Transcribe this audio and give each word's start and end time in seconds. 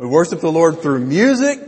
We 0.00 0.06
worship 0.06 0.40
the 0.40 0.50
Lord 0.50 0.80
through 0.80 1.00
music, 1.00 1.60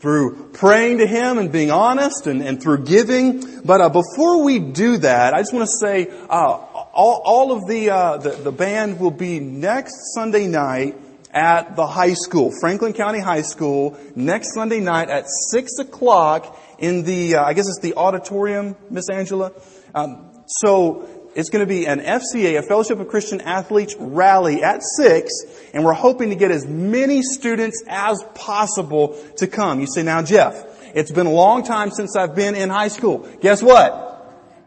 through 0.00 0.50
praying 0.52 0.98
to 0.98 1.06
Him 1.06 1.38
and 1.38 1.50
being 1.50 1.70
honest 1.70 2.26
and, 2.26 2.42
and 2.42 2.62
through 2.62 2.84
giving. 2.84 3.62
But 3.62 3.80
uh, 3.80 3.88
before 3.88 4.44
we 4.44 4.58
do 4.58 4.98
that, 4.98 5.32
I 5.32 5.38
just 5.38 5.54
want 5.54 5.66
to 5.66 5.86
say 5.86 6.10
uh, 6.28 6.58
all, 6.92 7.22
all 7.24 7.50
of 7.50 7.66
the, 7.66 7.88
uh, 7.88 8.18
the, 8.18 8.30
the 8.32 8.52
band 8.52 9.00
will 9.00 9.10
be 9.10 9.40
next 9.40 10.12
Sunday 10.14 10.46
night 10.46 10.96
at 11.32 11.76
the 11.76 11.86
high 11.86 12.12
school, 12.12 12.52
Franklin 12.60 12.92
County 12.92 13.20
High 13.20 13.40
School, 13.40 13.98
next 14.14 14.52
Sunday 14.52 14.80
night 14.80 15.08
at 15.08 15.24
six 15.50 15.78
o'clock 15.78 16.60
in 16.78 17.04
the 17.04 17.36
uh, 17.36 17.44
I 17.44 17.54
guess 17.54 17.70
it's 17.70 17.80
the 17.80 17.94
auditorium, 17.94 18.76
Miss 18.90 19.08
Angela. 19.08 19.52
Um, 19.94 20.44
so 20.46 21.08
it's 21.34 21.50
going 21.50 21.64
to 21.64 21.68
be 21.68 21.86
an 21.86 22.00
FCA, 22.00 22.58
a 22.58 22.62
Fellowship 22.62 22.98
of 22.98 23.08
Christian 23.08 23.40
Athletes 23.40 23.94
rally 23.98 24.62
at 24.62 24.82
6, 24.82 25.30
and 25.72 25.84
we're 25.84 25.92
hoping 25.92 26.30
to 26.30 26.36
get 26.36 26.50
as 26.50 26.66
many 26.66 27.22
students 27.22 27.82
as 27.86 28.22
possible 28.34 29.16
to 29.36 29.46
come. 29.46 29.80
You 29.80 29.86
say, 29.86 30.02
now 30.02 30.22
Jeff, 30.22 30.64
it's 30.94 31.12
been 31.12 31.26
a 31.26 31.32
long 31.32 31.62
time 31.62 31.90
since 31.90 32.16
I've 32.16 32.34
been 32.34 32.54
in 32.54 32.70
high 32.70 32.88
school. 32.88 33.28
Guess 33.40 33.62
what? 33.62 34.06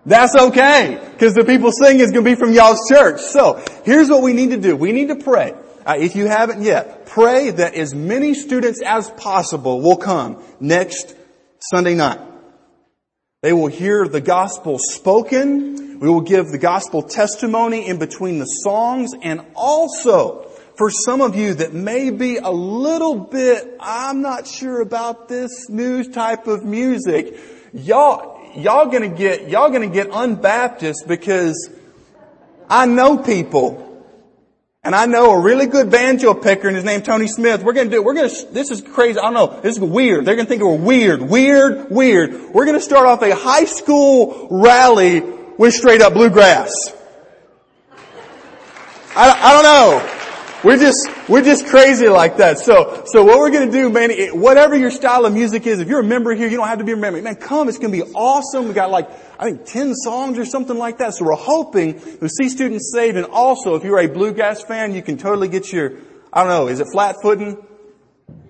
That's 0.05 0.35
okay, 0.35 0.99
because 1.12 1.34
the 1.34 1.44
people 1.44 1.71
singing 1.71 2.02
is 2.02 2.12
going 2.12 2.26
to 2.26 2.32
be 2.32 2.35
from 2.35 2.54
y'all's 2.54 2.88
church. 2.90 3.21
So, 3.21 3.63
here's 3.84 4.09
what 4.09 4.23
we 4.23 4.34
need 4.34 4.52
to 4.52 4.57
do. 4.57 4.76
We 4.76 4.91
need 4.91 5.09
to 5.09 5.16
pray. 5.16 5.54
Uh, 5.85 5.96
if 5.98 6.16
you 6.16 6.27
haven't 6.27 6.62
yet, 6.62 7.05
pray 7.05 7.49
that 7.49 7.73
as 7.73 7.93
many 7.93 8.34
students 8.34 8.82
as 8.84 9.09
possible 9.12 9.82
will 9.82 9.98
come 9.98 10.43
next 10.59 11.16
Sunday 11.71 11.96
night. 11.96 12.20
They 13.41 13.54
will 13.54 13.68
hear 13.68 14.07
the 14.07 14.21
gospel 14.21 14.77
spoken. 14.80 15.91
We 16.02 16.10
will 16.10 16.22
give 16.22 16.48
the 16.48 16.58
gospel 16.58 17.04
testimony 17.04 17.88
in 17.88 18.00
between 18.00 18.40
the 18.40 18.46
songs 18.46 19.12
and 19.22 19.46
also 19.54 20.50
for 20.76 20.90
some 20.90 21.22
of 21.22 21.36
you 21.36 21.54
that 21.54 21.74
may 21.76 22.10
be 22.10 22.38
a 22.38 22.50
little 22.50 23.16
bit, 23.16 23.77
I'm 23.80 24.24
not 24.24 24.48
sure 24.48 24.82
about 24.82 25.27
this 25.27 25.70
new 25.70 26.04
type 26.04 26.48
of 26.48 26.66
music, 26.66 27.38
y'all, 27.71 28.52
y'all 28.55 28.88
gonna 28.88 29.10
get, 29.10 29.48
y'all 29.48 29.70
gonna 29.70 29.85
get 29.85 30.10
unbaptist 30.10 31.08
because 31.08 31.70
I 32.68 32.88
know 32.88 33.20
people 33.20 34.04
and 34.84 34.96
I 34.96 35.05
know 35.05 35.34
a 35.34 35.40
really 35.40 35.68
good 35.68 35.91
banjo 35.91 36.34
picker 36.34 36.68
and 36.68 36.76
his 36.76 36.84
name 36.84 37.04
Tony 37.04 37.27
Smith. 37.27 37.62
We're 37.62 37.74
gonna 37.74 37.91
do, 37.91 38.02
we're 38.02 38.15
gonna, 38.15 38.34
this 38.52 38.71
is 38.71 38.82
crazy. 38.82 39.20
I 39.20 39.32
don't 39.32 39.36
know. 39.36 39.62
This 39.62 39.76
is 39.76 39.80
weird. 39.80 40.26
They're 40.26 40.36
gonna 40.36 40.49
think 40.49 40.63
we're 40.63 40.76
weird, 40.76 41.21
weird, 41.21 41.91
weird. 41.91 42.55
We're 42.55 42.65
gonna 42.65 42.80
start 42.80 43.05
off 43.05 43.21
a 43.21 43.36
high 43.36 43.65
school 43.65 44.48
rally 44.49 45.40
with 45.62 45.76
straight 45.76 46.01
up 46.01 46.15
bluegrass. 46.15 46.71
I, 49.15 49.29
I 49.29 49.54
don't 49.54 49.63
know. 49.63 50.18
We're 50.63 50.77
just, 50.77 51.07
we're 51.29 51.43
just 51.43 51.68
crazy 51.68 52.09
like 52.09 52.37
that. 52.37 52.57
So, 52.57 53.03
so 53.05 53.23
what 53.23 53.37
we're 53.37 53.51
gonna 53.51 53.71
do, 53.71 53.91
man, 53.91 54.09
whatever 54.40 54.76
your 54.76 54.90
style 54.90 55.23
of 55.23 55.34
music 55.34 55.68
is, 55.68 55.79
if 55.79 55.87
you're 55.87 55.99
a 55.99 56.03
member 56.03 56.34
here, 56.34 56.48
you 56.48 56.57
don't 56.57 56.68
have 56.68 56.79
to 56.79 56.84
be 56.84 56.93
a 56.93 56.98
member. 56.98 57.21
Man, 57.21 57.35
come, 57.35 57.70
it's 57.70 57.77
gonna 57.77 57.93
be 57.93 58.01
awesome. 58.01 58.70
We 58.70 58.73
got 58.73 58.90
like, 58.90 59.07
I 59.40 59.51
think 59.51 59.68
10 59.68 59.93
songs 59.93 60.40
or 60.40 60.45
something 60.45 60.79
like 60.79 60.98
that. 60.98 61.13
So 61.13 61.26
we're 61.26 61.35
hoping 61.35 61.99
to 61.99 62.27
see 62.27 62.49
students 62.49 62.91
saved. 62.91 63.15
And 63.15 63.27
also, 63.27 63.75
if 63.75 63.84
you're 63.84 63.99
a 63.99 64.07
bluegrass 64.07 64.63
fan, 64.63 64.96
you 64.96 65.03
can 65.03 65.19
totally 65.19 65.47
get 65.47 65.72
your, 65.72 65.91
I 66.34 66.40
don't 66.44 66.50
know, 66.50 66.69
is 66.69 66.79
it 66.79 66.88
flat 66.91 67.18
footing? 67.22 67.63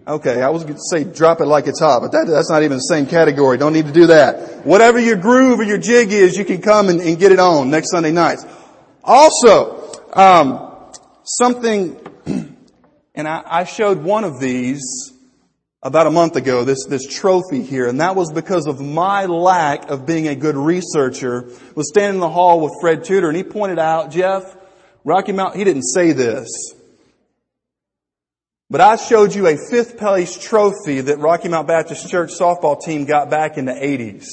Okay, 0.08 0.42
I 0.42 0.50
was 0.50 0.64
going 0.64 0.76
to 0.76 0.82
say 0.90 1.04
drop 1.04 1.42
it 1.42 1.46
like 1.46 1.68
it's 1.68 1.80
hot, 1.80 2.02
but 2.02 2.12
that, 2.12 2.26
that's 2.28 2.50
not 2.50 2.64
even 2.64 2.78
the 2.78 2.84
same 2.84 3.06
category. 3.06 3.60
Don't 3.60 3.74
need 3.74 3.86
to 3.86 3.92
do 3.92 4.08
that. 4.08 4.66
Whatever 4.66 5.00
your 5.00 5.16
groove 5.16 5.60
or 5.60 5.64
your 5.64 5.78
jig 5.78 6.12
is, 6.12 6.36
you 6.36 6.44
can 6.44 6.62
come 6.62 6.90
and, 6.90 7.00
and 7.02 7.20
get 7.20 7.32
it 7.32 7.40
on 7.40 7.70
next 7.70 7.92
Sunday 7.92 8.12
nights. 8.12 8.44
Also, 9.04 10.02
um, 10.14 10.92
something, 11.24 12.00
and 13.16 13.28
I, 13.28 13.44
I 13.46 13.64
showed 13.64 14.02
one 14.04 14.24
of 14.24 14.40
these 14.40 15.14
about 15.84 16.08
a 16.08 16.12
month 16.12 16.36
ago, 16.36 16.64
this, 16.64 16.86
this 16.86 17.08
trophy 17.08 17.64
here, 17.64 17.88
and 17.88 18.02
that 18.02 18.16
was 18.16 18.32
because 18.32 18.68
of 18.68 18.80
my 18.80 19.26
lack 19.26 19.90
of 19.90 20.06
being 20.06 20.28
a 20.28 20.36
good 20.36 20.56
researcher. 20.56 21.50
Was 21.76 21.90
standing 21.90 22.16
in 22.16 22.20
the 22.22 22.30
hall 22.30 22.60
with 22.60 22.74
Fred 22.82 23.04
Tudor, 23.04 23.28
and 23.28 23.38
he 23.38 23.44
pointed 23.44 23.80
out, 23.80 24.12
Jeff, 24.12 24.58
Rocky 25.04 25.32
Mountain, 25.32 25.60
he 25.60 25.64
didn't 25.64 25.84
say 25.84 26.12
this, 26.12 26.76
but 28.72 28.80
I 28.80 28.96
showed 28.96 29.36
you 29.36 29.48
a 29.48 29.58
fifth 29.58 29.98
place 29.98 30.38
trophy 30.38 31.02
that 31.02 31.20
Rocky 31.20 31.50
Mount 31.50 31.68
Baptist 31.68 32.10
Church 32.10 32.32
softball 32.32 32.82
team 32.82 33.04
got 33.04 33.30
back 33.30 33.58
in 33.58 33.66
the 33.66 33.74
80s. 33.74 34.28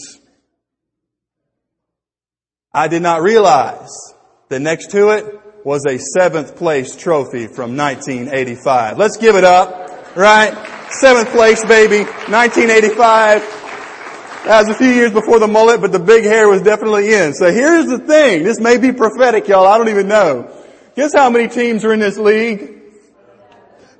I 2.72 2.86
did 2.86 3.02
not 3.02 3.20
realize 3.22 3.90
that 4.48 4.60
next 4.60 4.92
to 4.92 5.08
it 5.08 5.40
was 5.64 5.84
a 5.86 5.98
seventh 5.98 6.54
place 6.54 6.94
trophy 6.94 7.48
from 7.48 7.76
1985. 7.76 8.96
Let's 8.96 9.16
give 9.16 9.34
it 9.34 9.42
up, 9.42 10.16
right? 10.16 10.54
Seventh 10.88 11.30
place, 11.30 11.64
baby. 11.64 12.04
1985. 12.04 13.40
That 14.44 14.60
was 14.60 14.68
a 14.68 14.74
few 14.74 14.90
years 14.90 15.10
before 15.10 15.40
the 15.40 15.48
mullet, 15.48 15.80
but 15.80 15.90
the 15.90 15.98
big 15.98 16.22
hair 16.22 16.48
was 16.48 16.62
definitely 16.62 17.12
in. 17.12 17.34
So 17.34 17.50
here's 17.50 17.86
the 17.86 17.98
thing. 17.98 18.44
This 18.44 18.60
may 18.60 18.78
be 18.78 18.92
prophetic, 18.92 19.48
y'all. 19.48 19.66
I 19.66 19.78
don't 19.78 19.88
even 19.88 20.06
know. 20.06 20.48
Guess 20.94 21.12
how 21.12 21.28
many 21.28 21.48
teams 21.48 21.84
are 21.84 21.92
in 21.92 21.98
this 21.98 22.16
league? 22.16 22.77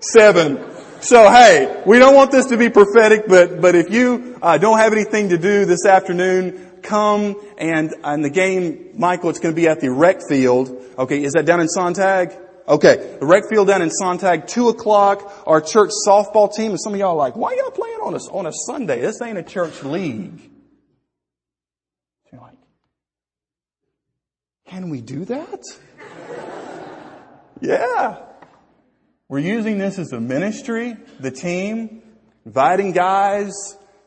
Seven. 0.01 0.59
So 1.01 1.31
hey, 1.31 1.83
we 1.87 1.99
don't 1.99 2.15
want 2.15 2.31
this 2.31 2.47
to 2.47 2.57
be 2.57 2.71
prophetic, 2.71 3.27
but, 3.29 3.61
but 3.61 3.75
if 3.75 3.91
you 3.91 4.39
uh, 4.43 4.59
don't 4.59 4.79
have 4.79 4.93
anything 4.93 5.29
to 5.31 5.39
do 5.39 5.65
this 5.65 5.87
afternoon, 5.87 6.81
come 6.83 7.37
and, 7.57 7.95
and 8.05 8.25
the 8.25 8.31
game, 8.31 8.91
Michael, 8.95 9.31
it's 9.31 9.39
going 9.39 9.55
to 9.55 9.61
be 9.61 9.69
at 9.69 9.81
the 9.81 9.91
rec 9.91 10.21
field. 10.29 10.71
Okay, 10.99 11.23
is 11.23 11.33
that 11.33 11.47
down 11.47 11.61
in 11.61 11.69
Sontag? 11.69 12.33
Okay, 12.69 13.17
the 13.19 13.27
rec 13.27 13.45
field 13.49 13.69
down 13.69 13.83
in 13.83 13.91
Sontag, 13.91 14.47
two 14.47 14.69
o'clock. 14.69 15.43
Our 15.47 15.61
church 15.61 15.91
softball 16.07 16.53
team, 16.55 16.73
and 16.73 16.81
some 16.81 16.95
of 16.95 17.01
y'all 17.01 17.11
are 17.11 17.17
like, 17.17 17.37
why 17.37 17.55
y'all 17.55 17.71
playing 17.71 17.99
on 18.03 18.15
a, 18.15 18.19
on 18.33 18.47
a 18.47 18.53
Sunday? 18.53 19.01
This 19.01 19.21
ain't 19.23 19.39
a 19.39 19.43
church 19.43 19.83
league. 19.83 20.51
You're 22.33 22.41
like, 22.41 22.59
can 24.67 24.91
we 24.91 25.01
do 25.01 25.25
that? 25.25 25.65
yeah. 27.61 28.28
We're 29.31 29.41
using 29.41 29.77
this 29.77 29.99
as 29.99 30.11
a 30.13 30.21
ministry, 30.21 30.97
the 31.21 31.31
team, 31.31 32.03
inviting 32.47 32.93
guys 32.93 33.53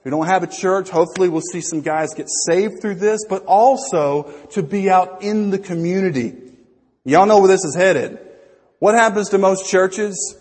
who 0.04 0.10
don't 0.10 0.26
have 0.26 0.42
a 0.42 0.48
church. 0.48 0.90
Hopefully 0.90 1.30
we'll 1.30 1.42
see 1.42 1.62
some 1.62 1.82
guys 1.82 2.16
get 2.16 2.28
saved 2.48 2.82
through 2.82 2.96
this, 2.96 3.24
but 3.30 3.46
also 3.46 4.32
to 4.54 4.64
be 4.64 4.90
out 4.90 5.22
in 5.22 5.52
the 5.52 5.60
community. 5.60 6.36
Y'all 7.06 7.28
know 7.28 7.38
where 7.38 7.50
this 7.50 7.64
is 7.64 7.76
headed. 7.76 8.18
What 8.80 8.96
happens 8.96 9.30
to 9.30 9.38
most 9.38 9.70
churches? 9.70 10.36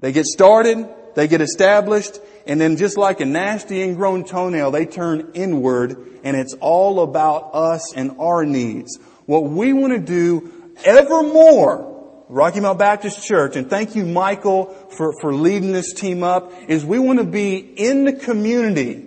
They 0.00 0.12
get 0.12 0.26
started, 0.26 0.86
they 1.14 1.26
get 1.26 1.40
established, 1.40 2.20
and 2.46 2.60
then 2.60 2.76
just 2.76 2.98
like 2.98 3.20
a 3.20 3.24
nasty 3.24 3.80
ingrown 3.80 4.24
toenail, 4.24 4.70
they 4.70 4.84
turn 4.84 5.30
inward, 5.32 5.96
and 6.24 6.36
it's 6.36 6.52
all 6.60 7.00
about 7.00 7.54
us 7.54 7.94
and 7.94 8.16
our 8.18 8.44
needs. 8.44 8.98
What 9.24 9.44
we 9.44 9.72
want 9.72 9.94
to 9.94 9.98
do 9.98 10.74
evermore, 10.84 11.90
Rocky 12.30 12.60
Mount 12.60 12.78
Baptist 12.78 13.26
Church, 13.26 13.56
and 13.56 13.68
thank 13.68 13.96
you 13.96 14.06
Michael 14.06 14.66
for, 14.96 15.12
for 15.20 15.34
leading 15.34 15.72
this 15.72 15.92
team 15.92 16.22
up, 16.22 16.52
is 16.68 16.84
we 16.84 17.00
want 17.00 17.18
to 17.18 17.24
be 17.24 17.56
in 17.56 18.04
the 18.04 18.12
community. 18.12 19.04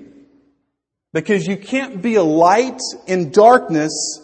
Because 1.14 1.48
you 1.48 1.56
can't 1.56 2.02
be 2.02 2.16
a 2.16 2.24
light 2.24 2.82
in 3.08 3.32
darkness 3.32 4.20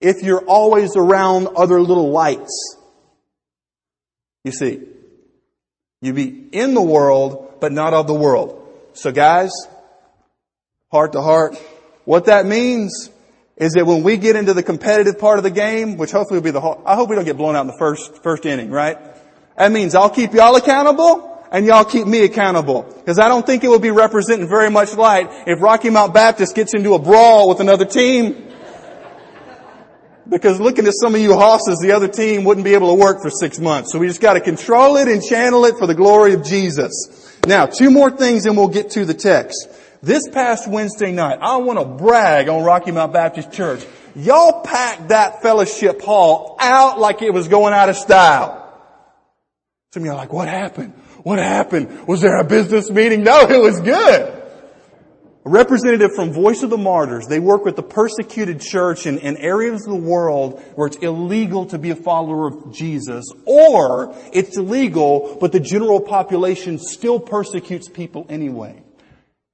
if 0.00 0.22
you're 0.22 0.44
always 0.46 0.96
around 0.96 1.48
other 1.56 1.78
little 1.78 2.10
lights. 2.10 2.78
You 4.44 4.52
see, 4.52 4.80
you 6.00 6.14
be 6.14 6.48
in 6.52 6.72
the 6.72 6.82
world, 6.82 7.56
but 7.60 7.70
not 7.70 7.92
of 7.92 8.06
the 8.06 8.14
world. 8.14 8.66
So 8.94 9.12
guys, 9.12 9.50
heart 10.90 11.12
to 11.12 11.20
heart, 11.20 11.54
what 12.06 12.26
that 12.26 12.46
means 12.46 13.10
is 13.56 13.72
that 13.72 13.86
when 13.86 14.02
we 14.02 14.16
get 14.16 14.36
into 14.36 14.52
the 14.52 14.62
competitive 14.62 15.18
part 15.18 15.38
of 15.38 15.44
the 15.44 15.50
game, 15.50 15.96
which 15.96 16.10
hopefully 16.10 16.38
will 16.38 16.44
be 16.44 16.50
the 16.50 16.60
whole, 16.60 16.82
I 16.84 16.94
hope 16.94 17.08
we 17.08 17.16
don't 17.16 17.24
get 17.24 17.36
blown 17.36 17.56
out 17.56 17.62
in 17.62 17.66
the 17.68 17.78
first, 17.78 18.22
first 18.22 18.44
inning, 18.44 18.70
right? 18.70 18.98
That 19.56 19.72
means 19.72 19.94
I'll 19.94 20.10
keep 20.10 20.34
y'all 20.34 20.56
accountable 20.56 21.46
and 21.50 21.64
y'all 21.64 21.84
keep 21.84 22.06
me 22.06 22.24
accountable. 22.24 22.82
Because 22.82 23.18
I 23.18 23.28
don't 23.28 23.46
think 23.46 23.64
it 23.64 23.68
will 23.68 23.78
be 23.78 23.90
representing 23.90 24.48
very 24.48 24.70
much 24.70 24.94
light 24.94 25.28
if 25.46 25.62
Rocky 25.62 25.90
Mount 25.90 26.12
Baptist 26.12 26.54
gets 26.54 26.74
into 26.74 26.94
a 26.94 26.98
brawl 26.98 27.48
with 27.48 27.60
another 27.60 27.86
team 27.86 28.46
because 30.28 30.60
looking 30.60 30.86
at 30.86 30.92
some 30.94 31.14
of 31.14 31.20
you 31.20 31.34
hosses, 31.34 31.78
the 31.80 31.92
other 31.92 32.08
team 32.08 32.44
wouldn't 32.44 32.64
be 32.64 32.74
able 32.74 32.88
to 32.88 33.00
work 33.00 33.22
for 33.22 33.30
six 33.30 33.58
months. 33.58 33.92
So 33.92 33.98
we 33.98 34.08
just 34.08 34.20
got 34.20 34.34
to 34.34 34.40
control 34.40 34.96
it 34.96 35.08
and 35.08 35.22
channel 35.22 35.64
it 35.66 35.76
for 35.78 35.86
the 35.86 35.94
glory 35.94 36.34
of 36.34 36.44
Jesus. 36.44 37.38
Now, 37.46 37.66
two 37.66 37.90
more 37.90 38.10
things 38.10 38.44
and 38.46 38.56
we'll 38.56 38.68
get 38.68 38.90
to 38.92 39.04
the 39.04 39.14
text. 39.14 39.68
This 40.02 40.28
past 40.28 40.68
Wednesday 40.68 41.12
night, 41.12 41.38
I 41.40 41.56
want 41.56 41.78
to 41.78 41.84
brag 41.84 42.48
on 42.48 42.64
Rocky 42.64 42.92
Mount 42.92 43.12
Baptist 43.12 43.52
Church. 43.52 43.84
Y'all 44.14 44.62
packed 44.62 45.08
that 45.08 45.42
fellowship 45.42 46.02
hall 46.02 46.56
out 46.60 46.98
like 46.98 47.22
it 47.22 47.32
was 47.32 47.48
going 47.48 47.74
out 47.74 47.88
of 47.88 47.96
style. 47.96 48.62
Some 49.92 50.02
of 50.02 50.06
you 50.06 50.12
are 50.12 50.16
like, 50.16 50.32
what 50.32 50.48
happened? 50.48 50.92
What 51.22 51.38
happened? 51.38 52.06
Was 52.06 52.20
there 52.20 52.36
a 52.38 52.44
business 52.44 52.90
meeting? 52.90 53.24
No, 53.24 53.48
it 53.48 53.60
was 53.60 53.80
good. 53.80 54.42
a 55.44 55.48
representative 55.48 56.10
from 56.14 56.32
Voice 56.32 56.62
of 56.62 56.70
the 56.70 56.76
Martyrs. 56.76 57.26
They 57.26 57.40
work 57.40 57.64
with 57.64 57.76
the 57.76 57.82
persecuted 57.82 58.60
church 58.60 59.06
in, 59.06 59.18
in 59.18 59.36
areas 59.36 59.86
of 59.86 59.92
the 59.92 60.08
world 60.08 60.60
where 60.74 60.86
it's 60.86 60.96
illegal 60.96 61.66
to 61.66 61.78
be 61.78 61.90
a 61.90 61.96
follower 61.96 62.48
of 62.48 62.74
Jesus, 62.74 63.24
or 63.44 64.14
it's 64.32 64.56
illegal, 64.56 65.38
but 65.40 65.52
the 65.52 65.60
general 65.60 66.00
population 66.00 66.78
still 66.78 67.20
persecutes 67.20 67.88
people 67.88 68.26
anyway. 68.28 68.82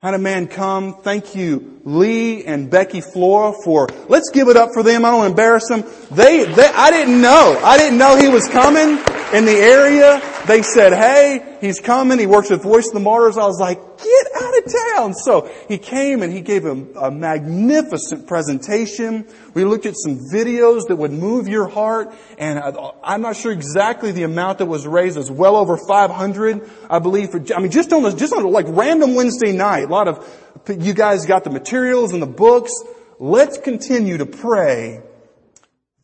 Had 0.03 0.15
a 0.15 0.19
man 0.19 0.49
come. 0.49 1.01
Thank 1.01 1.37
you, 1.37 1.81
Lee 1.85 2.45
and 2.45 2.69
Becky 2.69 3.01
Flora 3.01 3.53
for, 3.63 3.87
let's 4.09 4.31
give 4.31 4.49
it 4.49 4.57
up 4.57 4.71
for 4.75 4.83
them. 4.83 5.05
I 5.05 5.13
don't 5.13 5.27
embarrass 5.27 5.69
them. 5.69 5.85
They, 6.11 6.43
they, 6.43 6.67
I 6.67 6.91
didn't 6.91 7.21
know. 7.21 7.61
I 7.63 7.79
didn't 7.79 7.99
know 7.99 8.17
he 8.17 8.29
was 8.29 8.49
coming 8.49 8.99
in 9.33 9.45
the 9.45 9.57
area. 9.57 10.21
They 10.47 10.63
said, 10.63 10.93
hey, 10.93 11.57
he's 11.61 11.79
coming. 11.79 12.19
He 12.19 12.27
works 12.27 12.51
with 12.51 12.65
Voice 12.65 12.89
of 12.89 12.95
the 12.95 13.01
Martyrs. 13.01 13.39
I 13.39 13.47
was 13.47 13.61
like, 13.61 13.79
get 13.99 14.27
out 14.43 14.59
of 14.59 14.73
town. 14.73 15.15
So 15.15 15.49
he 15.69 15.79
came 15.79 16.21
and 16.23 16.33
he 16.33 16.41
gave 16.41 16.65
a, 16.65 16.73
a 16.73 17.11
magnificent 17.13 18.27
presentation. 18.27 19.29
We 19.55 19.65
looked 19.65 19.87
at 19.87 19.95
some 19.97 20.19
videos 20.33 20.89
that 20.89 20.97
would 20.97 21.13
move 21.13 21.47
your 21.47 21.69
heart. 21.69 22.13
And 22.39 22.59
I, 22.59 23.15
am 23.15 23.23
not 23.23 23.37
sure 23.37 23.53
exactly 23.53 24.11
the 24.11 24.25
amount 24.25 24.59
that 24.59 24.67
was 24.67 24.85
raised. 24.85 25.17
It 25.17 25.21
was 25.21 25.31
well 25.31 25.55
over 25.55 25.77
500, 25.77 26.69
I 26.91 26.99
believe. 26.99 27.31
For, 27.31 27.41
I 27.55 27.61
mean, 27.61 27.71
just 27.71 27.93
on, 27.93 28.19
just 28.19 28.33
on 28.33 28.43
like 28.51 28.67
random 28.69 29.15
Wednesday 29.15 29.53
night. 29.53 29.85
A 29.85 29.89
lot 29.93 30.09
of 30.09 30.29
you 30.69 30.93
guys 30.93 31.25
got 31.25 31.45
the 31.45 31.51
materials 31.51 32.13
and 32.15 32.21
the 32.21 32.27
books. 32.27 32.73
Let's 33.21 33.59
continue 33.59 34.19
to 34.19 34.27
pray 34.27 35.03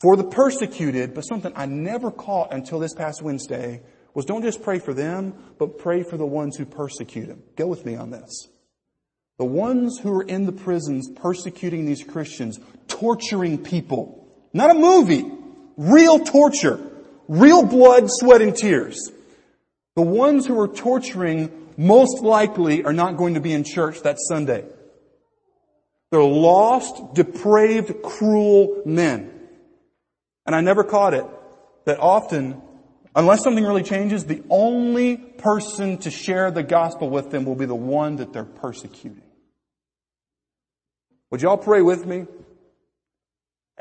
for 0.00 0.14
the 0.14 0.22
persecuted, 0.22 1.12
but 1.12 1.22
something 1.22 1.52
I 1.56 1.66
never 1.66 2.12
caught 2.12 2.52
until 2.52 2.78
this 2.78 2.94
past 2.94 3.20
Wednesday 3.20 3.82
was 4.14 4.24
don't 4.24 4.42
just 4.42 4.62
pray 4.62 4.78
for 4.78 4.92
them, 4.92 5.34
but 5.58 5.78
pray 5.78 6.02
for 6.02 6.16
the 6.16 6.26
ones 6.26 6.56
who 6.56 6.64
persecute 6.64 7.26
them. 7.26 7.42
Go 7.56 7.66
with 7.66 7.84
me 7.86 7.96
on 7.96 8.10
this. 8.10 8.48
The 9.38 9.44
ones 9.44 9.98
who 9.98 10.12
are 10.18 10.24
in 10.24 10.46
the 10.46 10.52
prisons 10.52 11.08
persecuting 11.14 11.86
these 11.86 12.02
Christians, 12.02 12.58
torturing 12.88 13.58
people. 13.58 14.26
Not 14.52 14.70
a 14.70 14.74
movie. 14.74 15.24
Real 15.76 16.18
torture. 16.18 16.80
Real 17.28 17.64
blood, 17.64 18.04
sweat, 18.08 18.42
and 18.42 18.56
tears. 18.56 19.12
The 19.94 20.02
ones 20.02 20.46
who 20.46 20.58
are 20.60 20.68
torturing 20.68 21.68
most 21.76 22.22
likely 22.22 22.84
are 22.84 22.92
not 22.92 23.16
going 23.16 23.34
to 23.34 23.40
be 23.40 23.52
in 23.52 23.62
church 23.62 24.00
that 24.02 24.16
Sunday. 24.18 24.64
They're 26.10 26.22
lost, 26.22 27.14
depraved, 27.14 28.02
cruel 28.02 28.82
men. 28.84 29.30
And 30.46 30.56
I 30.56 30.60
never 30.62 30.82
caught 30.82 31.14
it 31.14 31.26
that 31.84 32.00
often, 32.00 32.60
unless 33.14 33.42
something 33.42 33.64
really 33.64 33.82
changes, 33.82 34.24
the 34.24 34.42
only 34.50 35.16
person 35.16 35.98
to 35.98 36.10
share 36.10 36.50
the 36.50 36.62
gospel 36.62 37.10
with 37.10 37.30
them 37.30 37.44
will 37.44 37.54
be 37.54 37.66
the 37.66 37.74
one 37.74 38.16
that 38.16 38.32
they're 38.32 38.44
persecuting. 38.44 39.22
Would 41.30 41.42
y'all 41.42 41.58
pray 41.58 41.82
with 41.82 42.06
me? 42.06 42.26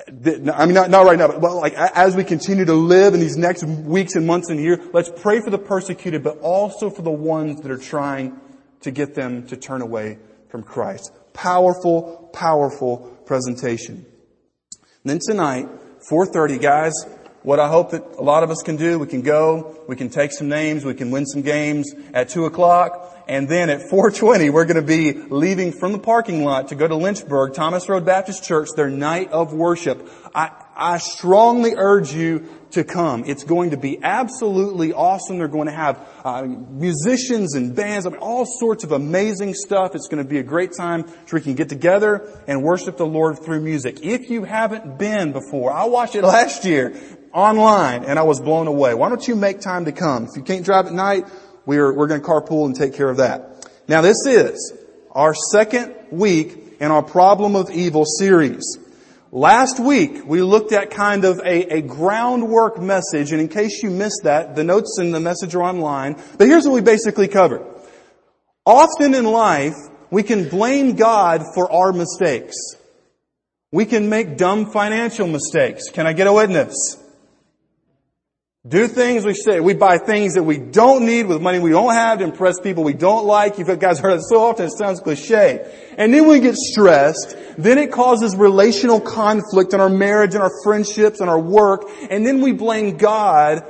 I 0.08 0.66
mean, 0.66 0.76
not, 0.76 0.90
not 0.90 1.06
right 1.06 1.18
now, 1.18 1.28
but 1.28 1.56
like 1.56 1.74
as 1.74 2.16
we 2.16 2.24
continue 2.24 2.66
to 2.66 2.74
live 2.74 3.14
in 3.14 3.20
these 3.20 3.36
next 3.36 3.64
weeks 3.64 4.16
and 4.16 4.28
months 4.28 4.50
and 4.50 4.60
year, 4.60 4.80
let's 4.94 5.10
pray 5.10 5.42
for 5.42 5.50
the 5.50 5.58
persecuted, 5.58 6.24
but 6.24 6.38
also 6.40 6.90
for 6.90 7.02
the 7.02 7.12
ones 7.12 7.62
that 7.62 7.72
are 7.72 7.78
trying 7.78 8.40
to 8.82 8.92
get 8.92 9.16
them 9.16 9.48
to 9.48 9.58
turn 9.58 9.82
away 9.82 10.20
from 10.50 10.62
Christ. 10.62 11.12
Powerful, 11.34 12.30
powerful 12.32 12.98
presentation. 13.26 14.06
And 15.04 15.06
then 15.06 15.20
tonight, 15.20 15.68
4.30, 16.12 16.62
guys, 16.62 16.94
what 17.48 17.62
I 17.62 17.70
hope 17.70 17.92
that 17.92 18.04
a 18.18 18.22
lot 18.22 18.44
of 18.44 18.52
us 18.52 18.62
can 18.62 18.76
do, 18.76 19.00
we 19.00 19.08
can 19.08 19.22
go, 19.22 19.78
we 19.88 19.96
can 19.96 20.10
take 20.10 20.34
some 20.34 20.50
names, 20.50 20.84
we 20.84 20.94
can 20.94 21.12
win 21.12 21.26
some 21.26 21.44
games 21.44 21.94
at 22.14 22.28
2 22.28 22.44
o'clock, 22.44 23.24
and 23.26 23.48
then 23.48 23.70
at 23.70 23.80
4.20, 23.90 24.52
we're 24.52 24.66
going 24.66 24.76
to 24.76 24.82
be 24.82 25.14
leaving 25.14 25.72
from 25.72 25.94
the 25.94 25.98
parking 25.98 26.44
lot 26.44 26.68
to 26.68 26.76
go 26.76 26.86
to 26.86 26.96
Lynchburg, 26.98 27.54
Thomas 27.54 27.88
Road 27.88 28.06
Baptist 28.06 28.44
Church, 28.44 28.68
their 28.76 28.90
night 28.90 29.32
of 29.32 29.54
worship. 29.54 30.10
I, 30.36 30.52
I 30.76 30.98
strongly 30.98 31.76
urge 31.78 32.12
you 32.12 32.50
to 32.72 32.84
come. 32.84 33.24
It's 33.26 33.46
going 33.46 33.70
to 33.70 33.78
be 33.78 33.98
absolutely 34.04 34.92
awesome. 34.92 35.38
They're 35.38 35.48
going 35.48 35.68
to 35.68 35.74
have 35.74 36.06
uh, 36.26 36.44
musicians 36.44 37.56
and 37.56 37.74
bands, 37.74 38.06
I 38.06 38.10
mean, 38.10 38.20
all 38.20 38.46
sorts 38.60 38.84
of 38.84 38.92
amazing 38.92 39.54
stuff. 39.54 39.96
It's 39.96 40.10
going 40.10 40.22
to 40.22 40.30
be 40.30 40.40
a 40.40 40.44
great 40.44 40.74
time 40.78 41.08
so 41.08 41.38
we 41.38 41.42
can 41.42 41.56
get 41.56 41.70
together 41.70 42.30
and 42.46 42.62
worship 42.62 42.98
the 42.98 43.06
Lord 43.06 43.40
through 43.40 43.62
music. 43.62 44.04
If 44.04 44.30
you 44.30 44.44
haven't 44.44 45.00
been 45.00 45.32
before, 45.32 45.72
I 45.72 45.86
watched 45.86 46.16
it 46.16 46.24
last 46.26 46.66
year 46.66 46.94
online 47.38 48.04
and 48.04 48.18
I 48.18 48.24
was 48.24 48.42
blown 48.42 48.66
away. 48.66 48.96
Why 48.96 49.10
don't 49.10 49.26
you 49.28 49.36
make 49.36 49.62
time 49.62 49.86
to 49.86 49.92
come? 49.92 50.26
If 50.26 50.36
you 50.36 50.42
can't 50.42 50.66
drive 50.66 50.88
at 50.88 50.94
night, 50.94 51.26
we're, 51.68 51.94
we're 51.94 52.08
going 52.08 52.20
to 52.20 52.28
carpool 52.28 52.66
and 52.66 52.76
take 52.76 52.96
care 52.96 53.10
of 53.10 53.18
that. 53.18 53.70
Now 53.88 54.02
this 54.02 54.26
is 54.26 54.74
our 55.12 55.36
second 55.36 55.94
week 56.10 56.78
in 56.80 56.90
our 56.90 57.04
Problem 57.04 57.56
of 57.56 57.70
Evil 57.70 58.06
series. 58.06 58.80
Last 59.32 59.80
week, 59.80 60.26
we 60.26 60.42
looked 60.42 60.72
at 60.72 60.90
kind 60.90 61.26
of 61.26 61.40
a, 61.40 61.76
a, 61.76 61.82
groundwork 61.82 62.80
message, 62.82 63.34
and 63.34 63.42
in 63.42 63.50
case 63.50 63.84
you 63.84 63.92
missed 63.92 64.22
that, 64.24 64.56
the 64.56 64.64
notes 64.64 64.98
in 65.00 65.12
the 65.12 65.20
message 65.20 65.54
are 65.54 65.64
online. 65.64 66.16
But 66.38 66.48
here's 66.48 66.66
what 66.66 66.74
we 66.74 66.82
basically 66.82 67.28
covered. 67.28 67.64
Often 68.66 69.14
in 69.14 69.26
life, 69.26 69.76
we 70.10 70.24
can 70.24 70.48
blame 70.48 70.96
God 70.96 71.44
for 71.54 71.70
our 71.72 71.92
mistakes. 71.92 72.56
We 73.72 73.86
can 73.86 74.08
make 74.08 74.38
dumb 74.38 74.72
financial 74.72 75.28
mistakes. 75.28 75.90
Can 75.90 76.08
I 76.08 76.14
get 76.14 76.28
a 76.28 76.34
witness? 76.34 77.04
Do 78.66 78.88
things 78.88 79.24
we 79.24 79.34
say. 79.34 79.62
We 79.62 79.76
buy 79.76 79.98
things 79.98 80.34
that 80.34 80.44
we 80.44 80.58
don't 80.58 81.06
need 81.06 81.28
with 81.28 81.42
money 81.42 81.60
we 81.60 81.70
don't 81.70 81.94
have 81.94 82.18
to 82.18 82.26
impress 82.26 82.60
people 82.60 82.84
we 82.84 82.94
don't 82.94 83.26
like. 83.26 83.58
You've 83.58 83.80
guys 83.80 84.00
heard 84.00 84.16
it 84.16 84.24
so 84.24 84.42
often, 84.42 84.66
it 84.66 84.72
sounds 84.72 85.00
cliche. 85.00 85.94
And 85.98 86.14
then 86.14 86.28
we 86.28 86.40
get 86.40 86.56
stressed. 86.56 87.38
Then 87.58 87.78
it 87.78 87.92
causes 87.92 88.36
relational 88.36 89.00
conflict 89.00 89.74
in 89.74 89.80
our 89.80 89.90
marriage 89.90 90.34
and 90.34 90.44
our 90.44 90.52
friendships 90.64 91.22
and 91.22 91.30
our 91.30 91.40
work. 91.40 91.84
And 92.10 92.26
then 92.26 92.42
we 92.42 92.52
blame 92.52 92.98
God 92.98 93.64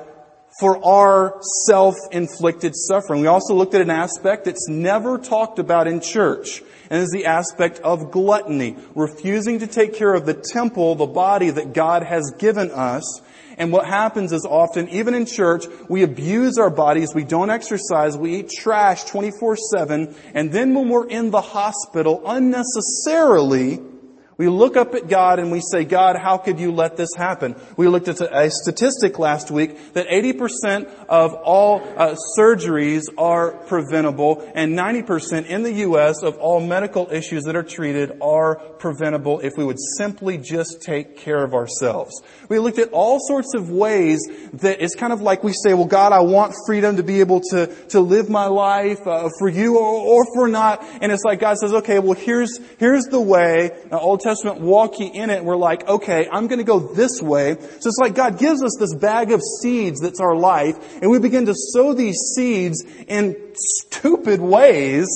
for 0.59 0.83
our 0.83 1.39
self-inflicted 1.65 2.73
suffering. 2.75 3.21
We 3.21 3.27
also 3.27 3.53
looked 3.53 3.75
at 3.75 3.81
an 3.81 3.91
aspect 3.91 4.45
that's 4.45 4.67
never 4.67 5.19
talked 5.19 5.59
about 5.59 5.87
in 5.87 6.01
church. 6.01 6.63
And 6.89 7.03
is 7.03 7.11
the 7.11 7.25
aspect 7.25 7.79
of 7.79 8.11
gluttony. 8.11 8.77
Refusing 8.95 9.59
to 9.59 9.67
take 9.67 9.93
care 9.93 10.13
of 10.13 10.25
the 10.25 10.33
temple, 10.33 10.95
the 10.95 11.05
body 11.05 11.49
that 11.51 11.73
God 11.73 12.01
has 12.01 12.33
given 12.39 12.71
us 12.71 13.21
and 13.57 13.71
what 13.71 13.87
happens 13.87 14.31
is 14.31 14.45
often, 14.45 14.87
even 14.89 15.15
in 15.15 15.25
church, 15.25 15.65
we 15.89 16.03
abuse 16.03 16.57
our 16.59 16.69
bodies, 16.69 17.15
we 17.15 17.23
don't 17.23 17.49
exercise, 17.49 18.15
we 18.15 18.37
eat 18.37 18.49
trash 18.49 19.05
24-7, 19.05 20.15
and 20.35 20.51
then 20.51 20.75
when 20.75 20.89
we're 20.89 21.07
in 21.07 21.31
the 21.31 21.41
hospital, 21.41 22.21
unnecessarily, 22.25 23.81
we 24.37 24.47
look 24.49 24.77
up 24.77 24.93
at 24.93 25.07
God 25.07 25.39
and 25.39 25.51
we 25.51 25.61
say, 25.61 25.83
God, 25.83 26.15
how 26.15 26.37
could 26.37 26.59
you 26.59 26.71
let 26.71 26.95
this 26.95 27.09
happen? 27.17 27.55
We 27.75 27.87
looked 27.87 28.07
at 28.07 28.21
a 28.21 28.51
statistic 28.51 29.17
last 29.17 29.49
week 29.49 29.93
that 29.93 30.07
80% 30.07 31.07
of 31.09 31.33
all 31.33 31.81
uh, 31.97 32.15
surgeries 32.37 33.05
are 33.17 33.51
preventable 33.65 34.47
and 34.53 34.77
90% 34.77 35.47
in 35.47 35.63
the 35.63 35.73
U.S. 35.73 36.21
of 36.21 36.37
all 36.37 36.59
medical 36.59 37.11
issues 37.11 37.45
that 37.45 37.55
are 37.55 37.63
treated 37.63 38.19
are 38.21 38.57
preventable 38.77 39.39
if 39.39 39.53
we 39.57 39.63
would 39.63 39.79
simply 39.97 40.37
just 40.37 40.83
take 40.83 41.17
care 41.17 41.43
of 41.43 41.55
ourselves. 41.55 42.21
We 42.47 42.59
looked 42.59 42.77
at 42.77 42.91
all 42.91 43.19
sorts 43.19 43.55
of 43.55 43.71
ways 43.71 44.19
that 44.53 44.83
it's 44.83 44.93
kind 44.93 45.13
of 45.13 45.21
like 45.21 45.43
we 45.43 45.53
say, 45.53 45.73
well, 45.73 45.85
God, 45.85 46.11
I 46.13 46.19
want 46.19 46.53
freedom 46.67 46.97
to 46.97 47.03
be 47.03 47.21
able 47.21 47.41
to, 47.51 47.67
to 47.89 47.99
live 47.99 48.29
my 48.29 48.45
life 48.45 49.05
uh, 49.07 49.29
for 49.39 49.49
you 49.49 49.79
or, 49.79 49.83
or 49.83 50.25
for 50.35 50.47
not. 50.47 50.85
And 51.01 51.11
it's 51.11 51.23
like 51.23 51.39
God 51.39 51.57
says, 51.57 51.73
okay, 51.73 51.97
well, 51.97 52.13
here's, 52.13 52.59
here's 52.77 53.05
the 53.05 53.19
way. 53.19 53.71
Old 53.91 54.21
Testament 54.27 54.59
walk 54.59 54.99
ye 54.99 55.07
in 55.07 55.29
it. 55.29 55.45
We're 55.45 55.55
like, 55.55 55.87
okay, 55.87 56.27
I'm 56.29 56.49
to 56.49 56.65
go 56.65 56.79
this 56.79 57.21
way. 57.21 57.55
So 57.55 57.87
it's 57.87 57.97
like 57.97 58.13
God 58.13 58.37
gives 58.37 58.61
us 58.61 58.75
this 58.77 58.93
bag 58.93 59.31
of 59.31 59.41
seeds 59.61 60.01
that's 60.01 60.19
our 60.19 60.35
life, 60.35 61.01
and 61.01 61.09
we 61.09 61.17
begin 61.17 61.45
to 61.45 61.53
sow 61.55 61.93
these 61.93 62.17
seeds 62.35 62.83
in 63.07 63.53
stupid 63.55 64.41
ways, 64.41 65.07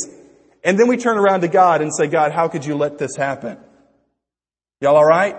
and 0.63 0.79
then 0.79 0.87
we 0.87 0.95
turn 0.95 1.17
around 1.17 1.41
to 1.41 1.49
God 1.49 1.81
and 1.81 1.93
say, 1.93 2.07
God, 2.07 2.31
how 2.31 2.47
could 2.47 2.63
you 2.63 2.75
let 2.75 2.99
this 2.99 3.17
happen? 3.17 3.57
Y'all 4.79 4.95
alright? 4.95 5.35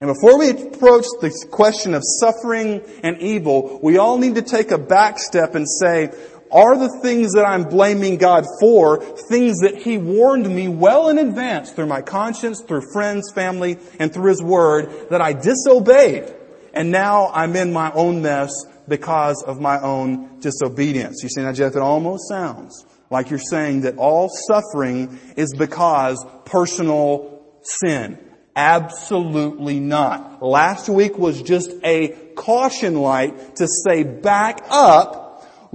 And 0.00 0.12
before 0.12 0.38
we 0.38 0.50
approach 0.50 1.04
the 1.20 1.30
question 1.50 1.94
of 1.94 2.02
suffering 2.04 2.82
and 3.02 3.20
evil, 3.20 3.80
we 3.82 3.98
all 3.98 4.18
need 4.18 4.34
to 4.34 4.42
take 4.42 4.70
a 4.70 4.78
back 4.78 5.18
step 5.18 5.54
and 5.54 5.66
say, 5.68 6.10
are 6.54 6.78
the 6.78 7.00
things 7.02 7.32
that 7.32 7.44
I'm 7.44 7.64
blaming 7.64 8.16
God 8.16 8.46
for 8.60 9.02
things 9.02 9.58
that 9.58 9.76
He 9.76 9.98
warned 9.98 10.48
me 10.48 10.68
well 10.68 11.08
in 11.08 11.18
advance 11.18 11.72
through 11.72 11.86
my 11.86 12.00
conscience, 12.00 12.62
through 12.62 12.82
friends, 12.92 13.32
family, 13.34 13.76
and 13.98 14.14
through 14.14 14.30
His 14.30 14.42
Word 14.42 15.10
that 15.10 15.20
I 15.20 15.32
disobeyed? 15.32 16.32
And 16.72 16.90
now 16.90 17.30
I'm 17.32 17.56
in 17.56 17.72
my 17.72 17.90
own 17.92 18.22
mess 18.22 18.52
because 18.86 19.42
of 19.46 19.60
my 19.60 19.80
own 19.80 20.38
disobedience. 20.40 21.22
You 21.22 21.28
see 21.28 21.42
now, 21.42 21.52
Jeff, 21.52 21.74
it 21.74 21.82
almost 21.82 22.28
sounds 22.28 22.86
like 23.10 23.30
you're 23.30 23.38
saying 23.38 23.82
that 23.82 23.96
all 23.96 24.28
suffering 24.28 25.18
is 25.36 25.54
because 25.56 26.24
personal 26.44 27.42
sin. 27.62 28.18
Absolutely 28.56 29.80
not. 29.80 30.42
Last 30.42 30.88
week 30.88 31.18
was 31.18 31.42
just 31.42 31.72
a 31.82 32.08
caution 32.36 32.96
light 32.96 33.56
to 33.56 33.66
say 33.66 34.04
back 34.04 34.64
up 34.70 35.23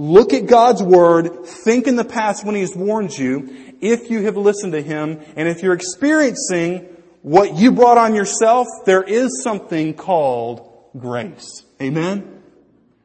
Look 0.00 0.32
at 0.32 0.46
God's 0.46 0.82
Word, 0.82 1.44
think 1.44 1.86
in 1.86 1.96
the 1.96 2.06
past 2.06 2.42
when 2.42 2.54
He's 2.54 2.74
warned 2.74 3.18
you, 3.18 3.74
if 3.82 4.08
you 4.08 4.22
have 4.24 4.34
listened 4.34 4.72
to 4.72 4.80
Him 4.80 5.20
and 5.36 5.46
if 5.46 5.62
you're 5.62 5.74
experiencing 5.74 6.88
what 7.20 7.58
you 7.58 7.70
brought 7.70 7.98
on 7.98 8.14
yourself, 8.14 8.66
there 8.86 9.02
is 9.02 9.42
something 9.44 9.92
called 9.92 10.66
grace. 10.96 11.66
Amen? 11.82 12.38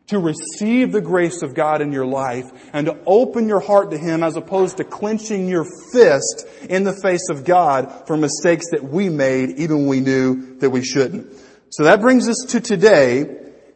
to 0.07 0.19
receive 0.19 0.91
the 0.91 1.01
grace 1.01 1.41
of 1.41 1.55
God 1.55 1.81
in 1.81 1.91
your 1.91 2.05
life 2.05 2.45
and 2.71 2.85
to 2.85 2.97
open 3.07 3.49
your 3.49 3.59
heart 3.59 3.89
to 3.91 3.97
Him 3.97 4.23
as 4.23 4.37
opposed 4.37 4.77
to 4.77 4.83
clenching 4.85 5.49
your 5.49 5.65
fist 5.91 6.47
in 6.69 6.83
the 6.83 6.95
face 7.01 7.27
of 7.29 7.43
God 7.43 8.05
for 8.05 8.15
mistakes 8.15 8.67
that 8.71 8.83
we 8.83 9.09
made 9.09 9.57
even 9.57 9.79
when 9.79 9.87
we 9.87 9.99
knew 9.99 10.57
that 10.59 10.69
we 10.69 10.83
shouldn't. 10.83 11.33
So 11.71 11.85
that 11.85 11.99
brings 11.99 12.29
us 12.29 12.37
to 12.49 12.61
today 12.61 13.25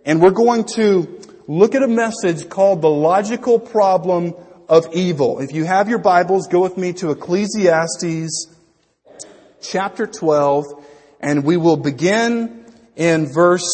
and 0.05 0.21
we're 0.21 0.29
going 0.29 0.65
to 0.75 1.19
look 1.49 1.73
at 1.73 1.81
a 1.81 1.87
message 1.87 2.47
called 2.47 2.79
the 2.79 2.89
logical 2.89 3.59
problem 3.59 4.35
of 4.69 4.85
evil. 4.93 5.39
If 5.39 5.51
you 5.51 5.65
have 5.65 5.89
your 5.89 5.97
Bibles, 5.97 6.47
go 6.47 6.61
with 6.61 6.77
me 6.77 6.93
to 6.93 7.09
Ecclesiastes 7.09 8.45
chapter 9.59 10.05
12 10.05 10.65
and 11.19 11.43
we 11.43 11.57
will 11.57 11.75
begin 11.75 12.71
in 12.95 13.33
verse 13.33 13.67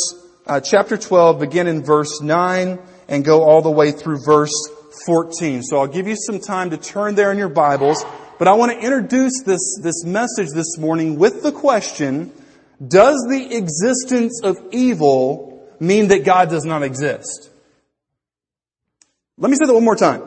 uh, 0.47 0.61
chapter 0.61 0.95
12, 0.95 1.37
begin 1.41 1.67
in 1.67 1.83
verse 1.83 2.21
9 2.21 2.79
and 3.09 3.25
go 3.25 3.43
all 3.43 3.61
the 3.61 3.69
way 3.69 3.91
through 3.91 4.23
verse 4.25 4.55
14. 5.05 5.61
So 5.63 5.79
I'll 5.79 5.87
give 5.87 6.07
you 6.07 6.15
some 6.15 6.39
time 6.39 6.69
to 6.69 6.77
turn 6.77 7.15
there 7.15 7.29
in 7.33 7.37
your 7.37 7.49
Bibles, 7.49 8.05
but 8.39 8.47
I 8.47 8.53
want 8.53 8.71
to 8.71 8.79
introduce 8.79 9.43
this, 9.43 9.81
this 9.83 10.05
message 10.05 10.47
this 10.55 10.77
morning 10.77 11.19
with 11.19 11.43
the 11.43 11.51
question, 11.51 12.31
does 12.87 13.17
the 13.29 13.53
existence 13.53 14.39
of 14.45 14.55
evil 14.71 15.69
mean 15.81 16.07
that 16.07 16.23
God 16.23 16.49
does 16.49 16.63
not 16.63 16.81
exist? 16.81 17.49
Let 19.37 19.51
me 19.51 19.57
say 19.57 19.65
that 19.65 19.73
one 19.73 19.83
more 19.83 19.97
time. 19.97 20.23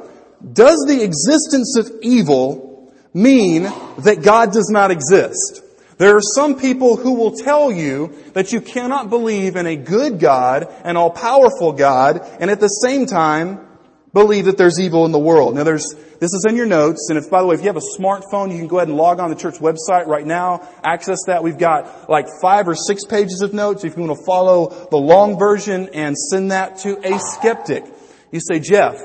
Does 0.53 0.85
the 0.87 1.03
existence 1.03 1.79
of 1.79 1.91
evil 2.03 2.93
mean 3.15 3.63
that 3.63 4.21
God 4.23 4.53
does 4.53 4.69
not 4.69 4.91
exist? 4.91 5.63
There 5.97 6.15
are 6.15 6.21
some 6.21 6.61
people 6.61 6.97
who 6.97 7.15
will 7.15 7.33
tell 7.33 7.73
you 7.73 8.15
that 8.35 8.53
you 8.53 8.61
cannot 8.61 9.09
believe 9.09 9.57
in 9.57 9.67
a 9.67 9.77
good 9.77 10.21
God, 10.21 10.69
an 10.85 10.99
all-powerful 10.99 11.73
God, 11.73 12.21
and 12.39 12.51
at 12.51 12.61
the 12.61 12.69
same 12.69 13.07
time 13.07 13.67
believe 14.13 14.45
that 14.45 14.59
there's 14.59 14.79
evil 14.79 15.07
in 15.07 15.13
the 15.13 15.19
world. 15.19 15.55
Now 15.55 15.65
there's, 15.65 15.95
this 16.21 16.35
is 16.35 16.45
in 16.47 16.55
your 16.55 16.67
notes, 16.67 17.09
and 17.09 17.19
if, 17.19 17.31
by 17.31 17.41
the 17.41 17.47
way, 17.47 17.55
if 17.55 17.63
you 17.63 17.69
have 17.69 17.79
a 17.79 17.99
smartphone, 17.99 18.53
you 18.53 18.59
can 18.59 18.69
go 18.69 18.77
ahead 18.77 18.89
and 18.89 18.97
log 18.99 19.21
on 19.21 19.31
the 19.31 19.37
church 19.37 19.55
website 19.55 20.07
right 20.07 20.27
now, 20.27 20.69
access 20.85 21.21
that. 21.29 21.43
We've 21.43 21.59
got 21.59 22.11
like 22.11 22.27
five 22.43 22.69
or 22.69 22.75
six 22.75 23.07
pages 23.07 23.41
of 23.41 23.55
notes 23.55 23.85
if 23.85 23.97
you 23.97 24.03
want 24.03 24.19
to 24.19 24.25
follow 24.27 24.89
the 24.91 24.99
long 24.99 25.39
version 25.39 25.89
and 25.95 26.15
send 26.15 26.51
that 26.53 26.77
to 26.81 26.99
a 27.03 27.19
skeptic. 27.19 27.85
You 28.31 28.41
say, 28.41 28.61
Jeff, 28.61 28.97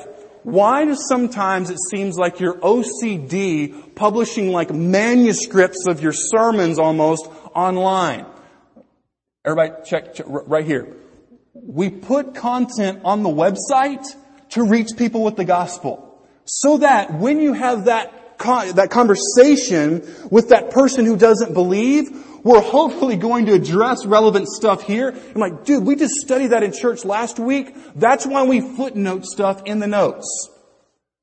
why 0.44 0.86
does 0.86 1.08
sometimes 1.08 1.70
it 1.70 1.77
seems 1.92 2.18
like 2.18 2.39
you're 2.39 2.60
OCD 2.60 3.96
publishing 3.96 4.51
like 4.51 4.74
manuscripts 4.74 5.88
of 5.88 6.01
your 6.01 6.12
sermons 6.12 6.80
almost 6.80 7.27
online? 7.56 8.25
Everybody 9.46 9.84
check, 9.86 10.13
check 10.13 10.25
right 10.27 10.65
here. 10.65 10.98
We 11.53 11.89
put 11.89 12.36
content 12.36 13.01
on 13.06 13.24
the 13.24 13.30
website 13.30 14.06
to 14.50 14.63
reach 14.63 14.89
people 14.98 15.24
with 15.24 15.38
the 15.38 15.46
gospel. 15.46 16.10
So 16.46 16.80
that 16.80 17.13
when 17.13 17.39
you 17.39 17.53
have 17.53 17.86
that, 17.86 18.38
that 18.39 18.89
conversation 18.89 20.03
with 20.30 20.50
that 20.50 20.72
person 20.72 21.06
who 21.06 21.15
doesn't 21.15 21.53
believe, 21.53 22.10
we're 22.43 22.62
hopefully 22.62 23.15
going 23.15 23.45
to 23.45 23.53
address 23.53 24.05
relevant 24.05 24.47
stuff 24.47 24.83
here. 24.83 25.09
I'm 25.09 25.39
like, 25.39 25.63
dude, 25.63 25.85
we 25.85 25.95
just 25.95 26.15
studied 26.15 26.47
that 26.47 26.63
in 26.63 26.73
church 26.73 27.05
last 27.05 27.39
week. 27.39 27.73
That's 27.95 28.25
why 28.25 28.43
we 28.43 28.62
footnote 28.75 29.25
stuff 29.25 29.63
in 29.65 29.79
the 29.79 29.88
notes. 29.88 30.50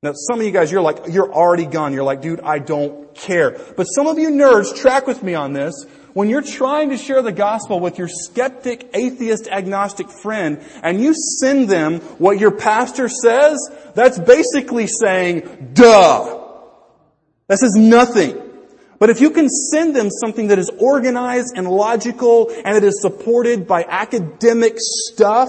Now, 0.02 0.12
some 0.14 0.40
of 0.40 0.46
you 0.46 0.50
guys, 0.50 0.72
you're 0.72 0.80
like, 0.80 1.08
you're 1.10 1.30
already 1.30 1.66
gone. 1.66 1.92
You're 1.92 2.04
like, 2.04 2.22
dude, 2.22 2.40
I 2.40 2.58
don't 2.58 3.14
care. 3.14 3.50
But 3.76 3.84
some 3.84 4.06
of 4.06 4.18
you 4.18 4.30
nerds, 4.30 4.74
track 4.74 5.06
with 5.06 5.22
me 5.22 5.34
on 5.34 5.52
this. 5.52 5.74
When 6.14 6.30
you're 6.30 6.42
trying 6.42 6.88
to 6.88 6.96
share 6.96 7.20
the 7.20 7.32
gospel 7.32 7.80
with 7.80 7.98
your 7.98 8.08
skeptic, 8.08 8.90
atheist, 8.94 9.46
agnostic 9.46 10.10
friend, 10.10 10.64
and 10.82 11.00
you 11.00 11.14
send 11.14 11.68
them 11.68 12.00
what 12.18 12.40
your 12.40 12.50
pastor 12.50 13.10
says, 13.10 13.58
that's 13.94 14.18
basically 14.18 14.86
saying, 14.86 15.72
duh. 15.74 16.38
That 17.48 17.58
says 17.58 17.74
nothing. 17.76 18.39
But 19.00 19.08
if 19.08 19.22
you 19.22 19.30
can 19.30 19.48
send 19.48 19.96
them 19.96 20.10
something 20.10 20.48
that 20.48 20.58
is 20.58 20.70
organized 20.78 21.56
and 21.56 21.66
logical 21.66 22.50
and 22.50 22.76
it 22.76 22.84
is 22.84 23.00
supported 23.00 23.66
by 23.66 23.82
academic 23.88 24.74
stuff, 24.76 25.48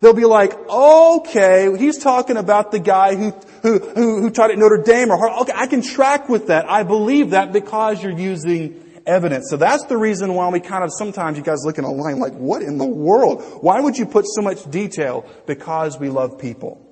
they'll 0.00 0.14
be 0.14 0.24
like, 0.24 0.54
okay, 0.70 1.68
he's 1.76 1.98
talking 1.98 2.38
about 2.38 2.72
the 2.72 2.78
guy 2.78 3.14
who, 3.14 3.30
who, 3.62 3.78
who, 3.78 4.20
who 4.22 4.30
taught 4.30 4.50
at 4.50 4.56
Notre 4.56 4.82
Dame 4.82 5.10
or 5.10 5.18
Harvard. 5.18 5.42
Okay, 5.42 5.52
I 5.54 5.66
can 5.66 5.82
track 5.82 6.30
with 6.30 6.46
that. 6.46 6.64
I 6.66 6.82
believe 6.82 7.30
that 7.30 7.52
because 7.52 8.02
you're 8.02 8.18
using 8.18 8.82
evidence. 9.06 9.50
So 9.50 9.58
that's 9.58 9.84
the 9.84 9.98
reason 9.98 10.32
why 10.32 10.48
we 10.48 10.60
kind 10.60 10.82
of 10.82 10.90
sometimes 10.96 11.36
you 11.36 11.44
guys 11.44 11.66
look 11.66 11.76
in 11.76 11.84
a 11.84 11.92
line 11.92 12.20
like, 12.20 12.32
what 12.32 12.62
in 12.62 12.78
the 12.78 12.86
world? 12.86 13.42
Why 13.60 13.80
would 13.80 13.98
you 13.98 14.06
put 14.06 14.24
so 14.26 14.40
much 14.40 14.68
detail? 14.70 15.26
Because 15.46 15.98
we 15.98 16.08
love 16.08 16.38
people. 16.38 16.91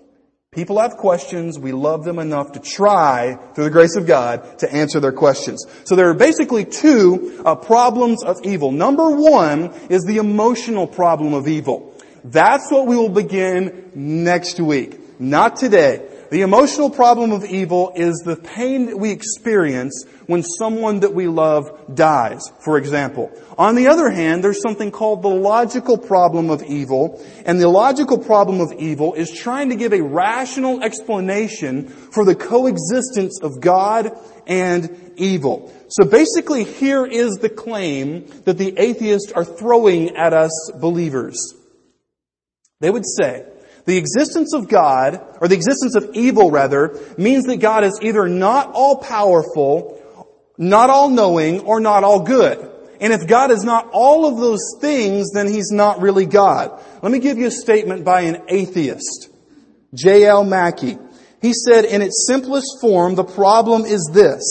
People 0.52 0.80
have 0.80 0.96
questions. 0.96 1.60
We 1.60 1.70
love 1.70 2.02
them 2.02 2.18
enough 2.18 2.50
to 2.52 2.58
try, 2.58 3.36
through 3.54 3.62
the 3.62 3.70
grace 3.70 3.94
of 3.94 4.04
God, 4.04 4.58
to 4.58 4.74
answer 4.74 4.98
their 4.98 5.12
questions. 5.12 5.64
So 5.84 5.94
there 5.94 6.10
are 6.10 6.14
basically 6.14 6.64
two 6.64 7.40
uh, 7.46 7.54
problems 7.54 8.24
of 8.24 8.38
evil. 8.42 8.72
Number 8.72 9.10
one 9.10 9.72
is 9.88 10.02
the 10.02 10.16
emotional 10.16 10.88
problem 10.88 11.34
of 11.34 11.46
evil. 11.46 11.94
That's 12.24 12.68
what 12.68 12.88
we 12.88 12.96
will 12.96 13.10
begin 13.10 13.92
next 13.94 14.58
week. 14.58 15.20
Not 15.20 15.54
today. 15.54 16.09
The 16.30 16.42
emotional 16.42 16.90
problem 16.90 17.32
of 17.32 17.44
evil 17.44 17.92
is 17.96 18.22
the 18.24 18.36
pain 18.36 18.86
that 18.86 18.96
we 18.96 19.10
experience 19.10 20.04
when 20.26 20.44
someone 20.44 21.00
that 21.00 21.12
we 21.12 21.26
love 21.26 21.92
dies, 21.92 22.52
for 22.60 22.78
example. 22.78 23.32
On 23.58 23.74
the 23.74 23.88
other 23.88 24.08
hand, 24.10 24.44
there's 24.44 24.62
something 24.62 24.92
called 24.92 25.22
the 25.22 25.28
logical 25.28 25.98
problem 25.98 26.48
of 26.48 26.62
evil, 26.62 27.20
and 27.44 27.60
the 27.60 27.68
logical 27.68 28.16
problem 28.16 28.60
of 28.60 28.72
evil 28.78 29.14
is 29.14 29.32
trying 29.32 29.70
to 29.70 29.76
give 29.76 29.92
a 29.92 30.02
rational 30.02 30.84
explanation 30.84 31.88
for 31.88 32.24
the 32.24 32.36
coexistence 32.36 33.40
of 33.42 33.60
God 33.60 34.16
and 34.46 35.12
evil. 35.16 35.74
So 35.88 36.08
basically 36.08 36.62
here 36.62 37.04
is 37.04 37.38
the 37.38 37.48
claim 37.48 38.26
that 38.44 38.56
the 38.56 38.78
atheists 38.78 39.32
are 39.32 39.44
throwing 39.44 40.16
at 40.16 40.32
us 40.32 40.70
believers. 40.76 41.54
They 42.78 42.90
would 42.90 43.04
say, 43.04 43.46
the 43.90 43.96
existence 43.96 44.54
of 44.54 44.68
God, 44.68 45.20
or 45.40 45.48
the 45.48 45.56
existence 45.56 45.96
of 45.96 46.10
evil 46.14 46.50
rather, 46.50 46.96
means 47.18 47.44
that 47.46 47.56
God 47.56 47.82
is 47.82 47.98
either 48.00 48.28
not 48.28 48.70
all 48.72 48.98
powerful, 48.98 50.00
not 50.56 50.90
all 50.90 51.08
knowing, 51.10 51.60
or 51.60 51.80
not 51.80 52.04
all 52.04 52.22
good. 52.22 52.70
And 53.00 53.12
if 53.12 53.26
God 53.26 53.50
is 53.50 53.64
not 53.64 53.90
all 53.92 54.26
of 54.26 54.38
those 54.38 54.76
things, 54.80 55.32
then 55.32 55.48
He's 55.48 55.72
not 55.72 56.00
really 56.00 56.24
God. 56.24 56.80
Let 57.02 57.10
me 57.10 57.18
give 57.18 57.36
you 57.38 57.46
a 57.46 57.50
statement 57.50 58.04
by 58.04 58.22
an 58.22 58.44
atheist. 58.48 59.28
J.L. 59.92 60.44
Mackie. 60.44 60.96
He 61.42 61.52
said, 61.52 61.84
in 61.84 62.00
its 62.00 62.26
simplest 62.28 62.80
form, 62.80 63.16
the 63.16 63.24
problem 63.24 63.86
is 63.86 64.08
this. 64.12 64.42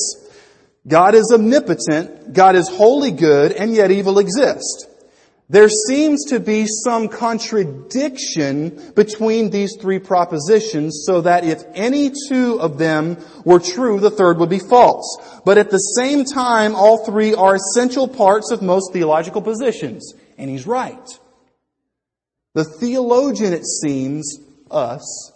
God 0.86 1.16
is 1.16 1.32
omnipotent, 1.34 2.34
God 2.34 2.56
is 2.56 2.68
wholly 2.68 3.12
good, 3.12 3.54
and 3.54 3.74
yet 3.74 3.92
evil 3.92 4.20
exists. 4.20 4.86
There 5.52 5.68
seems 5.68 6.26
to 6.26 6.40
be 6.40 6.68
some 6.68 7.08
contradiction 7.08 8.94
between 8.96 9.50
these 9.50 9.76
three 9.82 9.98
propositions 9.98 11.06
so 11.08 11.22
that 11.22 11.44
if 11.44 11.64
any 11.74 12.12
two 12.28 12.62
of 12.62 12.78
them 12.78 13.18
were 13.46 13.60
true, 13.60 14.00
the 14.00 14.12
third 14.12 14.38
would 14.38 14.52
be 14.52 14.60
false. 14.60 15.42
But 15.46 15.58
at 15.58 15.72
the 15.72 15.80
same 15.80 16.24
time, 16.24 16.76
all 16.76 17.04
three 17.04 17.34
are 17.34 17.56
essential 17.56 18.08
parts 18.08 18.52
of 18.52 18.62
most 18.62 18.94
theological 18.94 19.42
positions. 19.42 20.14
And 20.38 20.52
he's 20.52 20.68
right. 20.68 21.10
The 22.54 22.64
theologian, 22.64 23.52
it 23.52 23.66
seems, 23.66 24.40
us, 24.70 25.32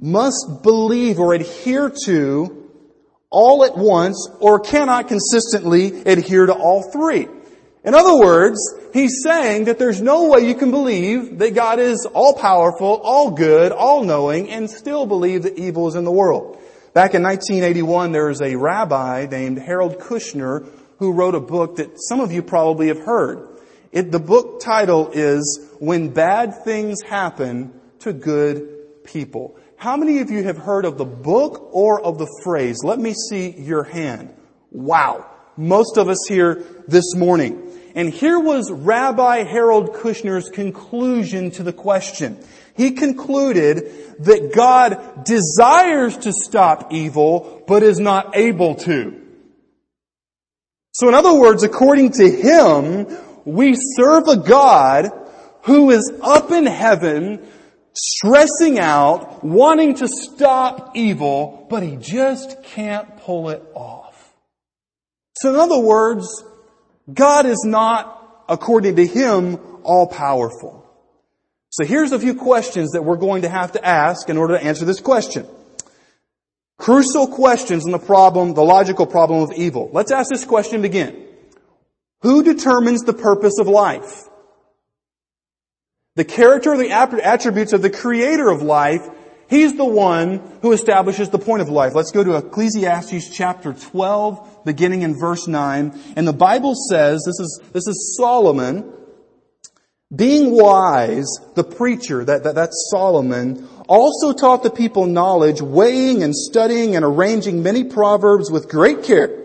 must 0.00 0.62
believe 0.62 1.18
or 1.18 1.34
adhere 1.34 1.92
to 2.06 2.70
all 3.28 3.62
at 3.64 3.76
once 3.76 4.26
or 4.40 4.58
cannot 4.58 5.08
consistently 5.08 6.02
adhere 6.04 6.46
to 6.46 6.54
all 6.54 6.90
three. 6.90 7.28
In 7.84 7.94
other 7.94 8.16
words, 8.16 8.58
he's 8.92 9.22
saying 9.22 9.64
that 9.64 9.78
there's 9.78 10.00
no 10.00 10.28
way 10.28 10.46
you 10.46 10.54
can 10.54 10.70
believe 10.70 11.38
that 11.38 11.54
God 11.54 11.78
is 11.78 12.06
all 12.12 12.34
powerful, 12.34 13.00
all 13.02 13.30
good, 13.30 13.72
all 13.72 14.04
knowing, 14.04 14.50
and 14.50 14.70
still 14.70 15.06
believe 15.06 15.42
that 15.44 15.58
evil 15.58 15.88
is 15.88 15.94
in 15.94 16.04
the 16.04 16.12
world. 16.12 16.58
Back 16.94 17.14
in 17.14 17.22
1981, 17.22 18.12
there 18.12 18.26
was 18.26 18.42
a 18.42 18.56
rabbi 18.56 19.26
named 19.30 19.58
Harold 19.58 19.98
Kushner 19.98 20.68
who 20.98 21.12
wrote 21.12 21.34
a 21.34 21.40
book 21.40 21.76
that 21.76 21.92
some 21.96 22.20
of 22.20 22.32
you 22.32 22.42
probably 22.42 22.88
have 22.88 23.00
heard. 23.00 23.48
It, 23.92 24.10
the 24.12 24.18
book 24.18 24.60
title 24.60 25.10
is 25.12 25.68
When 25.78 26.10
Bad 26.10 26.64
Things 26.64 26.98
Happen 27.02 27.72
to 28.00 28.12
Good 28.12 29.04
People. 29.04 29.56
How 29.76 29.96
many 29.96 30.20
of 30.20 30.30
you 30.30 30.44
have 30.44 30.58
heard 30.58 30.84
of 30.84 30.96
the 30.96 31.04
book 31.04 31.70
or 31.72 32.00
of 32.00 32.18
the 32.18 32.28
phrase? 32.44 32.84
Let 32.84 32.98
me 32.98 33.14
see 33.14 33.50
your 33.50 33.82
hand. 33.82 34.32
Wow. 34.70 35.26
Most 35.56 35.96
of 35.96 36.08
us 36.08 36.24
here 36.28 36.62
this 36.86 37.14
morning. 37.16 37.71
And 37.94 38.10
here 38.10 38.38
was 38.38 38.70
Rabbi 38.70 39.44
Harold 39.44 39.92
Kushner's 39.92 40.48
conclusion 40.48 41.50
to 41.52 41.62
the 41.62 41.72
question. 41.72 42.42
He 42.74 42.92
concluded 42.92 44.16
that 44.20 44.52
God 44.54 45.24
desires 45.24 46.16
to 46.18 46.32
stop 46.32 46.92
evil, 46.92 47.62
but 47.66 47.82
is 47.82 47.98
not 47.98 48.36
able 48.36 48.76
to. 48.76 49.20
So 50.92 51.08
in 51.08 51.14
other 51.14 51.34
words, 51.34 51.62
according 51.62 52.12
to 52.12 52.30
him, 52.30 53.06
we 53.44 53.74
serve 53.76 54.28
a 54.28 54.36
God 54.36 55.10
who 55.62 55.90
is 55.90 56.12
up 56.22 56.50
in 56.50 56.66
heaven, 56.66 57.46
stressing 57.94 58.78
out, 58.78 59.44
wanting 59.44 59.94
to 59.96 60.08
stop 60.08 60.96
evil, 60.96 61.66
but 61.68 61.82
he 61.82 61.96
just 61.96 62.62
can't 62.62 63.18
pull 63.18 63.50
it 63.50 63.62
off. 63.74 64.32
So 65.36 65.50
in 65.50 65.60
other 65.60 65.78
words, 65.78 66.44
God 67.12 67.46
is 67.46 67.64
not, 67.64 68.44
according 68.48 68.96
to 68.96 69.06
him, 69.06 69.58
all 69.82 70.06
powerful. 70.06 70.86
So 71.70 71.86
here's 71.86 72.12
a 72.12 72.18
few 72.18 72.34
questions 72.34 72.92
that 72.92 73.02
we're 73.02 73.16
going 73.16 73.42
to 73.42 73.48
have 73.48 73.72
to 73.72 73.84
ask 73.84 74.28
in 74.28 74.36
order 74.36 74.58
to 74.58 74.62
answer 74.62 74.84
this 74.84 75.00
question. 75.00 75.46
Crucial 76.78 77.26
questions 77.28 77.86
on 77.86 77.92
the 77.92 77.98
problem, 77.98 78.54
the 78.54 78.62
logical 78.62 79.06
problem 79.06 79.42
of 79.42 79.52
evil. 79.56 79.88
Let's 79.92 80.12
ask 80.12 80.30
this 80.30 80.44
question 80.44 80.84
again. 80.84 81.16
Who 82.22 82.42
determines 82.42 83.02
the 83.02 83.14
purpose 83.14 83.58
of 83.58 83.68
life? 83.68 84.28
The 86.14 86.24
character 86.24 86.72
or 86.72 86.76
the 86.76 86.90
attributes 86.90 87.72
of 87.72 87.82
the 87.82 87.90
creator 87.90 88.50
of 88.50 88.62
life, 88.62 89.08
he's 89.48 89.74
the 89.76 89.84
one 89.84 90.42
who 90.60 90.72
establishes 90.72 91.30
the 91.30 91.38
point 91.38 91.62
of 91.62 91.70
life. 91.70 91.94
Let's 91.94 92.10
go 92.10 92.22
to 92.22 92.36
Ecclesiastes 92.36 93.34
chapter 93.34 93.72
12, 93.72 94.51
beginning 94.64 95.02
in 95.02 95.18
verse 95.18 95.46
9. 95.46 95.98
And 96.16 96.26
the 96.26 96.32
Bible 96.32 96.74
says, 96.74 97.22
this 97.26 97.40
is, 97.40 97.60
this 97.72 97.86
is 97.86 98.16
Solomon, 98.16 98.92
being 100.14 100.50
wise, 100.50 101.28
the 101.54 101.64
preacher, 101.64 102.24
that, 102.24 102.44
that, 102.44 102.54
that's 102.54 102.90
Solomon, 102.90 103.66
also 103.88 104.32
taught 104.32 104.62
the 104.62 104.70
people 104.70 105.06
knowledge, 105.06 105.62
weighing 105.62 106.22
and 106.22 106.34
studying 106.34 106.96
and 106.96 107.04
arranging 107.04 107.62
many 107.62 107.84
proverbs 107.84 108.50
with 108.50 108.68
great 108.68 109.04
care. 109.04 109.38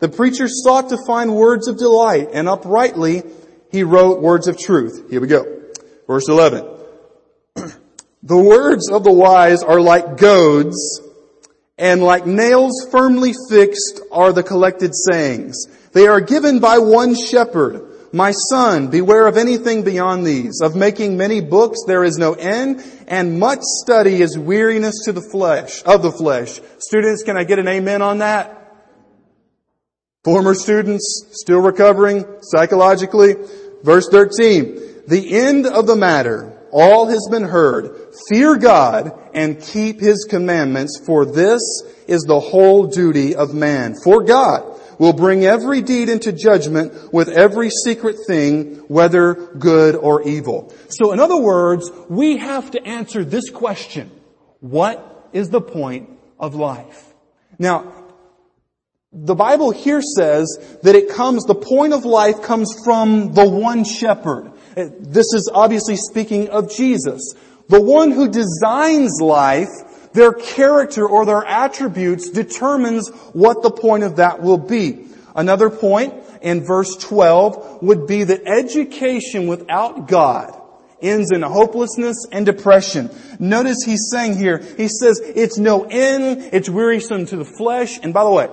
The 0.00 0.08
preacher 0.08 0.46
sought 0.46 0.90
to 0.90 0.98
find 1.06 1.34
words 1.34 1.68
of 1.68 1.78
delight, 1.78 2.30
and 2.32 2.48
uprightly 2.48 3.22
he 3.70 3.82
wrote 3.82 4.20
words 4.20 4.46
of 4.48 4.58
truth. 4.58 5.10
Here 5.10 5.20
we 5.20 5.26
go. 5.26 5.44
Verse 6.06 6.28
11. 6.28 6.66
the 8.22 8.42
words 8.42 8.90
of 8.90 9.04
the 9.04 9.12
wise 9.12 9.62
are 9.62 9.80
like 9.80 10.16
goads, 10.16 11.00
and 11.80 12.02
like 12.02 12.26
nails 12.26 12.86
firmly 12.90 13.32
fixed 13.48 14.00
are 14.12 14.32
the 14.32 14.42
collected 14.42 14.92
sayings. 14.94 15.56
They 15.92 16.06
are 16.06 16.20
given 16.20 16.60
by 16.60 16.78
one 16.78 17.16
shepherd. 17.16 17.86
My 18.12 18.32
son, 18.32 18.88
beware 18.88 19.26
of 19.26 19.36
anything 19.36 19.82
beyond 19.82 20.26
these. 20.26 20.60
Of 20.60 20.76
making 20.76 21.16
many 21.16 21.40
books 21.40 21.78
there 21.86 22.04
is 22.04 22.18
no 22.18 22.34
end, 22.34 22.84
and 23.08 23.40
much 23.40 23.60
study 23.62 24.20
is 24.20 24.36
weariness 24.36 25.04
to 25.04 25.12
the 25.12 25.22
flesh, 25.22 25.82
of 25.84 26.02
the 26.02 26.12
flesh. 26.12 26.60
Students, 26.78 27.22
can 27.22 27.38
I 27.38 27.44
get 27.44 27.58
an 27.58 27.68
amen 27.68 28.02
on 28.02 28.18
that? 28.18 28.56
Former 30.22 30.54
students, 30.54 31.28
still 31.30 31.60
recovering 31.60 32.26
psychologically. 32.42 33.36
Verse 33.82 34.06
13. 34.10 35.04
The 35.08 35.34
end 35.34 35.66
of 35.66 35.86
the 35.86 35.96
matter, 35.96 36.59
all 36.72 37.08
has 37.08 37.26
been 37.30 37.44
heard. 37.44 38.14
Fear 38.28 38.56
God 38.58 39.12
and 39.34 39.60
keep 39.60 40.00
His 40.00 40.26
commandments, 40.28 41.00
for 41.04 41.24
this 41.24 41.62
is 42.06 42.22
the 42.22 42.40
whole 42.40 42.86
duty 42.86 43.34
of 43.34 43.54
man. 43.54 43.94
For 44.02 44.22
God 44.24 44.80
will 44.98 45.12
bring 45.14 45.44
every 45.44 45.80
deed 45.80 46.10
into 46.10 46.30
judgment 46.30 47.12
with 47.12 47.28
every 47.28 47.70
secret 47.70 48.16
thing, 48.26 48.76
whether 48.88 49.34
good 49.34 49.96
or 49.96 50.22
evil. 50.28 50.72
So 50.88 51.12
in 51.12 51.20
other 51.20 51.38
words, 51.38 51.90
we 52.08 52.36
have 52.36 52.70
to 52.72 52.86
answer 52.86 53.24
this 53.24 53.48
question. 53.48 54.10
What 54.60 55.30
is 55.32 55.48
the 55.48 55.62
point 55.62 56.10
of 56.38 56.54
life? 56.54 57.14
Now, 57.58 58.00
the 59.12 59.34
Bible 59.34 59.70
here 59.70 60.02
says 60.02 60.78
that 60.82 60.94
it 60.94 61.08
comes, 61.08 61.44
the 61.44 61.54
point 61.54 61.94
of 61.94 62.04
life 62.04 62.42
comes 62.42 62.72
from 62.84 63.32
the 63.32 63.48
one 63.48 63.84
shepherd. 63.84 64.52
This 64.88 65.32
is 65.34 65.50
obviously 65.52 65.96
speaking 65.96 66.48
of 66.48 66.74
Jesus. 66.74 67.34
The 67.68 67.80
one 67.80 68.10
who 68.10 68.28
designs 68.28 69.20
life, 69.20 69.68
their 70.12 70.32
character 70.32 71.06
or 71.06 71.24
their 71.24 71.44
attributes 71.44 72.30
determines 72.30 73.08
what 73.32 73.62
the 73.62 73.70
point 73.70 74.04
of 74.04 74.16
that 74.16 74.42
will 74.42 74.58
be. 74.58 75.06
Another 75.36 75.70
point 75.70 76.14
in 76.42 76.64
verse 76.64 76.96
12 76.96 77.82
would 77.82 78.06
be 78.06 78.24
that 78.24 78.46
education 78.46 79.46
without 79.46 80.08
God 80.08 80.56
ends 81.00 81.32
in 81.32 81.42
hopelessness 81.42 82.26
and 82.30 82.44
depression. 82.44 83.10
Notice 83.38 83.78
he's 83.84 84.10
saying 84.12 84.36
here, 84.36 84.58
he 84.58 84.88
says, 84.88 85.20
it's 85.20 85.58
no 85.58 85.84
end, 85.84 86.50
it's 86.52 86.68
wearisome 86.68 87.26
to 87.26 87.36
the 87.36 87.44
flesh. 87.44 87.98
And 88.02 88.12
by 88.12 88.24
the 88.24 88.30
way, 88.30 88.48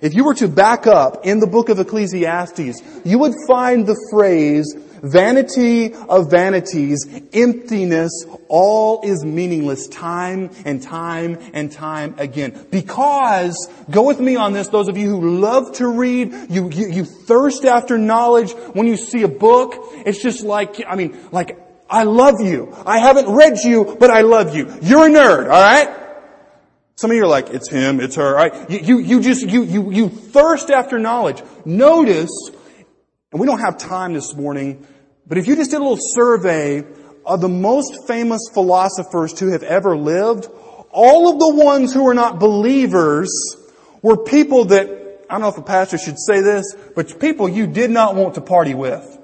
if 0.00 0.14
you 0.14 0.24
were 0.24 0.34
to 0.34 0.48
back 0.48 0.86
up 0.86 1.26
in 1.26 1.40
the 1.40 1.46
book 1.46 1.68
of 1.68 1.78
Ecclesiastes, 1.78 2.80
you 3.04 3.18
would 3.18 3.34
find 3.46 3.86
the 3.86 3.96
phrase, 4.10 4.74
vanity 5.02 5.94
of 5.94 6.30
vanities, 6.30 7.06
emptiness, 7.32 8.24
all 8.48 9.02
is 9.02 9.24
meaningless 9.24 9.88
time 9.88 10.50
and 10.64 10.82
time 10.82 11.38
and 11.52 11.70
time 11.70 12.14
again. 12.18 12.66
Because, 12.70 13.68
go 13.90 14.06
with 14.06 14.20
me 14.20 14.36
on 14.36 14.52
this, 14.52 14.68
those 14.68 14.88
of 14.88 14.96
you 14.96 15.08
who 15.08 15.40
love 15.40 15.72
to 15.76 15.88
read, 15.88 16.32
you, 16.50 16.70
you, 16.70 16.88
you 16.88 17.04
thirst 17.04 17.64
after 17.64 17.98
knowledge, 17.98 18.52
when 18.72 18.86
you 18.86 18.96
see 18.96 19.22
a 19.22 19.28
book, 19.28 19.74
it's 20.06 20.22
just 20.22 20.42
like, 20.42 20.82
I 20.86 20.96
mean, 20.96 21.18
like, 21.32 21.58
I 21.88 22.04
love 22.04 22.40
you. 22.40 22.74
I 22.86 22.98
haven't 22.98 23.28
read 23.28 23.58
you, 23.64 23.96
but 23.98 24.10
I 24.10 24.20
love 24.20 24.54
you. 24.54 24.72
You're 24.80 25.06
a 25.06 25.10
nerd, 25.10 25.44
alright? 25.46 25.96
Some 26.94 27.10
of 27.10 27.16
you 27.16 27.24
are 27.24 27.28
like, 27.28 27.48
it's 27.48 27.70
him, 27.70 27.98
it's 27.98 28.16
her, 28.16 28.34
right? 28.34 28.70
You, 28.70 28.78
you, 28.78 28.98
you 28.98 29.20
just, 29.22 29.48
you, 29.48 29.64
you, 29.64 29.90
you 29.90 30.08
thirst 30.10 30.70
after 30.70 30.98
knowledge. 30.98 31.42
Notice, 31.64 32.30
and 33.32 33.40
we 33.40 33.46
don't 33.46 33.60
have 33.60 33.78
time 33.78 34.12
this 34.12 34.34
morning, 34.34 34.84
but 35.26 35.38
if 35.38 35.46
you 35.46 35.54
just 35.54 35.70
did 35.70 35.76
a 35.76 35.82
little 35.84 35.98
survey 36.00 36.84
of 37.24 37.40
the 37.40 37.48
most 37.48 38.08
famous 38.08 38.48
philosophers 38.52 39.32
to 39.34 39.52
have 39.52 39.62
ever 39.62 39.96
lived, 39.96 40.48
all 40.90 41.28
of 41.30 41.38
the 41.38 41.64
ones 41.64 41.94
who 41.94 42.02
were 42.02 42.14
not 42.14 42.40
believers 42.40 43.30
were 44.02 44.16
people 44.16 44.64
that, 44.66 44.88
I 45.30 45.34
don't 45.34 45.42
know 45.42 45.48
if 45.48 45.58
a 45.58 45.62
pastor 45.62 45.96
should 45.96 46.18
say 46.18 46.40
this, 46.40 46.74
but 46.96 47.20
people 47.20 47.48
you 47.48 47.68
did 47.68 47.92
not 47.92 48.16
want 48.16 48.34
to 48.34 48.40
party 48.40 48.74
with. 48.74 49.19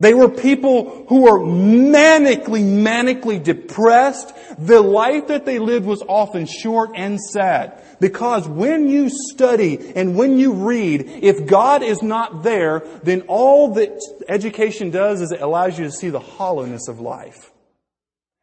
They 0.00 0.14
were 0.14 0.28
people 0.28 1.06
who 1.08 1.22
were 1.22 1.40
manically, 1.40 2.62
manically 2.62 3.42
depressed. 3.42 4.32
The 4.56 4.80
life 4.80 5.26
that 5.26 5.44
they 5.44 5.58
lived 5.58 5.86
was 5.86 6.02
often 6.02 6.46
short 6.46 6.90
and 6.94 7.18
sad. 7.20 7.82
Because 7.98 8.46
when 8.46 8.88
you 8.88 9.10
study 9.10 9.92
and 9.96 10.16
when 10.16 10.38
you 10.38 10.52
read, 10.52 11.04
if 11.22 11.46
God 11.46 11.82
is 11.82 12.00
not 12.00 12.44
there, 12.44 12.86
then 13.02 13.22
all 13.22 13.74
that 13.74 14.00
education 14.28 14.90
does 14.90 15.20
is 15.20 15.32
it 15.32 15.40
allows 15.40 15.76
you 15.76 15.86
to 15.86 15.92
see 15.92 16.10
the 16.10 16.20
hollowness 16.20 16.86
of 16.86 17.00
life. 17.00 17.50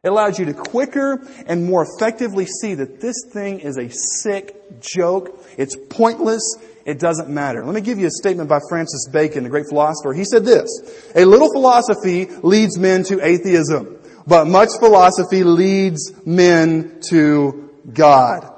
It 0.03 0.09
allows 0.09 0.37
you 0.37 0.45
to 0.45 0.53
quicker 0.53 1.25
and 1.47 1.65
more 1.65 1.87
effectively 1.95 2.45
see 2.45 2.75
that 2.75 2.99
this 2.99 3.15
thing 3.31 3.61
is 3.61 3.77
a 3.77 3.89
sick 3.89 4.81
joke. 4.81 5.41
It's 5.57 5.77
pointless. 5.89 6.43
It 6.85 6.99
doesn't 6.99 7.29
matter. 7.29 7.65
Let 7.65 7.73
me 7.73 7.81
give 7.81 7.97
you 7.97 8.05
a 8.05 8.11
statement 8.11 8.47
by 8.47 8.59
Francis 8.69 9.07
Bacon, 9.11 9.43
the 9.43 9.49
great 9.49 9.65
philosopher. 9.67 10.13
He 10.13 10.23
said 10.23 10.45
this, 10.45 10.69
a 11.15 11.25
little 11.25 11.51
philosophy 11.51 12.25
leads 12.43 12.77
men 12.77 13.03
to 13.05 13.25
atheism, 13.25 13.97
but 14.27 14.45
much 14.45 14.69
philosophy 14.79 15.43
leads 15.43 16.13
men 16.27 17.01
to 17.09 17.71
God. 17.91 18.53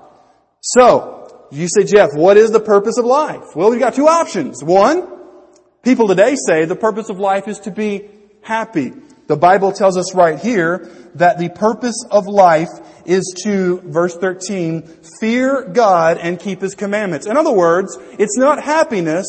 So, 0.60 1.48
you 1.52 1.70
say, 1.70 1.86
Jeff, 1.86 2.10
what 2.14 2.36
is 2.36 2.52
the 2.52 2.60
purpose 2.60 2.98
of 2.98 3.06
life? 3.06 3.56
Well, 3.56 3.70
we've 3.70 3.80
got 3.80 3.94
two 3.94 4.10
options. 4.10 4.62
One, 4.62 5.08
people 5.82 6.10
today 6.10 6.36
say 6.36 6.66
the 6.66 6.76
purpose 6.76 7.10
of 7.10 7.20
life 7.20 7.48
is 7.48 7.60
to 7.60 7.72
be 7.72 8.10
happy. 8.42 8.92
The 9.28 9.36
Bible 9.36 9.74
tells 9.74 9.98
us 9.98 10.16
right 10.16 10.40
here 10.40 10.90
that 11.16 11.38
the 11.38 11.50
purpose 11.50 12.06
of 12.10 12.28
life 12.28 12.70
is 13.06 13.36
to, 13.44 13.82
verse 13.84 14.16
13, 14.16 14.84
fear 15.20 15.64
God 15.64 16.18
and 16.18 16.40
keep 16.40 16.62
His 16.62 16.76
commandments. 16.76 17.28
In 17.28 17.36
other 17.36 17.52
words, 17.52 17.98
it's 18.18 18.38
not 18.38 18.64
happiness, 18.64 19.28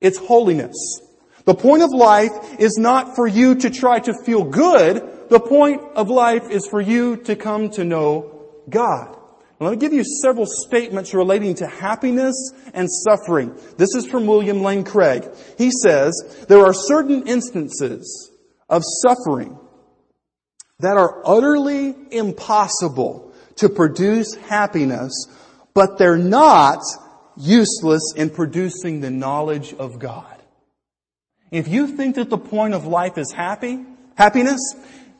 it's 0.00 0.18
holiness. 0.18 1.00
The 1.46 1.54
point 1.54 1.82
of 1.82 1.90
life 1.90 2.32
is 2.58 2.76
not 2.76 3.16
for 3.16 3.26
you 3.26 3.54
to 3.56 3.70
try 3.70 4.00
to 4.00 4.12
feel 4.24 4.44
good. 4.44 5.28
The 5.30 5.40
point 5.40 5.80
of 5.94 6.10
life 6.10 6.50
is 6.50 6.66
for 6.66 6.80
you 6.80 7.16
to 7.18 7.36
come 7.36 7.70
to 7.70 7.84
know 7.84 8.42
God. 8.68 9.16
Let 9.58 9.70
me 9.70 9.76
give 9.78 9.94
you 9.94 10.04
several 10.04 10.46
statements 10.46 11.14
relating 11.14 11.54
to 11.56 11.66
happiness 11.66 12.52
and 12.74 12.90
suffering. 12.90 13.56
This 13.78 13.94
is 13.94 14.06
from 14.06 14.26
William 14.26 14.62
Lane 14.62 14.84
Craig. 14.84 15.26
He 15.56 15.70
says, 15.70 16.44
there 16.48 16.60
are 16.66 16.74
certain 16.74 17.26
instances 17.26 18.30
of 18.68 18.82
suffering 19.06 19.58
that 20.80 20.96
are 20.96 21.22
utterly 21.24 21.94
impossible 22.10 23.32
to 23.56 23.68
produce 23.68 24.34
happiness, 24.34 25.12
but 25.74 25.98
they're 25.98 26.18
not 26.18 26.82
useless 27.36 28.12
in 28.16 28.30
producing 28.30 29.00
the 29.00 29.10
knowledge 29.10 29.72
of 29.74 29.98
God. 29.98 30.36
If 31.50 31.68
you 31.68 31.86
think 31.86 32.16
that 32.16 32.28
the 32.28 32.38
point 32.38 32.74
of 32.74 32.86
life 32.86 33.18
is 33.18 33.32
happy, 33.32 33.84
happiness, 34.16 34.60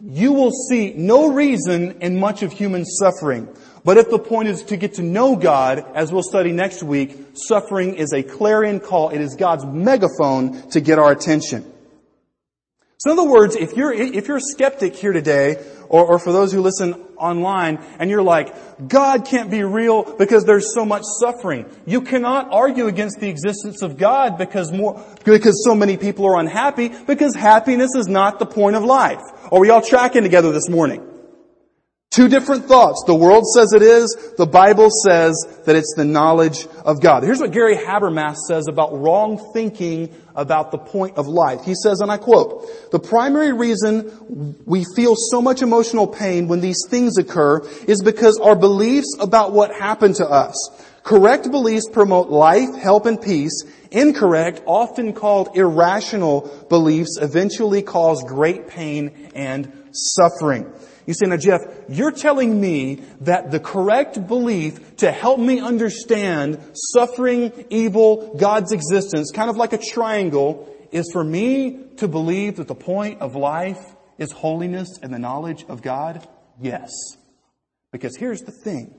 you 0.02 0.32
will 0.32 0.50
see 0.50 0.92
no 0.94 1.32
reason 1.32 2.02
in 2.02 2.18
much 2.18 2.42
of 2.42 2.52
human 2.52 2.84
suffering. 2.84 3.48
But 3.84 3.96
if 3.96 4.10
the 4.10 4.18
point 4.18 4.48
is 4.48 4.62
to 4.64 4.76
get 4.76 4.94
to 4.94 5.02
know 5.02 5.36
God, 5.36 5.86
as 5.94 6.12
we'll 6.12 6.22
study 6.22 6.52
next 6.52 6.82
week, 6.82 7.16
suffering 7.34 7.94
is 7.94 8.12
a 8.12 8.22
clarion 8.22 8.80
call. 8.80 9.10
It 9.10 9.20
is 9.20 9.36
God's 9.36 9.64
megaphone 9.64 10.68
to 10.70 10.80
get 10.80 10.98
our 10.98 11.12
attention. 11.12 11.72
So 12.98 13.12
in 13.12 13.18
other 13.18 13.28
words, 13.28 13.56
if 13.56 13.76
you're, 13.76 13.92
if 13.92 14.26
you're 14.26 14.38
a 14.38 14.40
skeptic 14.40 14.96
here 14.96 15.12
today, 15.12 15.62
or, 15.88 16.04
or 16.04 16.18
for 16.18 16.32
those 16.32 16.50
who 16.50 16.62
listen 16.62 16.94
online, 17.16 17.78
and 17.98 18.10
you're 18.10 18.22
like, 18.22 18.88
God 18.88 19.26
can't 19.26 19.50
be 19.50 19.62
real 19.62 20.02
because 20.16 20.44
there's 20.44 20.72
so 20.74 20.84
much 20.84 21.02
suffering. 21.20 21.66
You 21.84 22.00
cannot 22.00 22.52
argue 22.52 22.86
against 22.86 23.20
the 23.20 23.28
existence 23.28 23.82
of 23.82 23.98
God 23.98 24.38
because 24.38 24.72
more, 24.72 25.04
because 25.24 25.62
so 25.62 25.74
many 25.74 25.96
people 25.96 26.26
are 26.26 26.40
unhappy, 26.40 26.88
because 26.88 27.34
happiness 27.34 27.90
is 27.96 28.08
not 28.08 28.38
the 28.38 28.46
point 28.46 28.76
of 28.76 28.84
life. 28.84 29.20
Are 29.52 29.60
we 29.60 29.68
all 29.70 29.82
tracking 29.82 30.22
together 30.22 30.52
this 30.52 30.68
morning? 30.68 31.15
Two 32.16 32.28
different 32.28 32.64
thoughts. 32.64 33.04
The 33.06 33.14
world 33.14 33.44
says 33.44 33.74
it 33.74 33.82
is. 33.82 34.16
The 34.38 34.46
Bible 34.46 34.88
says 35.04 35.34
that 35.66 35.76
it's 35.76 35.92
the 35.98 36.04
knowledge 36.06 36.66
of 36.82 37.02
God. 37.02 37.22
Here's 37.22 37.40
what 37.40 37.52
Gary 37.52 37.76
Habermas 37.76 38.36
says 38.48 38.68
about 38.68 38.98
wrong 38.98 39.52
thinking 39.52 40.14
about 40.34 40.70
the 40.70 40.78
point 40.78 41.18
of 41.18 41.26
life. 41.26 41.66
He 41.66 41.74
says, 41.74 42.00
and 42.00 42.10
I 42.10 42.16
quote, 42.16 42.90
the 42.90 42.98
primary 42.98 43.52
reason 43.52 44.56
we 44.64 44.86
feel 44.96 45.14
so 45.14 45.42
much 45.42 45.60
emotional 45.60 46.06
pain 46.06 46.48
when 46.48 46.62
these 46.62 46.82
things 46.88 47.18
occur 47.18 47.60
is 47.86 48.02
because 48.02 48.38
our 48.38 48.56
beliefs 48.56 49.14
about 49.20 49.52
what 49.52 49.74
happened 49.74 50.14
to 50.14 50.26
us. 50.26 50.56
Correct 51.02 51.50
beliefs 51.50 51.86
promote 51.92 52.30
life, 52.30 52.74
help, 52.76 53.04
and 53.04 53.20
peace. 53.20 53.62
Incorrect, 53.90 54.62
often 54.64 55.12
called 55.12 55.50
irrational 55.54 56.64
beliefs 56.70 57.18
eventually 57.20 57.82
cause 57.82 58.22
great 58.22 58.68
pain 58.68 59.32
and 59.34 59.70
suffering. 59.92 60.72
You 61.06 61.14
say, 61.14 61.26
now 61.26 61.36
Jeff, 61.36 61.60
you're 61.88 62.10
telling 62.10 62.60
me 62.60 62.96
that 63.20 63.52
the 63.52 63.60
correct 63.60 64.26
belief 64.26 64.96
to 64.96 65.12
help 65.12 65.38
me 65.38 65.60
understand 65.60 66.60
suffering, 66.74 67.52
evil, 67.70 68.34
God's 68.36 68.72
existence, 68.72 69.30
kind 69.32 69.48
of 69.48 69.56
like 69.56 69.72
a 69.72 69.78
triangle, 69.78 70.72
is 70.90 71.08
for 71.12 71.22
me 71.22 71.84
to 71.98 72.08
believe 72.08 72.56
that 72.56 72.68
the 72.68 72.74
point 72.74 73.20
of 73.20 73.36
life 73.36 73.94
is 74.18 74.32
holiness 74.32 74.88
and 75.02 75.14
the 75.14 75.18
knowledge 75.18 75.64
of 75.68 75.80
God? 75.80 76.26
Yes. 76.60 76.90
Because 77.92 78.16
here's 78.16 78.42
the 78.42 78.52
thing. 78.52 78.94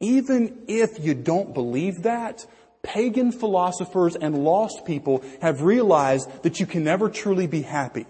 Even 0.00 0.64
if 0.68 1.04
you 1.04 1.14
don't 1.14 1.52
believe 1.52 2.02
that, 2.02 2.44
pagan 2.82 3.30
philosophers 3.30 4.16
and 4.16 4.42
lost 4.42 4.84
people 4.86 5.22
have 5.40 5.62
realized 5.62 6.42
that 6.42 6.60
you 6.60 6.66
can 6.66 6.82
never 6.82 7.08
truly 7.08 7.46
be 7.46 7.62
happy. 7.62 8.06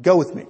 Go 0.00 0.16
with 0.16 0.34
me. 0.34 0.46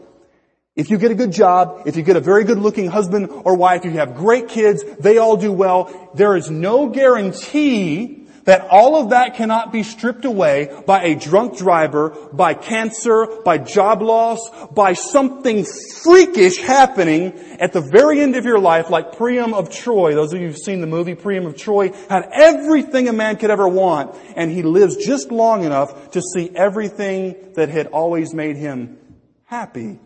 If 0.80 0.88
you 0.88 0.96
get 0.96 1.10
a 1.10 1.14
good 1.14 1.30
job, 1.30 1.82
if 1.84 1.96
you 1.96 2.02
get 2.02 2.16
a 2.16 2.20
very 2.20 2.42
good 2.44 2.58
looking 2.58 2.88
husband 2.88 3.28
or 3.44 3.54
wife, 3.54 3.84
if 3.84 3.92
you 3.92 3.98
have 3.98 4.14
great 4.14 4.48
kids, 4.48 4.82
they 4.98 5.18
all 5.18 5.36
do 5.36 5.52
well, 5.52 6.10
there 6.14 6.34
is 6.36 6.50
no 6.50 6.88
guarantee 6.88 8.26
that 8.44 8.66
all 8.70 8.96
of 8.96 9.10
that 9.10 9.34
cannot 9.34 9.74
be 9.74 9.82
stripped 9.82 10.24
away 10.24 10.82
by 10.86 11.02
a 11.02 11.16
drunk 11.16 11.58
driver, 11.58 12.16
by 12.32 12.54
cancer, 12.54 13.26
by 13.44 13.58
job 13.58 14.00
loss, 14.00 14.40
by 14.70 14.94
something 14.94 15.66
freakish 16.02 16.56
happening 16.56 17.38
at 17.60 17.74
the 17.74 17.82
very 17.82 18.22
end 18.22 18.34
of 18.34 18.46
your 18.46 18.58
life 18.58 18.88
like 18.88 19.18
Priam 19.18 19.52
of 19.52 19.68
Troy. 19.68 20.14
Those 20.14 20.32
of 20.32 20.40
you 20.40 20.46
who've 20.46 20.56
seen 20.56 20.80
the 20.80 20.86
movie 20.86 21.14
Priam 21.14 21.44
of 21.44 21.58
Troy 21.58 21.92
had 22.08 22.26
everything 22.32 23.06
a 23.06 23.12
man 23.12 23.36
could 23.36 23.50
ever 23.50 23.68
want 23.68 24.16
and 24.34 24.50
he 24.50 24.62
lives 24.62 24.96
just 24.96 25.30
long 25.30 25.64
enough 25.64 26.12
to 26.12 26.22
see 26.22 26.50
everything 26.56 27.52
that 27.56 27.68
had 27.68 27.88
always 27.88 28.32
made 28.32 28.56
him 28.56 28.96
happy 29.44 29.98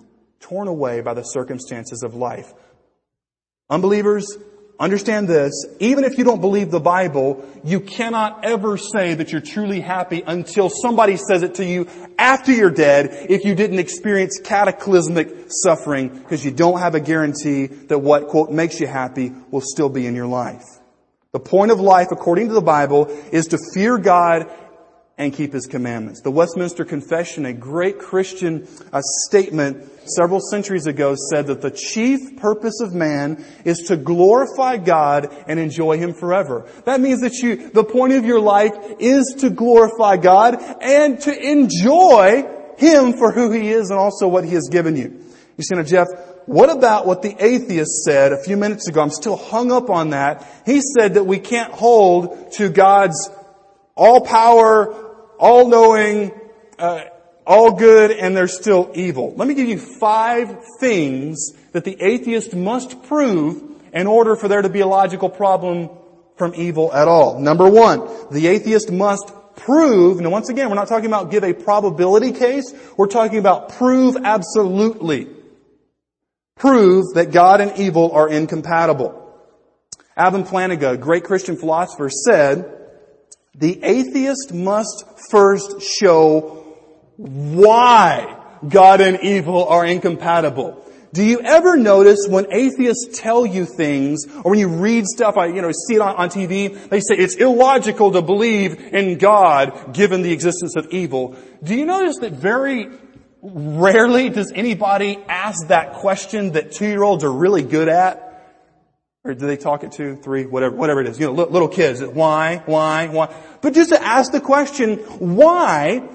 torn 0.49 0.69
away 0.69 1.01
by 1.01 1.15
the 1.15 1.23
circumstances 1.23 2.03
of 2.03 2.15
life. 2.15 2.53
Unbelievers, 3.71 4.37
understand 4.79 5.27
this. 5.27 5.65
Even 5.81 6.05
if 6.05 6.19
you 6.19 6.25
don't 6.25 6.41
believe 6.41 6.71
the 6.71 6.81
Bible, 6.81 7.45
you 7.65 7.81
cannot 7.81 8.45
ever 8.45 8.77
say 8.77 9.15
that 9.15 9.33
you're 9.33 9.41
truly 9.41 9.81
happy 9.81 10.23
until 10.27 10.69
somebody 10.69 11.17
says 11.17 11.43
it 11.43 11.55
to 11.57 11.65
you 11.65 11.89
after 12.19 12.53
you're 12.53 12.71
dead 12.71 13.27
if 13.31 13.45
you 13.45 13.55
didn't 13.55 13.79
experience 13.79 14.39
cataclysmic 14.43 15.29
suffering 15.49 16.09
because 16.09 16.45
you 16.45 16.51
don't 16.51 16.79
have 16.79 16.95
a 16.95 17.01
guarantee 17.01 17.67
that 17.67 17.99
what, 17.99 18.29
quote, 18.29 18.51
makes 18.51 18.81
you 18.81 18.87
happy 18.87 19.33
will 19.51 19.63
still 19.63 19.89
be 19.89 20.07
in 20.07 20.15
your 20.15 20.27
life. 20.27 20.65
The 21.33 21.41
point 21.41 21.73
of 21.73 21.81
life, 21.81 22.09
according 22.13 22.49
to 22.49 22.55
the 22.55 22.61
Bible, 22.61 23.07
is 23.33 23.49
to 23.49 23.59
fear 23.75 23.99
God 23.99 24.49
and 25.17 25.33
keep 25.33 25.53
His 25.53 25.67
commandments. 25.67 26.21
The 26.23 26.31
Westminster 26.31 26.85
Confession, 26.85 27.47
a 27.47 27.53
great 27.53 27.99
Christian 27.99 28.67
uh, 28.93 29.01
statement 29.27 29.89
several 30.07 30.41
centuries 30.41 30.87
ago 30.87 31.15
said 31.31 31.47
that 31.47 31.63
the 31.63 31.71
chief 31.71 32.37
purpose 32.37 32.81
of 32.81 32.95
man 32.95 33.45
is 33.65 33.79
to 33.89 33.97
glorify 33.97 34.77
God 34.77 35.33
and 35.47 35.61
enjoy 35.61 35.99
Him 35.99 36.15
forever. 36.15 36.69
That 36.85 37.01
means 37.01 37.21
that 37.21 37.35
you, 37.35 37.71
the 37.71 37.85
point 37.85 38.15
of 38.15 38.25
your 38.25 38.41
life 38.41 38.73
is 38.99 39.37
to 39.39 39.51
glorify 39.51 40.17
God 40.17 40.57
and 40.81 41.21
to 41.21 41.33
enjoy 41.33 42.45
Him 42.77 43.13
for 43.13 43.31
who 43.31 43.53
He 43.53 43.69
is 43.69 43.91
and 43.91 43.99
also 43.99 44.27
what 44.27 44.45
He 44.45 44.55
has 44.55 44.69
given 44.69 44.97
you. 44.97 45.21
You 45.57 45.63
see 45.63 45.77
now 45.77 45.85
Jeff, 45.85 46.09
what 46.47 46.71
about 46.71 47.07
what 47.07 47.23
the 47.23 47.37
atheist 47.39 48.03
said 48.03 48.33
a 48.33 48.43
few 48.43 48.57
minutes 48.57 48.89
ago? 48.89 49.01
I'm 49.01 49.11
still 49.11 49.37
hung 49.37 49.71
up 49.71 49.89
on 49.91 50.11
that. 50.11 50.45
He 50.67 50.81
said 50.81 51.15
that 51.15 51.25
we 51.25 51.39
can't 51.39 51.73
hold 51.73 52.53
to 52.55 52.69
God's 52.69 53.31
all 53.97 54.21
power, 54.21 55.04
all 55.39 55.69
knowing, 55.69 56.33
uh, 56.79 57.05
all 57.47 57.73
good 57.73 58.11
and 58.11 58.37
they're 58.37 58.49
still 58.49 58.91
evil. 58.95 59.35
Let 59.37 59.47
me 59.49 59.55
give 59.55 59.69
you 59.69 59.79
five 59.79 60.57
things 60.81 61.53
that 61.73 61.85
the 61.85 62.01
atheist 62.01 62.55
must 62.55 63.03
prove 63.05 63.63
in 63.93 64.07
order 64.07 64.37
for 64.37 64.49
there 64.49 64.63
to 64.63 64.69
be 64.69 64.81
a 64.81 64.87
logical 64.87 65.29
problem 65.29 65.91
from 66.37 66.55
evil 66.55 66.93
at 66.93 67.07
all. 67.07 67.39
Number 67.39 67.69
one, 67.69 68.09
the 68.31 68.49
atheist 68.49 68.91
must 68.91 69.33
prove, 69.57 70.21
now 70.21 70.31
once 70.31 70.49
again, 70.49 70.69
we're 70.69 70.75
not 70.75 70.89
talking 70.89 71.07
about 71.07 71.31
give 71.31 71.45
a 71.45 71.53
probability 71.53 72.33
case, 72.33 72.75
we're 72.97 73.07
talking 73.07 73.39
about 73.39 73.71
prove 73.71 74.17
absolutely. 74.17 75.29
Prove 76.57 77.15
that 77.15 77.31
God 77.31 77.61
and 77.61 77.79
evil 77.79 78.13
are 78.13 78.29
incompatible. 78.29 79.21
Alvin 80.17 80.45
Plantinga, 80.45 80.93
a 80.93 80.97
great 80.97 81.25
Christian 81.25 81.57
philosopher, 81.57 82.09
said, 82.09 82.84
the 83.55 83.83
atheist 83.83 84.53
must 84.53 85.05
first 85.31 85.81
show 85.83 86.77
why 87.17 88.41
God 88.69 89.01
and 89.01 89.21
evil 89.23 89.67
are 89.67 89.85
incompatible. 89.85 90.81
Do 91.13 91.23
you 91.23 91.41
ever 91.43 91.77
notice 91.77 92.27
when 92.29 92.53
atheists 92.53 93.21
tell 93.21 93.47
you 93.47 93.67
things, 93.67 94.27
or 94.43 94.51
when 94.51 94.59
you 94.59 94.67
read 94.67 95.07
stuff, 95.07 95.37
you 95.37 95.63
know, 95.63 95.71
see 95.71 95.95
it 95.95 96.01
on, 96.01 96.17
on 96.17 96.29
TV, 96.29 96.89
they 96.89 96.99
say 96.99 97.15
it's 97.15 97.37
illogical 97.37 98.11
to 98.13 98.23
believe 98.23 98.93
in 98.93 99.19
God 99.19 99.95
given 99.95 100.23
the 100.23 100.33
existence 100.33 100.75
of 100.75 100.89
evil. 100.91 101.37
Do 101.63 101.77
you 101.77 101.87
notice 101.87 102.19
that 102.19 102.33
very 102.33 102.91
rarely 103.41 104.29
does 104.31 104.51
anybody 104.53 105.19
ask 105.29 105.69
that 105.69 105.93
question 105.93 106.53
that 106.53 106.73
two-year-olds 106.73 107.23
are 107.23 107.33
really 107.33 107.63
good 107.63 107.89
at? 107.89 108.24
Or 109.27 109.33
do 109.33 109.47
they 109.47 109.57
talk 109.57 109.85
at 109.85 109.93
two, 109.93 110.17
three, 110.17 110.45
whatever, 110.45 110.77
whatever 110.77 111.01
it 111.01 111.07
is? 111.07 111.19
You 111.19 111.27
know, 111.27 111.33
little 111.33 111.69
kids. 111.69 112.03
Why, 112.03 112.63
why, 112.67 113.09
why? 113.09 113.35
But 113.63 113.73
just 113.73 113.89
to 113.89 114.03
ask 114.03 114.33
the 114.33 114.41
question, 114.41 114.97
why 114.99 116.07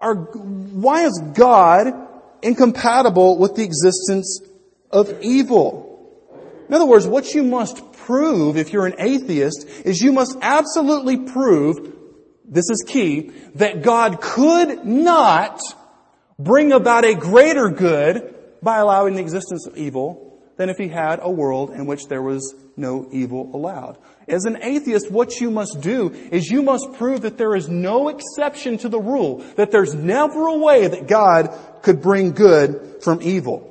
are, 0.00 0.14
why 0.14 1.04
is 1.04 1.22
God 1.34 1.92
incompatible 2.40 3.36
with 3.36 3.56
the 3.56 3.62
existence 3.62 4.40
of 4.90 5.20
evil? 5.20 5.84
In 6.66 6.74
other 6.74 6.86
words, 6.86 7.06
what 7.06 7.34
you 7.34 7.42
must 7.42 7.92
prove 7.92 8.56
if 8.56 8.72
you're 8.72 8.86
an 8.86 8.94
atheist 8.98 9.68
is 9.84 10.00
you 10.00 10.12
must 10.12 10.38
absolutely 10.40 11.18
prove, 11.18 11.94
this 12.46 12.70
is 12.70 12.82
key, 12.88 13.32
that 13.56 13.82
God 13.82 14.22
could 14.22 14.86
not 14.86 15.60
bring 16.38 16.72
about 16.72 17.04
a 17.04 17.14
greater 17.14 17.68
good 17.68 18.34
by 18.62 18.78
allowing 18.78 19.16
the 19.16 19.20
existence 19.20 19.66
of 19.66 19.76
evil 19.76 20.27
than 20.58 20.68
if 20.68 20.76
he 20.76 20.88
had 20.88 21.20
a 21.22 21.30
world 21.30 21.70
in 21.70 21.86
which 21.86 22.08
there 22.08 22.22
was 22.22 22.54
no 22.76 23.08
evil 23.12 23.50
allowed. 23.54 23.96
As 24.26 24.44
an 24.44 24.58
atheist, 24.62 25.10
what 25.10 25.40
you 25.40 25.50
must 25.50 25.80
do 25.80 26.10
is 26.30 26.50
you 26.50 26.62
must 26.62 26.92
prove 26.94 27.22
that 27.22 27.38
there 27.38 27.54
is 27.54 27.68
no 27.68 28.08
exception 28.08 28.76
to 28.78 28.88
the 28.88 29.00
rule, 29.00 29.38
that 29.56 29.70
there's 29.70 29.94
never 29.94 30.48
a 30.48 30.58
way 30.58 30.86
that 30.86 31.06
God 31.06 31.56
could 31.82 32.02
bring 32.02 32.32
good 32.32 33.02
from 33.02 33.22
evil. 33.22 33.64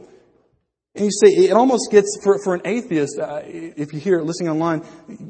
And 0.95 1.06
you 1.06 1.12
see, 1.12 1.45
it 1.45 1.52
almost 1.52 1.91
gets, 1.91 2.17
for, 2.23 2.39
for 2.43 2.56
an 2.56 2.62
atheist, 2.65 3.19
uh, 3.19 3.41
if 3.43 3.93
you 3.93 4.00
hear 4.00 4.17
it 4.17 4.23
listening 4.23 4.50
online, 4.50 4.84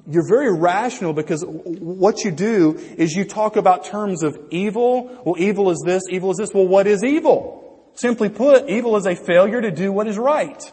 you're 0.09 0.27
very 0.29 0.55
rational 0.57 1.11
because 1.11 1.43
what 1.45 2.23
you 2.23 2.31
do 2.31 2.77
is 2.97 3.13
you 3.13 3.25
talk 3.25 3.57
about 3.57 3.83
terms 3.83 4.23
of 4.23 4.37
evil. 4.49 5.21
Well, 5.25 5.35
evil 5.37 5.69
is 5.71 5.83
this, 5.85 6.03
evil 6.09 6.31
is 6.31 6.37
this. 6.37 6.53
Well, 6.53 6.67
what 6.67 6.87
is 6.87 7.03
evil? 7.03 7.91
Simply 7.95 8.29
put, 8.29 8.69
evil 8.69 8.95
is 8.95 9.07
a 9.07 9.15
failure 9.15 9.59
to 9.59 9.71
do 9.71 9.91
what 9.91 10.07
is 10.07 10.17
right. 10.17 10.71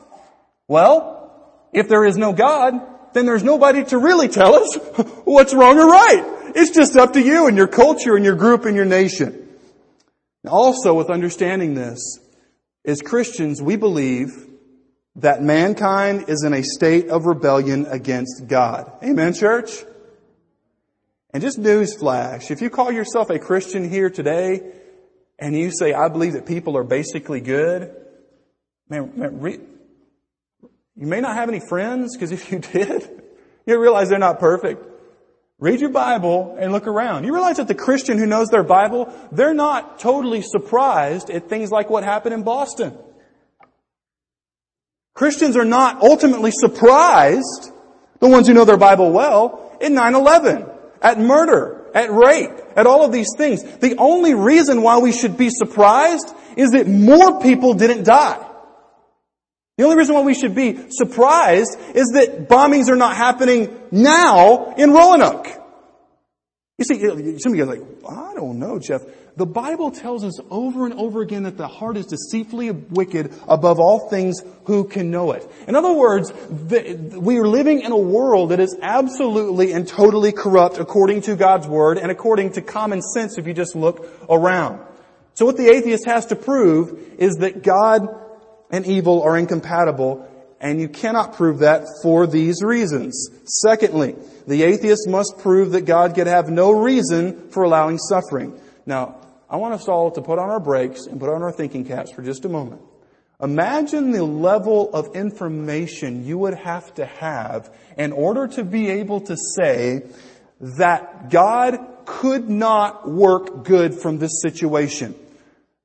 Well, 0.68 1.68
if 1.72 1.88
there 1.88 2.04
is 2.04 2.16
no 2.16 2.32
God, 2.32 2.74
then 3.12 3.26
there's 3.26 3.42
nobody 3.42 3.84
to 3.84 3.98
really 3.98 4.28
tell 4.28 4.54
us 4.54 4.76
what's 5.24 5.54
wrong 5.54 5.78
or 5.78 5.86
right. 5.86 6.52
It's 6.54 6.70
just 6.70 6.96
up 6.96 7.14
to 7.14 7.22
you 7.22 7.46
and 7.46 7.56
your 7.56 7.66
culture 7.66 8.16
and 8.16 8.24
your 8.24 8.36
group 8.36 8.64
and 8.64 8.76
your 8.76 8.84
nation. 8.84 9.48
Also, 10.46 10.94
with 10.94 11.10
understanding 11.10 11.74
this, 11.74 12.18
as 12.84 13.00
Christians, 13.00 13.62
we 13.62 13.76
believe 13.76 14.30
that 15.16 15.42
mankind 15.42 16.26
is 16.28 16.44
in 16.44 16.52
a 16.52 16.62
state 16.62 17.08
of 17.08 17.24
rebellion 17.24 17.86
against 17.86 18.46
God. 18.46 18.90
Amen, 19.02 19.32
church? 19.32 19.70
And 21.30 21.42
just 21.42 21.58
newsflash, 21.58 22.50
if 22.50 22.60
you 22.60 22.70
call 22.70 22.92
yourself 22.92 23.30
a 23.30 23.38
Christian 23.38 23.88
here 23.88 24.10
today 24.10 24.60
and 25.38 25.56
you 25.56 25.70
say, 25.70 25.92
I 25.92 26.08
believe 26.08 26.34
that 26.34 26.46
people 26.46 26.76
are 26.76 26.84
basically 26.84 27.40
good, 27.40 27.94
man, 28.88 29.12
man 29.16 29.40
re- 29.40 29.60
you 30.96 31.06
may 31.06 31.20
not 31.20 31.36
have 31.36 31.48
any 31.48 31.60
friends 31.60 32.16
because 32.16 32.32
if 32.32 32.50
you 32.50 32.58
did, 32.72 33.08
you 33.66 33.80
realize 33.80 34.08
they're 34.08 34.18
not 34.18 34.38
perfect. 34.38 34.84
Read 35.58 35.80
your 35.80 35.90
Bible 35.90 36.56
and 36.58 36.72
look 36.72 36.86
around. 36.86 37.24
You 37.24 37.32
realize 37.32 37.56
that 37.56 37.68
the 37.68 37.74
Christian 37.74 38.18
who 38.18 38.26
knows 38.26 38.48
their 38.48 38.64
Bible, 38.64 39.12
they're 39.30 39.54
not 39.54 39.98
totally 39.98 40.42
surprised 40.42 41.30
at 41.30 41.48
things 41.48 41.70
like 41.70 41.88
what 41.88 42.04
happened 42.04 42.34
in 42.34 42.42
Boston. 42.42 42.96
Christians 45.14 45.56
are 45.56 45.64
not 45.64 46.02
ultimately 46.02 46.50
surprised, 46.50 47.70
the 48.18 48.28
ones 48.28 48.48
who 48.48 48.54
know 48.54 48.64
their 48.64 48.76
Bible 48.76 49.12
well, 49.12 49.76
in 49.80 49.94
9-11, 49.94 50.70
at 51.00 51.20
murder, 51.20 51.86
at 51.94 52.10
rape, 52.10 52.50
at 52.76 52.86
all 52.86 53.04
of 53.04 53.12
these 53.12 53.28
things. 53.36 53.62
The 53.62 53.96
only 53.96 54.34
reason 54.34 54.82
why 54.82 54.98
we 54.98 55.12
should 55.12 55.38
be 55.38 55.50
surprised 55.50 56.34
is 56.56 56.72
that 56.72 56.88
more 56.88 57.40
people 57.40 57.74
didn't 57.74 58.02
die. 58.02 58.44
The 59.76 59.84
only 59.84 59.96
reason 59.96 60.14
why 60.14 60.22
we 60.22 60.34
should 60.34 60.54
be 60.54 60.86
surprised 60.90 61.76
is 61.94 62.12
that 62.14 62.48
bombings 62.48 62.88
are 62.88 62.96
not 62.96 63.16
happening 63.16 63.76
now 63.90 64.74
in 64.76 64.92
Roanoke. 64.92 65.48
You 66.78 66.84
see, 66.84 67.38
some 67.38 67.52
of 67.52 67.58
you 67.58 67.64
are 67.64 67.66
like, 67.66 67.82
I 68.08 68.34
don't 68.34 68.58
know, 68.58 68.78
Jeff. 68.78 69.02
The 69.36 69.46
Bible 69.46 69.90
tells 69.90 70.22
us 70.22 70.38
over 70.48 70.86
and 70.86 70.94
over 70.94 71.20
again 71.20 71.42
that 71.42 71.56
the 71.56 71.66
heart 71.66 71.96
is 71.96 72.06
deceitfully 72.06 72.70
wicked 72.70 73.32
above 73.48 73.80
all 73.80 74.08
things. 74.08 74.40
Who 74.66 74.84
can 74.84 75.10
know 75.10 75.32
it? 75.32 75.48
In 75.66 75.74
other 75.74 75.92
words, 75.92 76.30
the, 76.30 77.18
we 77.20 77.38
are 77.38 77.46
living 77.46 77.80
in 77.80 77.90
a 77.90 77.96
world 77.96 78.50
that 78.50 78.60
is 78.60 78.76
absolutely 78.80 79.72
and 79.72 79.88
totally 79.88 80.30
corrupt 80.30 80.78
according 80.78 81.22
to 81.22 81.34
God's 81.34 81.66
Word 81.66 81.98
and 81.98 82.12
according 82.12 82.52
to 82.52 82.62
common 82.62 83.02
sense 83.02 83.38
if 83.38 83.46
you 83.48 83.54
just 83.54 83.74
look 83.74 84.08
around. 84.30 84.80
So 85.34 85.46
what 85.46 85.56
the 85.56 85.68
atheist 85.68 86.06
has 86.06 86.26
to 86.26 86.36
prove 86.36 87.16
is 87.18 87.36
that 87.36 87.64
God 87.64 88.08
and 88.74 88.86
evil 88.86 89.22
are 89.22 89.38
incompatible 89.38 90.28
and 90.60 90.80
you 90.80 90.88
cannot 90.88 91.34
prove 91.34 91.60
that 91.60 91.84
for 92.02 92.26
these 92.26 92.60
reasons. 92.60 93.28
Secondly, 93.44 94.16
the 94.48 94.64
atheist 94.64 95.08
must 95.08 95.38
prove 95.38 95.72
that 95.72 95.82
God 95.82 96.14
could 96.14 96.26
have 96.26 96.48
no 96.48 96.72
reason 96.72 97.50
for 97.50 97.62
allowing 97.62 97.98
suffering. 97.98 98.58
Now, 98.84 99.20
I 99.48 99.56
want 99.58 99.74
us 99.74 99.86
all 99.86 100.10
to 100.10 100.22
put 100.22 100.40
on 100.40 100.50
our 100.50 100.58
brakes 100.58 101.06
and 101.06 101.20
put 101.20 101.28
on 101.28 101.42
our 101.42 101.52
thinking 101.52 101.84
caps 101.84 102.10
for 102.10 102.22
just 102.22 102.44
a 102.44 102.48
moment. 102.48 102.82
Imagine 103.40 104.10
the 104.10 104.24
level 104.24 104.92
of 104.92 105.14
information 105.14 106.24
you 106.24 106.38
would 106.38 106.54
have 106.54 106.92
to 106.94 107.06
have 107.06 107.72
in 107.96 108.10
order 108.10 108.48
to 108.48 108.64
be 108.64 108.90
able 108.90 109.20
to 109.20 109.36
say 109.54 110.02
that 110.60 111.30
God 111.30 111.78
could 112.06 112.48
not 112.48 113.08
work 113.08 113.64
good 113.64 113.94
from 113.94 114.18
this 114.18 114.40
situation. 114.40 115.14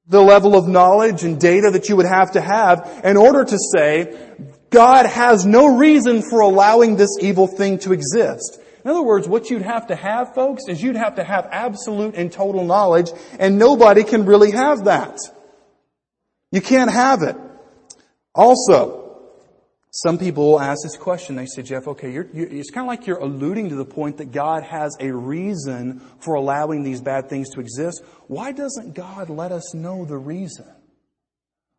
The 0.10 0.22
level 0.22 0.56
of 0.56 0.68
knowledge 0.68 1.24
and 1.24 1.40
data 1.40 1.70
that 1.72 1.88
you 1.88 1.96
would 1.96 2.08
have 2.08 2.32
to 2.32 2.42
have 2.42 3.02
in 3.04 3.16
order 3.16 3.46
to 3.46 3.58
say 3.76 4.18
God 4.70 5.06
has 5.06 5.46
no 5.46 5.78
reason 5.78 6.22
for 6.22 6.42
allowing 6.42 6.96
this 6.96 7.18
evil 7.22 7.48
thing 7.48 7.80
to 7.80 7.94
exist. 7.94 8.60
In 8.84 8.92
other 8.92 9.04
words, 9.04 9.28
what 9.28 9.50
you'd 9.50 9.62
have 9.62 9.88
to 9.88 9.96
have, 9.96 10.34
folks, 10.34 10.64
is 10.68 10.82
you'd 10.82 10.96
have 10.96 11.16
to 11.16 11.24
have 11.24 11.48
absolute 11.52 12.16
and 12.16 12.32
total 12.32 12.64
knowledge, 12.64 13.12
and 13.38 13.60
nobody 13.60 14.04
can 14.04 14.26
really 14.26 14.52
have 14.52 14.86
that. 14.86 15.18
You 16.52 16.62
can't 16.62 16.92
have 16.92 17.22
it. 17.22 17.36
Also, 18.34 19.09
some 19.92 20.20
people 20.20 20.52
will 20.52 20.60
ask 20.60 20.84
this 20.84 20.98
question. 20.98 21.36
They 21.36 21.48
say, 21.48 21.64
Jeff, 21.64 21.88
okay, 21.88 22.12
you're, 22.12 22.28
you, 22.32 22.48
it's 22.50 22.70
kind 22.70 22.86
of 22.86 22.90
like 22.90 23.08
you're 23.08 23.18
alluding 23.18 23.70
to 23.70 23.76
the 23.76 23.86
point 23.86 24.18
that 24.18 24.32
God 24.32 24.64
has 24.64 24.96
a 25.00 25.12
reason 25.12 26.00
for 26.20 26.36
allowing 26.36 26.84
these 26.84 27.02
bad 27.02 27.28
things 27.28 27.50
to 27.56 27.60
exist. 27.60 28.04
Why 28.28 28.52
doesn't 28.52 28.94
God 28.94 29.30
let 29.30 29.52
us 29.52 29.74
know 29.74 30.06
the 30.06 30.18
reason? 30.18 30.66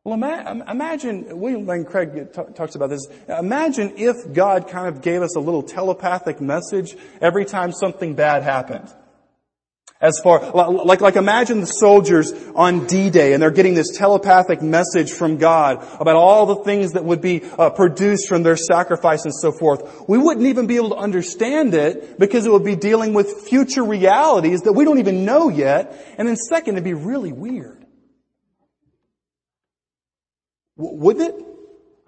Well, 0.03 0.15
imagine, 0.15 1.39
William 1.39 1.67
Lane 1.67 1.85
Craig 1.85 2.33
talks 2.33 2.75
about 2.75 2.89
this. 2.89 3.07
Imagine 3.29 3.93
if 3.97 4.33
God 4.33 4.67
kind 4.67 4.89
of 4.89 5.03
gave 5.03 5.21
us 5.21 5.37
a 5.37 5.41
little 5.41 5.63
telepathic 5.63 6.41
message 6.41 6.97
every 7.21 7.45
time 7.45 7.71
something 7.71 8.15
bad 8.15 8.43
happened. 8.43 8.93
As 10.03 10.19
far, 10.19 10.51
like, 10.53 11.03
like 11.03 11.17
imagine 11.17 11.61
the 11.61 11.67
soldiers 11.67 12.33
on 12.55 12.87
D-Day 12.87 13.35
and 13.35 13.43
they're 13.43 13.51
getting 13.51 13.75
this 13.75 13.95
telepathic 13.95 14.63
message 14.63 15.13
from 15.13 15.37
God 15.37 15.87
about 16.01 16.17
all 16.17 16.47
the 16.47 16.65
things 16.65 16.93
that 16.93 17.05
would 17.05 17.21
be 17.21 17.43
uh, 17.59 17.69
produced 17.69 18.27
from 18.27 18.43
their 18.43 18.57
sacrifice 18.57 19.27
and 19.27 19.35
so 19.35 19.53
forth. 19.53 20.09
We 20.09 20.17
wouldn't 20.17 20.47
even 20.47 20.67
be 20.67 20.77
able 20.77 20.91
to 20.91 20.97
understand 20.97 21.75
it 21.75 22.19
because 22.19 22.47
it 22.47 22.53
would 22.53 22.65
be 22.65 22.77
dealing 22.77 23.13
with 23.13 23.43
future 23.47 23.85
realities 23.85 24.63
that 24.63 24.73
we 24.73 24.87
don't 24.87 25.01
even 25.01 25.27
know 25.27 25.51
yet. 25.51 26.15
And 26.17 26.27
then 26.27 26.37
second, 26.37 26.77
it'd 26.77 26.85
be 26.85 26.95
really 26.95 27.33
weird. 27.33 27.85
Wouldn't 30.77 31.29
it? 31.29 31.50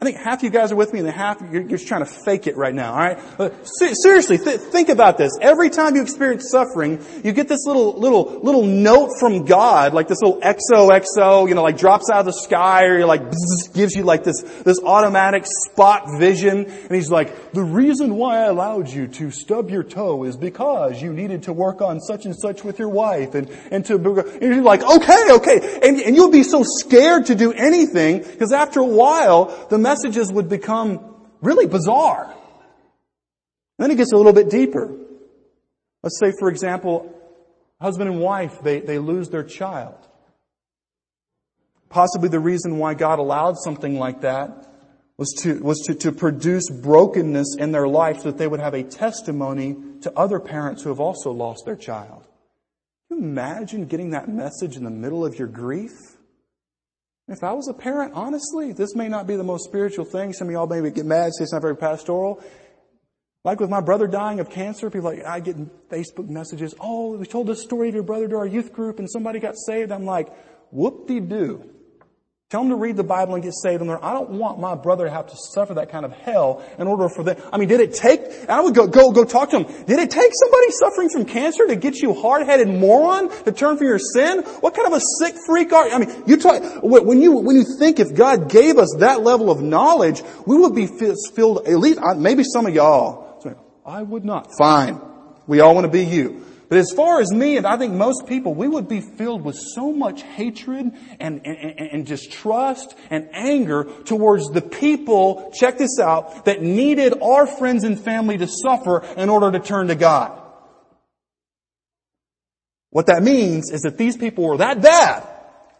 I 0.03 0.05
think 0.05 0.17
half 0.17 0.41
of 0.41 0.43
you 0.43 0.51
guys 0.51 0.73
are 0.73 0.75
with 0.75 0.93
me 0.93 0.99
and 0.99 1.07
the 1.07 1.13
half 1.13 1.41
you're, 1.41 1.63
you're 1.63 1.79
just 1.79 1.87
trying 1.87 2.05
to 2.05 2.13
fake 2.25 2.49
it 2.49 2.57
right 2.57 2.75
now, 2.75 2.91
alright? 2.91 3.21
Uh, 3.39 3.51
seriously, 3.63 4.37
th- 4.37 4.59
think 4.59 4.89
about 4.89 5.17
this. 5.17 5.31
Every 5.41 5.71
time 5.71 5.95
you 5.95 6.03
experience 6.03 6.51
suffering, 6.51 7.05
you 7.23 7.31
get 7.31 7.47
this 7.47 7.65
little, 7.67 7.93
little, 8.01 8.41
little 8.43 8.67
note 8.67 9.11
from 9.21 9.45
God, 9.45 9.95
like 9.95 10.09
this 10.09 10.21
little 10.21 10.41
XOXO, 10.41 11.49
you 11.49 11.55
know, 11.55 11.63
like 11.63 11.79
drops 11.79 12.11
out 12.13 12.19
of 12.19 12.27
the 12.27 12.33
sky 12.33 12.87
or 12.87 13.07
like 13.07 13.23
bzz, 13.23 13.73
gives 13.75 13.95
you 13.95 14.03
like 14.03 14.25
this, 14.25 14.43
this 14.43 14.81
automatic 14.83 15.45
spot 15.47 16.19
vision. 16.19 16.65
And 16.65 16.91
he's 16.93 17.13
like, 17.13 17.53
the 17.53 17.63
reason 17.63 18.17
why 18.17 18.39
I 18.39 18.47
allowed 18.47 18.89
you 18.89 19.07
to 19.07 19.31
stub 19.31 19.71
your 19.71 19.85
toe 19.85 20.25
is 20.25 20.37
because 20.37 21.01
you 21.01 21.13
needed 21.13 21.45
to 21.45 21.53
work 21.53 21.81
on 21.81 22.01
such 22.01 22.25
and 22.25 22.37
such 22.37 22.65
with 22.65 22.81
your 22.81 22.89
wife 22.89 23.37
and, 23.37 23.49
and 23.71 23.87
to, 23.87 23.95
and 23.95 24.43
you're 24.43 24.63
like, 24.63 24.83
okay, 24.83 25.27
okay. 25.31 25.79
And, 25.81 26.01
and 26.01 26.17
you'll 26.17 26.33
be 26.33 26.43
so 26.43 26.65
scared 26.65 27.27
to 27.27 27.37
do 27.37 27.53
anything 27.53 28.19
because 28.19 28.51
after 28.51 28.81
a 28.81 28.85
while, 28.85 29.69
the 29.71 29.92
messages 29.93 30.33
would 30.33 30.49
become 30.49 31.15
really 31.41 31.67
bizarre. 31.67 32.35
then 33.79 33.91
it 33.91 33.97
gets 33.97 34.13
a 34.13 34.17
little 34.17 34.33
bit 34.33 34.49
deeper. 34.49 34.97
Let's 36.03 36.19
say, 36.19 36.33
for 36.39 36.49
example, 36.49 37.15
husband 37.81 38.11
and 38.11 38.21
wife, 38.21 38.61
they, 38.63 38.81
they 38.81 38.99
lose 38.99 39.29
their 39.29 39.43
child. 39.45 39.99
Possibly 41.89 42.29
the 42.29 42.41
reason 42.41 42.79
why 42.79 42.95
God 42.95 43.19
allowed 43.19 43.57
something 43.59 43.99
like 43.99 44.23
that 44.23 44.69
was 45.19 45.33
to, 45.43 45.59
was 45.63 45.79
to, 45.87 45.95
to 45.95 46.13
produce 46.13 46.71
brokenness 46.71 47.57
in 47.59 47.71
their 47.71 47.87
life 47.87 48.19
so 48.21 48.31
that 48.31 48.39
they 48.39 48.47
would 48.47 48.61
have 48.61 48.75
a 48.75 48.83
testimony 48.83 49.77
to 50.01 50.13
other 50.17 50.41
parents 50.41 50.83
who 50.83 50.89
have 50.89 51.01
also 51.01 51.31
lost 51.31 51.65
their 51.67 51.77
child. 51.77 52.27
Can 53.09 53.19
you 53.19 53.25
imagine 53.25 53.87
getting 53.87 54.11
that 54.11 54.29
message 54.29 54.77
in 54.77 54.85
the 54.85 54.91
middle 54.91 55.25
of 55.25 55.39
your 55.39 55.49
grief? 55.49 55.93
If 57.29 57.45
I 57.45 57.53
was 57.53 57.69
a 57.69 57.75
parent, 57.75 58.15
honestly, 58.15 58.73
this 58.73 58.95
may 58.95 59.09
not 59.09 59.27
be 59.27 59.37
the 59.37 59.45
most 59.45 59.65
spiritual 59.65 60.05
thing. 60.05 60.33
Some 60.33 60.49
of 60.49 60.53
y'all 60.53 60.67
maybe 60.67 60.91
get 60.91 61.07
mad, 61.07 61.33
say 61.33 61.45
it's 61.45 61.53
not 61.53 61.63
very 61.63 61.77
pastoral. 61.77 62.43
Like 63.45 63.59
with 63.59 63.71
my 63.71 63.81
brother 63.81 64.07
dying 64.07 64.41
of 64.41 64.51
cancer, 64.51 64.91
people 64.91 65.11
like, 65.11 65.25
I 65.25 65.41
get 65.41 65.57
Facebook 65.89 66.29
messages, 66.29 66.75
oh, 66.81 67.17
we 67.17 67.27
told 67.27 67.49
this 67.49 67.63
story 67.63 67.89
of 67.89 67.95
your 67.95 68.05
brother 68.05 68.29
to 68.29 68.37
our 68.37 68.47
youth 68.47 68.73
group 68.73 68.99
and 68.99 69.11
somebody 69.11 69.41
got 69.41 69.57
saved. 69.57 69.91
I'm 69.91 70.05
like, 70.05 70.29
whoop-de-doo. 70.71 71.72
Tell 72.53 72.61
them 72.61 72.69
to 72.69 72.77
read 72.77 72.99
the 72.99 73.03
Bible 73.03 73.33
and 73.33 73.43
get 73.43 73.55
saved. 73.55 73.81
And 73.81 73.91
I 73.91 74.13
don't 74.13 74.29
want 74.29 74.61
my 74.61 74.75
brother 74.75 75.07
to 75.07 75.11
have 75.11 75.27
to 75.29 75.37
suffer 75.55 75.73
that 75.73 75.89
kind 75.89 76.05
of 76.05 76.13
hell 76.13 76.63
in 76.79 76.87
order 76.87 77.09
for 77.09 77.23
them. 77.23 77.39
I 77.51 77.57
mean, 77.57 77.67
did 77.71 77.81
it 77.81 77.95
take, 77.95 78.21
I 78.47 78.61
would 78.61 78.75
go, 78.75 78.87
go, 78.87 79.11
go 79.11 79.25
talk 79.25 79.49
to 79.53 79.61
him. 79.61 79.85
Did 79.87 79.99
it 79.99 80.11
take 80.11 80.31
somebody 80.39 80.71
suffering 80.73 81.09
from 81.09 81.25
cancer 81.25 81.67
to 81.67 81.77
get 81.77 82.03
you 82.03 82.13
hard-headed 82.13 82.69
moron 82.69 83.31
to 83.45 83.53
turn 83.53 83.79
from 83.79 83.87
your 83.87 83.99
sin? 83.99 84.43
What 84.61 84.75
kind 84.75 84.87
of 84.87 84.93
a 84.93 85.01
sick 85.19 85.35
freak 85.47 85.73
are 85.73 85.89
you? 85.89 85.95
I 85.95 85.99
mean, 85.99 86.25
you 86.27 86.37
talk, 86.37 86.63
when 86.83 87.23
you, 87.23 87.33
when 87.39 87.57
you 87.57 87.65
think 87.79 87.99
if 87.99 88.15
God 88.15 88.51
gave 88.51 88.77
us 88.77 88.97
that 88.99 89.23
level 89.23 89.51
of 89.51 89.63
knowledge, 89.63 90.23
we 90.47 90.59
would 90.59 90.75
be 90.75 90.87
filled, 90.87 91.67
at 91.67 91.79
least, 91.79 92.01
maybe 92.19 92.45
some 92.45 92.67
of 92.67 92.75
y'all. 92.75 93.43
I 93.87 94.03
would 94.03 94.27
not. 94.27 94.49
Fine. 94.59 95.01
We 95.47 95.61
all 95.61 95.75
want 95.75 95.87
to 95.87 95.91
be 95.91 96.05
you. 96.05 96.45
But 96.73 96.79
as 96.79 96.91
far 96.91 97.21
as 97.21 97.31
me, 97.31 97.59
and 97.59 97.67
I 97.67 97.77
think 97.77 97.93
most 97.93 98.27
people, 98.27 98.55
we 98.55 98.67
would 98.67 98.89
be 98.89 99.03
filled 99.03 99.43
with 99.43 99.59
so 99.75 99.93
much 99.93 100.23
hatred 100.23 100.91
and, 101.21 101.47
and, 101.47 101.79
and, 101.79 102.07
distrust 102.07 102.97
and 103.11 103.29
anger 103.35 103.85
towards 104.07 104.49
the 104.49 104.63
people, 104.63 105.53
check 105.55 105.77
this 105.77 105.99
out, 106.01 106.47
that 106.47 106.63
needed 106.63 107.13
our 107.21 107.47
friends 107.47 107.85
and 107.85 108.01
family 108.01 108.39
to 108.39 108.47
suffer 108.47 109.05
in 109.19 109.29
order 109.29 109.53
to 109.53 109.61
turn 109.61 109.89
to 109.89 109.95
God. 109.95 110.33
What 112.89 113.05
that 113.09 113.23
means 113.23 113.71
is 113.71 113.83
that 113.83 113.99
these 113.99 114.17
people 114.17 114.45
were 114.45 114.57
that 114.57 114.81
bad 114.81 115.29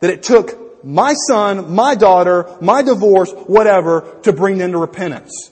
that 0.01 0.11
it 0.11 0.23
took 0.23 0.85
my 0.85 1.15
son, 1.27 1.75
my 1.75 1.95
daughter, 1.95 2.55
my 2.61 2.83
divorce, 2.83 3.33
whatever, 3.47 4.19
to 4.25 4.35
bring 4.35 4.59
them 4.59 4.73
to 4.73 4.79
repentance. 4.79 5.52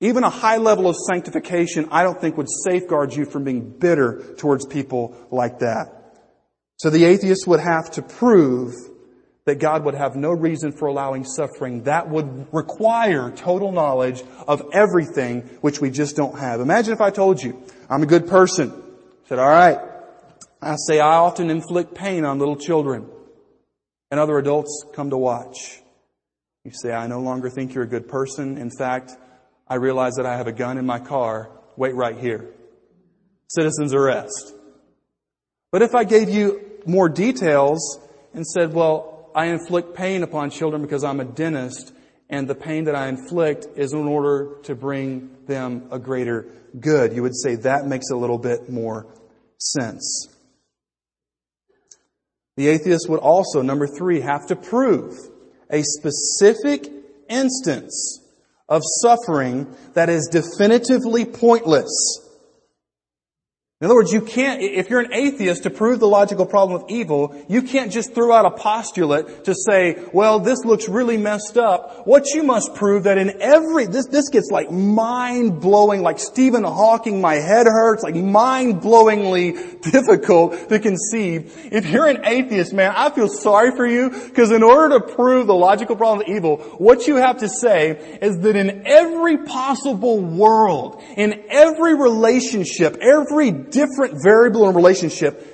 Even 0.00 0.24
a 0.24 0.30
high 0.30 0.58
level 0.58 0.88
of 0.88 0.96
sanctification, 0.96 1.88
I 1.90 2.02
don't 2.02 2.20
think 2.20 2.36
would 2.36 2.50
safeguard 2.64 3.14
you 3.14 3.24
from 3.24 3.44
being 3.44 3.70
bitter 3.78 4.34
towards 4.36 4.66
people 4.66 5.16
like 5.30 5.60
that. 5.60 5.96
So 6.76 6.90
the 6.90 7.04
atheist 7.04 7.46
would 7.46 7.60
have 7.60 7.90
to 7.92 8.02
prove 8.02 8.74
that 9.46 9.60
God 9.60 9.84
would 9.84 9.94
have 9.94 10.16
no 10.16 10.30
reason 10.30 10.72
for 10.72 10.86
allowing 10.86 11.24
suffering. 11.24 11.84
That 11.84 12.10
would 12.10 12.48
require 12.52 13.30
total 13.30 13.72
knowledge 13.72 14.22
of 14.46 14.62
everything 14.72 15.42
which 15.60 15.80
we 15.80 15.90
just 15.90 16.16
don't 16.16 16.38
have. 16.38 16.60
Imagine 16.60 16.92
if 16.92 17.00
I 17.00 17.10
told 17.10 17.42
you, 17.42 17.62
I'm 17.88 18.02
a 18.02 18.06
good 18.06 18.26
person. 18.26 18.72
I 18.72 19.28
said, 19.28 19.38
alright. 19.38 19.78
I 20.60 20.74
say 20.88 21.00
I 21.00 21.16
often 21.16 21.48
inflict 21.48 21.94
pain 21.94 22.24
on 22.24 22.38
little 22.38 22.56
children 22.56 23.08
and 24.10 24.20
other 24.20 24.36
adults 24.36 24.84
come 24.94 25.10
to 25.10 25.16
watch. 25.16 25.80
You 26.64 26.72
say, 26.74 26.92
I 26.92 27.06
no 27.06 27.20
longer 27.20 27.48
think 27.48 27.72
you're 27.72 27.84
a 27.84 27.88
good 27.88 28.08
person. 28.08 28.58
In 28.58 28.70
fact, 28.76 29.12
I 29.68 29.74
realize 29.76 30.14
that 30.16 30.26
I 30.26 30.36
have 30.36 30.46
a 30.46 30.52
gun 30.52 30.78
in 30.78 30.86
my 30.86 30.98
car. 30.98 31.50
Wait 31.76 31.94
right 31.94 32.16
here. 32.16 32.52
Citizen's 33.48 33.94
arrest. 33.94 34.54
But 35.72 35.82
if 35.82 35.94
I 35.94 36.04
gave 36.04 36.28
you 36.28 36.62
more 36.86 37.08
details 37.08 37.98
and 38.32 38.46
said, 38.46 38.72
well, 38.72 39.30
I 39.34 39.46
inflict 39.46 39.94
pain 39.94 40.22
upon 40.22 40.50
children 40.50 40.82
because 40.82 41.04
I'm 41.04 41.20
a 41.20 41.24
dentist, 41.24 41.92
and 42.30 42.48
the 42.48 42.54
pain 42.54 42.84
that 42.84 42.94
I 42.94 43.08
inflict 43.08 43.66
is 43.76 43.92
in 43.92 44.06
order 44.06 44.56
to 44.64 44.74
bring 44.74 45.30
them 45.46 45.88
a 45.90 45.98
greater 45.98 46.46
good. 46.78 47.12
You 47.12 47.22
would 47.22 47.36
say 47.36 47.56
that 47.56 47.86
makes 47.86 48.10
a 48.10 48.16
little 48.16 48.38
bit 48.38 48.70
more 48.70 49.06
sense. 49.58 50.28
The 52.56 52.68
atheist 52.68 53.08
would 53.08 53.20
also, 53.20 53.62
number 53.62 53.86
three, 53.86 54.20
have 54.20 54.46
to 54.46 54.56
prove 54.56 55.14
a 55.70 55.82
specific 55.82 56.90
instance 57.28 58.20
of 58.68 58.82
suffering 59.00 59.66
that 59.94 60.08
is 60.08 60.28
definitively 60.30 61.24
pointless 61.24 61.90
in 63.78 63.84
other 63.84 63.96
words, 63.96 64.10
you 64.10 64.22
can't, 64.22 64.62
if 64.62 64.88
you're 64.88 65.00
an 65.00 65.12
atheist 65.12 65.64
to 65.64 65.70
prove 65.70 66.00
the 66.00 66.08
logical 66.08 66.46
problem 66.46 66.80
of 66.80 66.88
evil, 66.88 67.38
you 67.46 67.60
can't 67.60 67.92
just 67.92 68.14
throw 68.14 68.32
out 68.32 68.46
a 68.46 68.50
postulate 68.50 69.44
to 69.44 69.54
say, 69.54 70.02
well, 70.14 70.40
this 70.40 70.64
looks 70.64 70.88
really 70.88 71.18
messed 71.18 71.58
up. 71.58 72.06
What 72.06 72.24
you 72.32 72.42
must 72.42 72.74
prove 72.74 73.02
that 73.02 73.18
in 73.18 73.42
every, 73.42 73.84
this, 73.84 74.06
this 74.06 74.30
gets 74.30 74.50
like 74.50 74.70
mind 74.70 75.60
blowing, 75.60 76.00
like 76.00 76.18
Stephen 76.18 76.64
Hawking, 76.64 77.20
my 77.20 77.34
head 77.34 77.66
hurts, 77.66 78.02
like 78.02 78.14
mind 78.14 78.80
blowingly 78.80 79.82
difficult 79.92 80.70
to 80.70 80.78
conceive. 80.78 81.68
If 81.70 81.86
you're 81.90 82.06
an 82.06 82.24
atheist, 82.24 82.72
man, 82.72 82.94
I 82.96 83.10
feel 83.10 83.28
sorry 83.28 83.76
for 83.76 83.86
you 83.86 84.08
because 84.08 84.52
in 84.52 84.62
order 84.62 84.98
to 84.98 85.06
prove 85.06 85.48
the 85.48 85.54
logical 85.54 85.96
problem 85.96 86.26
of 86.26 86.34
evil, 86.34 86.56
what 86.78 87.06
you 87.06 87.16
have 87.16 87.40
to 87.40 87.48
say 87.50 87.90
is 88.22 88.38
that 88.38 88.56
in 88.56 88.86
every 88.86 89.15
possible 89.36 90.20
world, 90.20 91.02
in 91.16 91.44
every 91.50 91.94
relationship, 91.94 92.96
every 93.00 93.50
different 93.50 94.22
variable 94.22 94.68
in 94.68 94.76
relationship, 94.76 95.52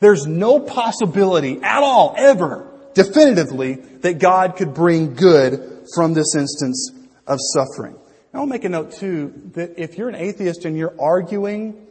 there's 0.00 0.26
no 0.26 0.58
possibility 0.58 1.62
at 1.62 1.82
all, 1.82 2.14
ever, 2.18 2.70
definitively, 2.94 3.74
that 3.74 4.18
God 4.18 4.56
could 4.56 4.74
bring 4.74 5.14
good 5.14 5.86
from 5.94 6.12
this 6.14 6.34
instance 6.34 6.90
of 7.26 7.38
suffering. 7.40 7.96
I'll 8.34 8.46
make 8.46 8.64
a 8.64 8.68
note 8.68 8.92
too, 8.92 9.32
that 9.54 9.78
if 9.78 9.96
you're 9.96 10.08
an 10.08 10.16
atheist 10.16 10.64
and 10.64 10.76
you're 10.76 10.94
arguing 11.00 11.86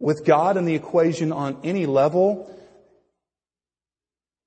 with 0.00 0.24
God 0.24 0.56
in 0.56 0.64
the 0.64 0.74
equation 0.74 1.30
on 1.32 1.58
any 1.62 1.86
level, 1.86 2.52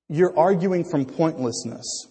you're 0.10 0.38
arguing 0.38 0.84
from 0.84 1.05
pointlessness. 1.05 2.08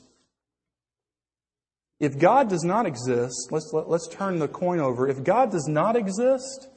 If 2.00 2.18
God 2.18 2.48
does 2.48 2.64
not 2.64 2.87
exist, 2.87 3.48
let's, 3.50 3.70
let, 3.72 3.85
us 3.85 3.88
let 3.88 3.96
us 3.96 4.09
turn 4.11 4.38
the 4.38 4.48
coin 4.48 4.80
over. 4.80 5.09
If 5.09 5.22
God 5.22 5.50
does 5.50 5.68
not 5.68 5.96
exist, 5.96 6.68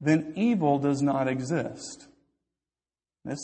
then 0.00 0.32
evil 0.36 0.78
does 0.78 1.02
not 1.02 1.28
exist. 1.28 2.08
This, 3.24 3.38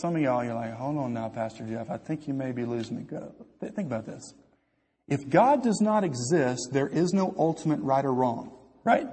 some 0.00 0.14
of 0.14 0.22
y'all, 0.22 0.44
you're 0.44 0.54
like, 0.54 0.72
hold 0.74 0.98
on 0.98 1.12
now, 1.12 1.28
Pastor 1.28 1.64
Jeff. 1.66 1.90
I 1.90 1.96
think 1.96 2.28
you 2.28 2.34
may 2.34 2.52
be 2.52 2.64
losing 2.64 2.96
me. 2.96 3.02
Go. 3.02 3.34
Think 3.60 3.78
about 3.78 4.06
this. 4.06 4.34
If 5.08 5.28
God 5.28 5.62
does 5.62 5.80
not 5.80 6.04
exist, 6.04 6.70
there 6.72 6.88
is 6.88 7.12
no 7.12 7.34
ultimate 7.36 7.80
right 7.80 8.04
or 8.04 8.12
wrong, 8.12 8.52
right? 8.84 9.08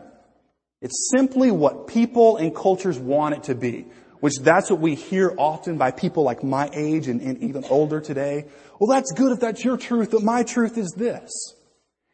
It's 0.81 1.09
simply 1.11 1.49
what 1.49 1.87
people 1.87 2.37
and 2.37 2.55
cultures 2.55 2.99
want 2.99 3.35
it 3.35 3.43
to 3.43 3.55
be, 3.55 3.85
which 4.23 4.39
that's 4.39 4.71
what 4.71 4.79
we 4.79 4.95
hear 4.95 5.35
often 5.37 5.77
by 5.77 5.91
people 5.91 6.23
like 6.23 6.45
my 6.45 6.69
age 6.71 7.09
and, 7.09 7.19
and 7.19 7.43
even 7.43 7.65
older 7.65 7.99
today. 7.99 8.45
Well, 8.79 8.87
that's 8.87 9.11
good 9.11 9.33
if 9.33 9.41
that's 9.41 9.65
your 9.65 9.75
truth, 9.75 10.11
but 10.11 10.23
my 10.23 10.43
truth 10.43 10.77
is 10.77 10.93
this. 10.95 11.29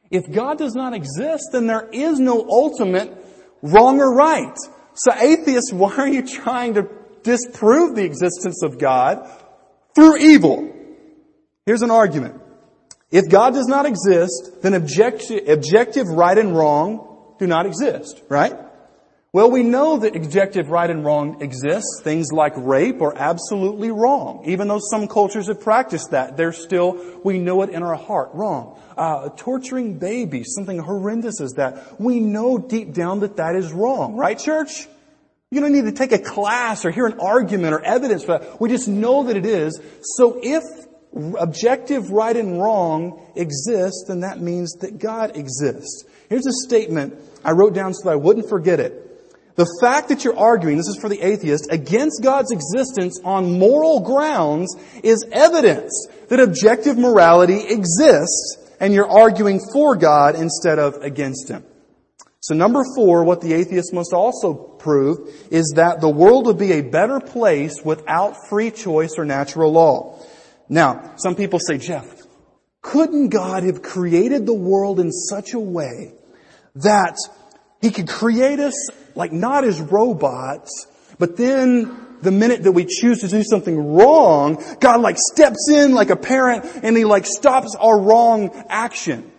If 0.09 0.31
God 0.31 0.57
does 0.57 0.73
not 0.73 0.95
exist, 0.95 1.49
then 1.51 1.67
there 1.67 1.87
is 1.93 2.19
no 2.19 2.43
ultimate 2.49 3.15
wrong 3.61 3.99
or 3.99 4.15
right. 4.15 4.57
So 4.95 5.13
atheists, 5.21 5.71
why 5.71 5.95
are 5.97 6.07
you 6.07 6.25
trying 6.25 6.73
to 6.73 6.89
disprove 7.21 7.95
the 7.95 8.05
existence 8.05 8.63
of 8.63 8.79
God 8.79 9.29
through 9.93 10.17
evil? 10.17 10.73
Here's 11.67 11.83
an 11.83 11.91
argument. 11.91 12.41
If 13.11 13.29
God 13.29 13.53
does 13.53 13.67
not 13.67 13.85
exist, 13.85 14.63
then 14.63 14.73
objective, 14.73 15.47
objective 15.47 16.07
right 16.07 16.39
and 16.39 16.57
wrong 16.57 17.35
do 17.37 17.45
not 17.45 17.67
exist, 17.67 18.23
right? 18.29 18.55
Well, 19.31 19.51
we 19.51 19.61
know 19.61 19.97
that 19.97 20.15
objective 20.15 20.71
right 20.71 20.89
and 20.89 21.05
wrong 21.05 21.43
exists. 21.43 22.01
Things 22.01 22.31
like 22.31 22.53
rape 22.57 22.99
are 22.99 23.15
absolutely 23.15 23.91
wrong. 23.91 24.41
Even 24.45 24.67
though 24.67 24.79
some 24.79 25.07
cultures 25.07 25.49
have 25.49 25.61
practiced 25.61 26.11
that, 26.11 26.35
they're 26.35 26.51
still, 26.51 27.19
we 27.23 27.37
know 27.37 27.61
it 27.61 27.69
in 27.69 27.83
our 27.83 27.93
heart, 27.93 28.31
wrong. 28.33 28.81
Uh, 28.97 29.29
torturing 29.37 29.99
babies, 29.99 30.53
something 30.55 30.79
horrendous 30.79 31.41
as 31.41 31.51
that, 31.53 32.01
we 32.01 32.19
know 32.19 32.57
deep 32.57 32.91
down 32.91 33.19
that 33.19 33.37
that 33.37 33.55
is 33.55 33.71
wrong, 33.71 34.15
right 34.15 34.39
church? 34.39 34.87
You 35.51 35.61
don't 35.61 35.73
need 35.73 35.85
to 35.85 35.91
take 35.91 36.11
a 36.11 36.19
class 36.19 36.83
or 36.83 36.89
hear 36.89 37.05
an 37.05 37.19
argument 37.19 37.75
or 37.75 37.83
evidence 37.83 38.23
for 38.23 38.39
that. 38.39 38.59
We 38.59 38.69
just 38.69 38.87
know 38.87 39.23
that 39.25 39.37
it 39.37 39.45
is. 39.45 39.79
So 40.17 40.39
if 40.41 40.63
objective 41.39 42.09
right 42.09 42.35
and 42.35 42.59
wrong 42.59 43.31
exists, 43.35 44.05
then 44.07 44.21
that 44.21 44.41
means 44.41 44.73
that 44.81 44.97
God 44.97 45.37
exists. 45.37 46.05
Here's 46.29 46.47
a 46.47 46.51
statement 46.65 47.13
I 47.45 47.51
wrote 47.51 47.75
down 47.75 47.93
so 47.93 48.05
that 48.05 48.13
I 48.13 48.15
wouldn't 48.15 48.49
forget 48.49 48.79
it. 48.79 49.05
The 49.59 49.77
fact 49.81 50.07
that 50.07 50.23
you're 50.23 50.39
arguing, 50.39 50.77
this 50.77 50.87
is 50.87 50.97
for 51.01 51.09
the 51.09 51.19
atheist, 51.19 51.67
against 51.69 52.23
God's 52.23 52.49
existence 52.53 53.19
on 53.25 53.59
moral 53.59 53.99
grounds 53.99 54.73
is 55.03 55.25
evidence 55.33 56.07
that 56.29 56.39
objective 56.39 56.97
morality 56.97 57.67
exists 57.67 58.57
and 58.79 58.93
you're 58.93 59.09
arguing 59.09 59.59
for 59.73 59.97
God 59.97 60.35
instead 60.35 60.79
of 60.79 60.93
against 61.01 61.49
Him. 61.49 61.65
So 62.39 62.55
number 62.55 62.85
four, 62.95 63.25
what 63.25 63.41
the 63.41 63.51
atheist 63.51 63.93
must 63.93 64.13
also 64.13 64.53
prove 64.53 65.29
is 65.51 65.73
that 65.75 65.99
the 65.99 66.07
world 66.07 66.45
would 66.45 66.57
be 66.57 66.71
a 66.71 66.81
better 66.81 67.19
place 67.19 67.81
without 67.83 68.47
free 68.47 68.71
choice 68.71 69.15
or 69.17 69.25
natural 69.25 69.73
law. 69.73 70.25
Now, 70.69 71.15
some 71.17 71.35
people 71.35 71.59
say, 71.59 71.79
Jeff, 71.79 72.07
couldn't 72.81 73.27
God 73.27 73.63
have 73.63 73.81
created 73.81 74.45
the 74.45 74.53
world 74.53 75.01
in 75.01 75.11
such 75.11 75.51
a 75.51 75.59
way 75.59 76.13
that 76.75 77.17
He 77.81 77.91
could 77.91 78.07
create 78.07 78.59
us 78.59 78.75
like 79.15 79.31
not 79.31 79.63
as 79.63 79.79
robots, 79.81 80.87
but 81.17 81.37
then 81.37 82.07
the 82.21 82.31
minute 82.31 82.63
that 82.63 82.73
we 82.73 82.85
choose 82.85 83.21
to 83.21 83.27
do 83.27 83.43
something 83.43 83.95
wrong, 83.95 84.63
God 84.79 85.01
like 85.01 85.17
steps 85.17 85.69
in 85.71 85.93
like 85.93 86.09
a 86.09 86.15
parent 86.15 86.65
and 86.83 86.97
He 86.97 87.05
like 87.05 87.25
stops 87.25 87.75
our 87.79 87.99
wrong 87.99 88.51
action. 88.69 89.31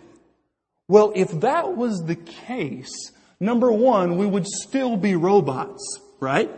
Well, 0.87 1.13
if 1.15 1.31
that 1.41 1.77
was 1.77 2.03
the 2.05 2.15
case, 2.15 3.11
number 3.39 3.71
one, 3.71 4.17
we 4.17 4.25
would 4.25 4.47
still 4.47 4.97
be 4.97 5.15
robots, 5.15 5.99
right? 6.19 6.51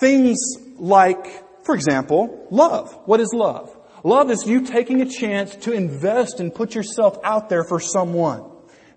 Things 0.00 0.38
like, 0.76 1.64
for 1.64 1.74
example, 1.74 2.46
love. 2.50 2.92
What 3.04 3.20
is 3.20 3.32
love? 3.32 3.74
Love 4.04 4.30
is 4.30 4.46
you 4.46 4.64
taking 4.64 5.02
a 5.02 5.08
chance 5.08 5.54
to 5.56 5.72
invest 5.72 6.40
and 6.40 6.54
put 6.54 6.74
yourself 6.74 7.18
out 7.22 7.48
there 7.48 7.64
for 7.64 7.80
someone. 7.80 8.44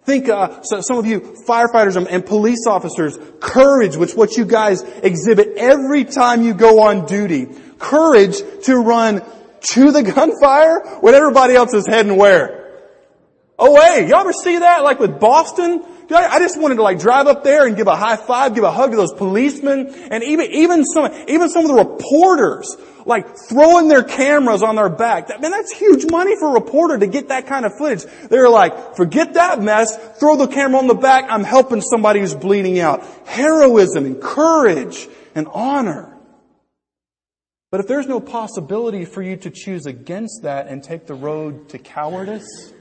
Think, 0.03 0.29
uh, 0.29 0.61
so 0.63 0.81
some 0.81 0.97
of 0.97 1.05
you 1.05 1.19
firefighters 1.47 1.95
and 1.95 2.25
police 2.25 2.65
officers, 2.67 3.19
courage, 3.39 3.95
which 3.95 4.13
what 4.13 4.35
you 4.35 4.45
guys 4.45 4.81
exhibit 4.81 5.57
every 5.57 6.05
time 6.05 6.41
you 6.41 6.55
go 6.55 6.81
on 6.81 7.05
duty. 7.05 7.47
Courage 7.77 8.37
to 8.63 8.77
run 8.77 9.21
to 9.73 9.91
the 9.91 10.01
gunfire 10.15 10.97
when 11.01 11.13
everybody 11.13 11.53
else 11.53 11.73
is 11.73 11.85
heading 11.85 12.17
where? 12.17 12.81
Away. 13.59 14.07
Y'all 14.09 14.21
ever 14.21 14.33
see 14.33 14.57
that? 14.57 14.83
Like 14.83 14.99
with 14.99 15.19
Boston? 15.19 15.83
I 16.17 16.39
just 16.39 16.59
wanted 16.59 16.75
to 16.75 16.83
like 16.83 16.99
drive 16.99 17.27
up 17.27 17.43
there 17.43 17.65
and 17.65 17.75
give 17.75 17.87
a 17.87 17.95
high 17.95 18.15
five, 18.15 18.55
give 18.55 18.63
a 18.63 18.71
hug 18.71 18.91
to 18.91 18.97
those 18.97 19.13
policemen, 19.13 19.93
and 20.11 20.23
even, 20.23 20.51
even 20.51 20.85
some, 20.85 21.11
even 21.27 21.49
some 21.49 21.63
of 21.63 21.69
the 21.69 21.83
reporters 21.83 22.75
like 23.05 23.35
throwing 23.49 23.87
their 23.87 24.03
cameras 24.03 24.63
on 24.63 24.75
their 24.75 24.89
back. 24.89 25.27
That, 25.27 25.41
man, 25.41 25.51
that's 25.51 25.71
huge 25.71 26.09
money 26.09 26.35
for 26.37 26.49
a 26.49 26.53
reporter 26.53 26.97
to 26.97 27.07
get 27.07 27.29
that 27.29 27.47
kind 27.47 27.65
of 27.65 27.77
footage. 27.77 28.05
They're 28.29 28.49
like, 28.49 28.95
forget 28.95 29.33
that 29.35 29.61
mess, 29.61 29.97
throw 30.19 30.35
the 30.35 30.47
camera 30.47 30.79
on 30.79 30.87
the 30.87 30.93
back, 30.93 31.25
I'm 31.29 31.43
helping 31.43 31.81
somebody 31.81 32.19
who's 32.19 32.35
bleeding 32.35 32.79
out. 32.79 33.05
Heroism 33.25 34.05
and 34.05 34.21
courage 34.21 35.07
and 35.35 35.47
honor. 35.47 36.17
But 37.71 37.79
if 37.79 37.87
there's 37.87 38.07
no 38.07 38.19
possibility 38.19 39.05
for 39.05 39.21
you 39.21 39.37
to 39.37 39.49
choose 39.49 39.85
against 39.85 40.43
that 40.43 40.67
and 40.67 40.83
take 40.83 41.07
the 41.07 41.13
road 41.13 41.69
to 41.69 41.79
cowardice, 41.79 42.73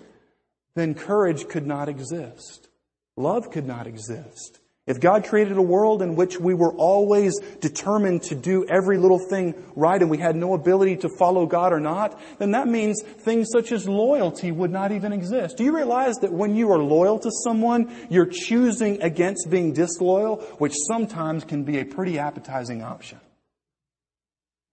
then 0.74 0.94
courage 0.94 1.48
could 1.48 1.66
not 1.66 1.88
exist. 1.88 2.68
Love 3.16 3.50
could 3.50 3.66
not 3.66 3.86
exist. 3.86 4.60
If 4.86 4.98
God 4.98 5.24
created 5.24 5.56
a 5.56 5.62
world 5.62 6.02
in 6.02 6.16
which 6.16 6.40
we 6.40 6.52
were 6.52 6.72
always 6.72 7.38
determined 7.60 8.22
to 8.24 8.34
do 8.34 8.66
every 8.66 8.98
little 8.98 9.20
thing 9.20 9.54
right 9.76 10.00
and 10.00 10.10
we 10.10 10.18
had 10.18 10.34
no 10.34 10.54
ability 10.54 10.96
to 10.96 11.08
follow 11.16 11.46
God 11.46 11.72
or 11.72 11.78
not, 11.78 12.20
then 12.38 12.50
that 12.52 12.66
means 12.66 13.00
things 13.02 13.50
such 13.52 13.70
as 13.70 13.86
loyalty 13.86 14.50
would 14.50 14.72
not 14.72 14.90
even 14.90 15.12
exist. 15.12 15.58
Do 15.58 15.62
you 15.64 15.76
realize 15.76 16.16
that 16.16 16.32
when 16.32 16.56
you 16.56 16.72
are 16.72 16.78
loyal 16.78 17.20
to 17.20 17.30
someone, 17.44 17.94
you're 18.08 18.26
choosing 18.26 19.00
against 19.00 19.48
being 19.48 19.72
disloyal, 19.72 20.38
which 20.58 20.74
sometimes 20.88 21.44
can 21.44 21.62
be 21.62 21.78
a 21.78 21.84
pretty 21.84 22.18
appetizing 22.18 22.82
option? 22.82 23.20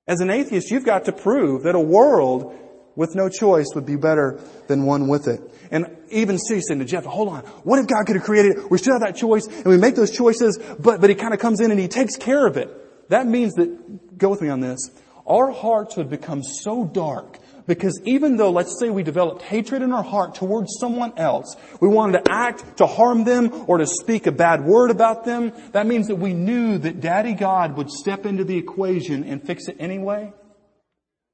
As 0.08 0.22
an 0.22 0.32
atheist, 0.32 0.72
you've 0.72 0.86
got 0.86 1.06
to 1.06 1.12
prove 1.12 1.64
that 1.64 1.76
a 1.76 1.80
world 1.80 2.58
with 2.98 3.16
no 3.16 3.30
choice 3.30 3.68
would 3.76 3.86
be 3.86 3.96
better 3.96 4.42
than 4.68 4.84
one 4.84 5.08
with 5.08 5.28
it. 5.28 5.40
And 5.72 5.86
even 6.10 6.38
Sue 6.40 6.60
said 6.62 6.80
to 6.80 6.86
Jeff, 6.86 7.06
hold 7.06 7.30
on, 7.30 7.44
what 7.64 7.80
if 7.80 7.88
God 7.88 8.06
could 8.08 8.16
have 8.16 8.26
created 8.26 8.58
it? 8.58 8.72
We 8.72 8.80
still 8.80 8.96
have 8.96 9.04
that 9.04 9.16
choice 9.16 9.46
and 9.46 9.68
we 9.68 9.78
make 9.78 9.96
those 9.96 10.12
choices, 10.12 10.60
but, 10.80 11.00
but 11.00 11.10
he 11.10 11.16
kind 11.16 11.34
of 11.34 11.40
comes 11.40 11.62
in 11.62 11.72
and 11.72 11.80
he 11.80 11.88
takes 11.88 12.18
care 12.18 12.46
of 12.46 12.58
it. 12.58 13.10
That 13.10 13.28
means 13.28 13.54
that, 13.54 14.18
go 14.18 14.30
with 14.30 14.42
me 14.42 14.50
on 14.50 14.60
this, 14.62 14.80
our 15.28 15.52
hearts 15.52 15.96
would 15.96 16.10
become 16.10 16.42
so 16.42 16.86
dark 16.86 17.38
because 17.68 18.02
even 18.06 18.38
though, 18.38 18.50
let's 18.50 18.80
say 18.80 18.90
we 18.90 19.04
developed 19.04 19.44
hatred 19.44 19.84
in 19.84 19.92
our 19.92 20.04
heart 20.04 20.34
towards 20.34 20.78
someone 20.80 21.14
else, 21.18 21.56
we 21.80 21.88
wanted 21.88 22.24
to 22.24 22.32
act 22.32 22.78
to 22.78 22.88
harm 22.88 23.26
them 23.26 23.66
or 23.68 23.78
to 23.78 23.86
speak 23.86 24.26
a 24.26 24.32
bad 24.32 24.64
word 24.64 24.90
about 24.90 25.24
them, 25.24 25.54
that 25.74 25.86
means 25.86 26.08
that 26.08 26.16
we 26.16 26.34
knew 26.34 26.80
that 26.80 27.00
Daddy 27.00 27.34
God 27.34 27.78
would 27.78 27.92
step 27.92 28.26
into 28.26 28.44
the 28.44 28.58
equation 28.58 29.24
and 29.24 29.46
fix 29.46 29.68
it 29.68 29.76
anyway. 29.80 30.34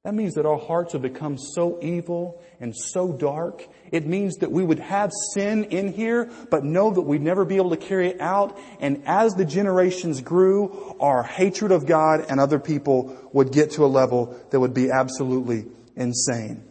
That 0.04 0.14
means 0.14 0.34
that 0.34 0.44
our 0.44 0.58
hearts 0.58 0.92
have 0.92 1.00
become 1.00 1.38
so 1.38 1.78
evil 1.80 2.42
and 2.60 2.76
so 2.76 3.10
dark. 3.10 3.66
It 3.90 4.06
means 4.06 4.36
that 4.36 4.52
we 4.52 4.62
would 4.62 4.78
have 4.78 5.10
sin 5.32 5.64
in 5.64 5.94
here, 5.94 6.30
but 6.50 6.62
know 6.62 6.90
that 6.90 7.00
we'd 7.00 7.22
never 7.22 7.46
be 7.46 7.56
able 7.56 7.70
to 7.70 7.78
carry 7.78 8.08
it 8.08 8.20
out. 8.20 8.58
And 8.80 9.02
as 9.06 9.32
the 9.32 9.46
generations 9.46 10.20
grew, 10.20 10.94
our 11.00 11.22
hatred 11.22 11.72
of 11.72 11.86
God 11.86 12.26
and 12.28 12.38
other 12.38 12.58
people 12.58 13.16
would 13.32 13.50
get 13.50 13.70
to 13.72 13.86
a 13.86 13.88
level 13.88 14.38
that 14.50 14.60
would 14.60 14.74
be 14.74 14.90
absolutely 14.90 15.64
insane. 15.96 16.62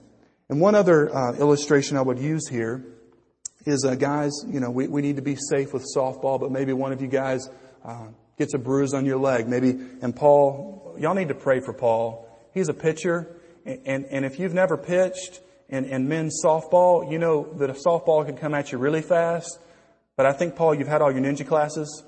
And 0.47 0.61
one 0.61 0.75
other 0.75 1.11
uh, 1.11 1.33
illustration 1.33 1.97
I 1.97 2.03
would 2.03 2.19
use 2.19 2.47
here 2.47 2.85
is, 3.65 3.83
uh, 3.83 3.95
guys, 3.95 4.31
you 4.47 4.59
know, 4.59 4.69
we, 4.69 4.87
we 4.87 5.01
need 5.01 5.15
to 5.15 5.23
be 5.23 5.37
safe 5.37 5.73
with 5.73 5.87
softball, 5.97 6.39
but 6.39 6.51
maybe 6.51 6.71
one 6.73 6.91
of 6.91 7.01
you 7.01 7.07
guys 7.07 7.49
uh, 7.83 8.09
gets 8.37 8.53
a 8.53 8.59
bruise 8.59 8.93
on 8.93 9.05
your 9.05 9.17
leg. 9.17 9.47
Maybe, 9.47 9.69
and 10.03 10.15
Paul, 10.15 10.95
y'all 10.99 11.15
need 11.15 11.29
to 11.29 11.35
pray 11.35 11.61
for 11.61 11.73
Paul 11.73 12.29
He's 12.53 12.69
a 12.69 12.73
pitcher. 12.73 13.35
And, 13.65 14.05
and 14.05 14.25
if 14.25 14.39
you've 14.39 14.53
never 14.53 14.77
pitched 14.77 15.41
in, 15.69 15.85
in 15.85 16.07
men's 16.07 16.41
softball, 16.43 17.09
you 17.09 17.17
know 17.17 17.51
that 17.57 17.69
a 17.69 17.73
softball 17.73 18.25
can 18.25 18.37
come 18.37 18.53
at 18.53 18.71
you 18.71 18.77
really 18.77 19.01
fast. 19.01 19.59
But 20.15 20.25
I 20.25 20.33
think, 20.33 20.55
Paul, 20.55 20.75
you've 20.75 20.87
had 20.87 21.01
all 21.01 21.11
your 21.11 21.21
ninja 21.21 21.47
classes. 21.47 22.03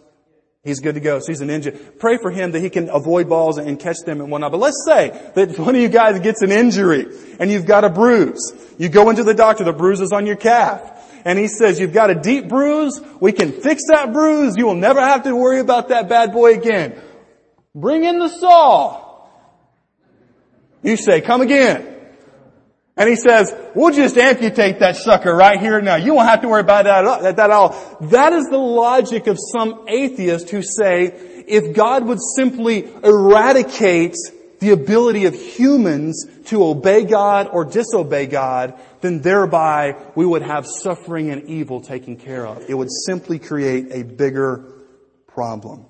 He's 0.63 0.79
good 0.79 0.95
to 0.95 0.99
go. 0.99 1.19
So 1.19 1.27
he's 1.27 1.41
a 1.41 1.45
ninja. 1.45 1.99
Pray 1.99 2.17
for 2.17 2.31
him 2.31 2.51
that 2.51 2.59
he 2.59 2.69
can 2.69 2.89
avoid 2.89 3.29
balls 3.29 3.57
and 3.57 3.79
catch 3.79 3.97
them 4.05 4.19
and 4.19 4.31
whatnot. 4.31 4.51
But 4.51 4.59
let's 4.59 4.83
say 4.85 5.09
that 5.35 5.57
one 5.59 5.75
of 5.75 5.81
you 5.81 5.89
guys 5.89 6.19
gets 6.19 6.41
an 6.41 6.51
injury 6.51 7.07
and 7.39 7.51
you've 7.51 7.65
got 7.65 7.83
a 7.83 7.89
bruise. 7.89 8.53
You 8.77 8.89
go 8.89 9.09
into 9.09 9.23
the 9.23 9.33
doctor, 9.33 9.63
the 9.63 9.73
bruise 9.73 10.01
is 10.01 10.11
on 10.11 10.25
your 10.25 10.35
calf. 10.35 10.91
And 11.23 11.39
he 11.39 11.47
says, 11.47 11.79
you've 11.79 11.93
got 11.93 12.09
a 12.11 12.15
deep 12.15 12.47
bruise. 12.47 12.99
We 13.19 13.31
can 13.31 13.51
fix 13.51 13.83
that 13.89 14.13
bruise. 14.13 14.55
You 14.57 14.67
will 14.67 14.75
never 14.75 15.01
have 15.01 15.23
to 15.23 15.35
worry 15.35 15.59
about 15.59 15.89
that 15.89 16.09
bad 16.09 16.31
boy 16.31 16.53
again. 16.53 17.01
Bring 17.73 18.03
in 18.03 18.19
the 18.19 18.29
saw. 18.29 19.04
You 20.85 20.97
say, 20.97 21.19
come 21.19 21.41
again. 21.41 21.93
And 22.95 23.09
he 23.09 23.15
says, 23.15 23.53
we'll 23.73 23.93
just 23.93 24.17
amputate 24.17 24.79
that 24.79 24.95
sucker 24.95 25.35
right 25.35 25.59
here 25.59 25.81
now. 25.81 25.95
You 25.95 26.13
won't 26.13 26.29
have 26.29 26.41
to 26.41 26.47
worry 26.47 26.61
about 26.61 26.85
that, 26.85 27.39
at 27.39 27.49
all. 27.51 27.97
That 28.01 28.33
is 28.33 28.45
the 28.45 28.57
logic 28.57 29.25
of 29.25 29.39
some 29.51 29.85
atheists 29.87 30.49
who 30.51 30.61
say, 30.61 31.07
if 31.47 31.75
God 31.75 32.05
would 32.05 32.19
simply 32.37 32.87
eradicate 33.03 34.15
the 34.59 34.69
ability 34.69 35.25
of 35.25 35.33
humans 35.33 36.25
to 36.45 36.63
obey 36.63 37.03
God 37.03 37.49
or 37.51 37.65
disobey 37.65 38.27
God, 38.27 38.79
then 39.01 39.21
thereby 39.21 39.97
we 40.15 40.25
would 40.25 40.43
have 40.43 40.67
suffering 40.67 41.31
and 41.31 41.49
evil 41.49 41.81
taken 41.81 42.15
care 42.15 42.45
of. 42.45 42.69
It 42.69 42.75
would 42.75 42.91
simply 43.05 43.39
create 43.39 43.87
a 43.91 44.03
bigger 44.03 44.71
problem. 45.27 45.87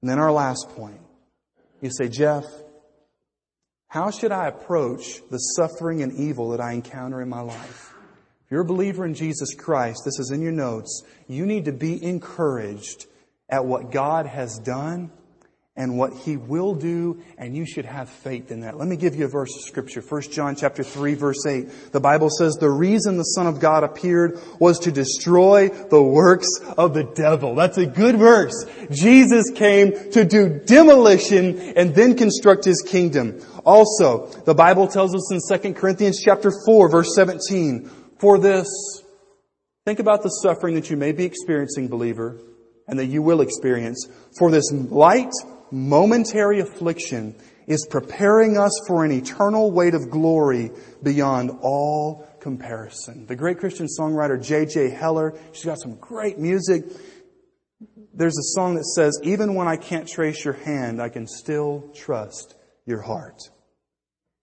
And 0.00 0.08
then 0.08 0.20
our 0.20 0.32
last 0.32 0.68
point. 0.70 1.00
You 1.80 1.90
say, 1.90 2.08
Jeff, 2.08 2.44
how 3.92 4.10
should 4.10 4.32
I 4.32 4.48
approach 4.48 5.20
the 5.30 5.36
suffering 5.36 6.02
and 6.02 6.14
evil 6.14 6.48
that 6.52 6.62
I 6.62 6.72
encounter 6.72 7.20
in 7.20 7.28
my 7.28 7.42
life? 7.42 7.92
If 8.46 8.50
you're 8.50 8.62
a 8.62 8.64
believer 8.64 9.04
in 9.04 9.12
Jesus 9.12 9.54
Christ, 9.54 10.00
this 10.06 10.18
is 10.18 10.30
in 10.30 10.40
your 10.40 10.50
notes, 10.50 11.02
you 11.28 11.44
need 11.44 11.66
to 11.66 11.72
be 11.72 12.02
encouraged 12.02 13.04
at 13.50 13.66
what 13.66 13.90
God 13.90 14.24
has 14.24 14.58
done 14.60 15.10
and 15.74 15.96
what 15.96 16.12
he 16.12 16.36
will 16.36 16.74
do, 16.74 17.22
and 17.38 17.56
you 17.56 17.64
should 17.64 17.86
have 17.86 18.10
faith 18.10 18.50
in 18.50 18.60
that. 18.60 18.76
Let 18.76 18.86
me 18.86 18.96
give 18.96 19.14
you 19.14 19.24
a 19.24 19.28
verse 19.28 19.56
of 19.56 19.62
scripture. 19.62 20.02
1 20.02 20.22
John 20.30 20.54
chapter 20.54 20.82
3 20.82 21.14
verse 21.14 21.46
8. 21.46 21.92
The 21.92 22.00
Bible 22.00 22.28
says, 22.28 22.56
the 22.56 22.70
reason 22.70 23.16
the 23.16 23.22
Son 23.22 23.46
of 23.46 23.58
God 23.58 23.82
appeared 23.82 24.38
was 24.58 24.78
to 24.80 24.92
destroy 24.92 25.68
the 25.68 26.02
works 26.02 26.48
of 26.76 26.92
the 26.92 27.04
devil. 27.04 27.54
That's 27.54 27.78
a 27.78 27.86
good 27.86 28.16
verse. 28.16 28.66
Jesus 28.90 29.50
came 29.50 29.92
to 30.10 30.26
do 30.26 30.60
demolition 30.66 31.58
and 31.74 31.94
then 31.94 32.16
construct 32.16 32.66
his 32.66 32.82
kingdom. 32.82 33.40
Also, 33.64 34.26
the 34.44 34.54
Bible 34.54 34.86
tells 34.88 35.14
us 35.14 35.32
in 35.32 35.60
2 35.60 35.72
Corinthians 35.72 36.20
chapter 36.22 36.52
4 36.66 36.90
verse 36.90 37.14
17, 37.14 37.90
for 38.18 38.38
this, 38.38 38.68
think 39.86 40.00
about 40.00 40.22
the 40.22 40.28
suffering 40.28 40.74
that 40.74 40.90
you 40.90 40.98
may 40.98 41.12
be 41.12 41.24
experiencing, 41.24 41.88
believer, 41.88 42.38
and 42.86 42.98
that 42.98 43.06
you 43.06 43.22
will 43.22 43.40
experience. 43.40 44.06
For 44.38 44.50
this 44.50 44.70
light 44.70 45.32
momentary 45.72 46.60
affliction 46.60 47.34
is 47.66 47.86
preparing 47.88 48.58
us 48.58 48.72
for 48.86 49.04
an 49.04 49.10
eternal 49.10 49.72
weight 49.72 49.94
of 49.94 50.10
glory 50.10 50.70
beyond 51.02 51.50
all 51.62 52.28
comparison. 52.40 53.26
The 53.26 53.36
great 53.36 53.58
Christian 53.58 53.86
songwriter 53.98 54.42
J.J. 54.42 54.90
Heller, 54.90 55.34
she's 55.52 55.64
got 55.64 55.80
some 55.80 55.96
great 55.96 56.38
music. 56.38 56.84
There's 58.12 58.36
a 58.36 58.54
song 58.54 58.74
that 58.74 58.84
says, 58.84 59.18
even 59.22 59.54
when 59.54 59.68
I 59.68 59.76
can't 59.76 60.06
trace 60.06 60.44
your 60.44 60.54
hand, 60.54 61.00
I 61.00 61.08
can 61.08 61.26
still 61.26 61.88
trust 61.94 62.54
your 62.84 63.00
heart. 63.00 63.38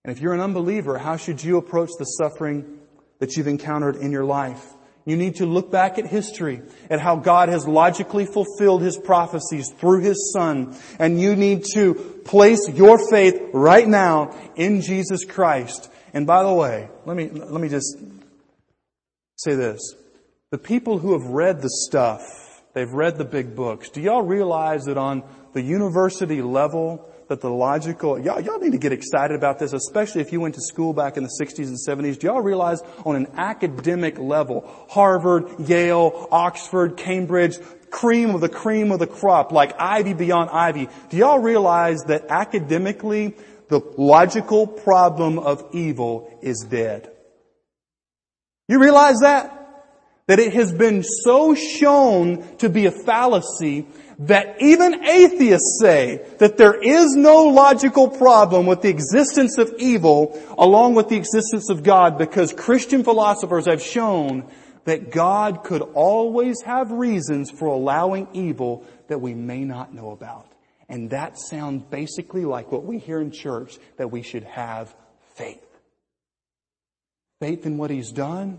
And 0.04 0.16
if 0.16 0.20
you're 0.20 0.32
an 0.32 0.40
unbeliever, 0.40 0.98
how 0.98 1.16
should 1.16 1.44
you 1.44 1.58
approach 1.58 1.90
the 1.98 2.04
suffering 2.04 2.80
that 3.18 3.36
you've 3.36 3.46
encountered 3.46 3.96
in 3.96 4.10
your 4.10 4.24
life? 4.24 4.74
You 5.04 5.16
need 5.16 5.36
to 5.36 5.46
look 5.46 5.70
back 5.70 5.98
at 5.98 6.06
history, 6.06 6.62
at 6.90 7.00
how 7.00 7.16
God 7.16 7.48
has 7.48 7.66
logically 7.66 8.26
fulfilled 8.26 8.82
His 8.82 8.98
prophecies 8.98 9.72
through 9.78 10.02
His 10.02 10.32
Son. 10.32 10.76
And 10.98 11.20
you 11.20 11.36
need 11.36 11.64
to 11.74 11.94
place 12.24 12.68
your 12.68 12.98
faith 13.10 13.40
right 13.52 13.88
now 13.88 14.36
in 14.56 14.82
Jesus 14.82 15.24
Christ. 15.24 15.90
And 16.12 16.26
by 16.26 16.42
the 16.42 16.52
way, 16.52 16.88
let 17.06 17.16
me, 17.16 17.28
let 17.30 17.60
me 17.60 17.68
just 17.68 17.96
say 19.36 19.54
this. 19.54 19.80
The 20.50 20.58
people 20.58 20.98
who 20.98 21.18
have 21.18 21.30
read 21.30 21.62
the 21.62 21.70
stuff, 21.70 22.22
they've 22.74 22.92
read 22.92 23.16
the 23.16 23.24
big 23.24 23.56
books, 23.56 23.88
do 23.88 24.00
y'all 24.00 24.22
realize 24.22 24.84
that 24.84 24.98
on 24.98 25.22
the 25.54 25.62
university 25.62 26.42
level, 26.42 27.09
that 27.30 27.40
the 27.40 27.48
logical, 27.48 28.18
y'all, 28.18 28.40
y'all 28.40 28.58
need 28.58 28.72
to 28.72 28.78
get 28.78 28.90
excited 28.90 29.36
about 29.36 29.60
this, 29.60 29.72
especially 29.72 30.20
if 30.20 30.32
you 30.32 30.40
went 30.40 30.56
to 30.56 30.60
school 30.60 30.92
back 30.92 31.16
in 31.16 31.22
the 31.22 31.30
60s 31.40 31.68
and 31.68 31.78
70s. 31.78 32.18
Do 32.18 32.26
y'all 32.26 32.42
realize 32.42 32.82
on 33.06 33.14
an 33.14 33.28
academic 33.36 34.18
level, 34.18 34.68
Harvard, 34.90 35.48
Yale, 35.60 36.28
Oxford, 36.32 36.96
Cambridge, 36.96 37.56
cream 37.88 38.34
of 38.34 38.40
the 38.40 38.48
cream 38.48 38.90
of 38.90 38.98
the 38.98 39.06
crop, 39.06 39.52
like 39.52 39.74
ivy 39.78 40.12
beyond 40.12 40.50
ivy. 40.50 40.88
Do 41.08 41.16
y'all 41.16 41.38
realize 41.38 42.00
that 42.08 42.26
academically, 42.30 43.36
the 43.68 43.80
logical 43.96 44.66
problem 44.66 45.38
of 45.38 45.64
evil 45.72 46.36
is 46.42 46.66
dead? 46.68 47.12
You 48.66 48.80
realize 48.80 49.20
that? 49.20 49.56
That 50.26 50.40
it 50.40 50.52
has 50.54 50.72
been 50.72 51.04
so 51.04 51.54
shown 51.54 52.56
to 52.58 52.68
be 52.68 52.86
a 52.86 52.92
fallacy 52.92 53.86
that 54.20 54.60
even 54.60 55.02
atheists 55.02 55.78
say 55.80 56.20
that 56.38 56.58
there 56.58 56.74
is 56.74 57.14
no 57.16 57.44
logical 57.44 58.06
problem 58.06 58.66
with 58.66 58.82
the 58.82 58.88
existence 58.90 59.56
of 59.56 59.74
evil 59.78 60.38
along 60.58 60.94
with 60.94 61.08
the 61.08 61.16
existence 61.16 61.70
of 61.70 61.82
God 61.82 62.18
because 62.18 62.52
Christian 62.52 63.02
philosophers 63.02 63.64
have 63.64 63.80
shown 63.80 64.46
that 64.84 65.10
God 65.10 65.64
could 65.64 65.80
always 65.80 66.60
have 66.62 66.90
reasons 66.90 67.50
for 67.50 67.68
allowing 67.68 68.28
evil 68.34 68.84
that 69.08 69.22
we 69.22 69.32
may 69.32 69.64
not 69.64 69.94
know 69.94 70.10
about. 70.10 70.52
And 70.90 71.10
that 71.10 71.38
sounds 71.38 71.84
basically 71.84 72.44
like 72.44 72.70
what 72.70 72.84
we 72.84 72.98
hear 72.98 73.22
in 73.22 73.30
church, 73.30 73.78
that 73.96 74.10
we 74.10 74.22
should 74.22 74.44
have 74.44 74.94
faith. 75.34 75.64
Faith 77.40 77.64
in 77.64 77.78
what 77.78 77.90
He's 77.90 78.12
done 78.12 78.58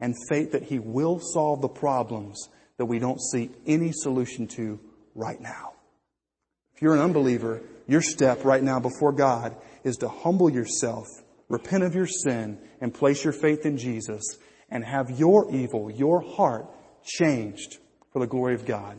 and 0.00 0.14
faith 0.28 0.52
that 0.52 0.64
He 0.64 0.78
will 0.78 1.18
solve 1.18 1.62
the 1.62 1.68
problems 1.68 2.50
that 2.76 2.86
we 2.86 2.98
don't 2.98 3.20
see 3.20 3.50
any 3.66 3.92
solution 3.92 4.46
to 4.48 4.78
right 5.18 5.40
now. 5.40 5.72
If 6.74 6.82
you're 6.82 6.94
an 6.94 7.00
unbeliever, 7.00 7.60
your 7.86 8.02
step 8.02 8.44
right 8.44 8.62
now 8.62 8.78
before 8.78 9.12
God 9.12 9.56
is 9.82 9.96
to 9.98 10.08
humble 10.08 10.48
yourself, 10.48 11.06
repent 11.48 11.82
of 11.82 11.94
your 11.94 12.06
sin, 12.06 12.58
and 12.80 12.94
place 12.94 13.24
your 13.24 13.32
faith 13.32 13.66
in 13.66 13.76
Jesus 13.76 14.22
and 14.70 14.84
have 14.84 15.10
your 15.10 15.50
evil, 15.50 15.90
your 15.90 16.20
heart 16.20 16.66
changed 17.04 17.78
for 18.12 18.20
the 18.20 18.26
glory 18.26 18.54
of 18.54 18.64
God. 18.64 18.98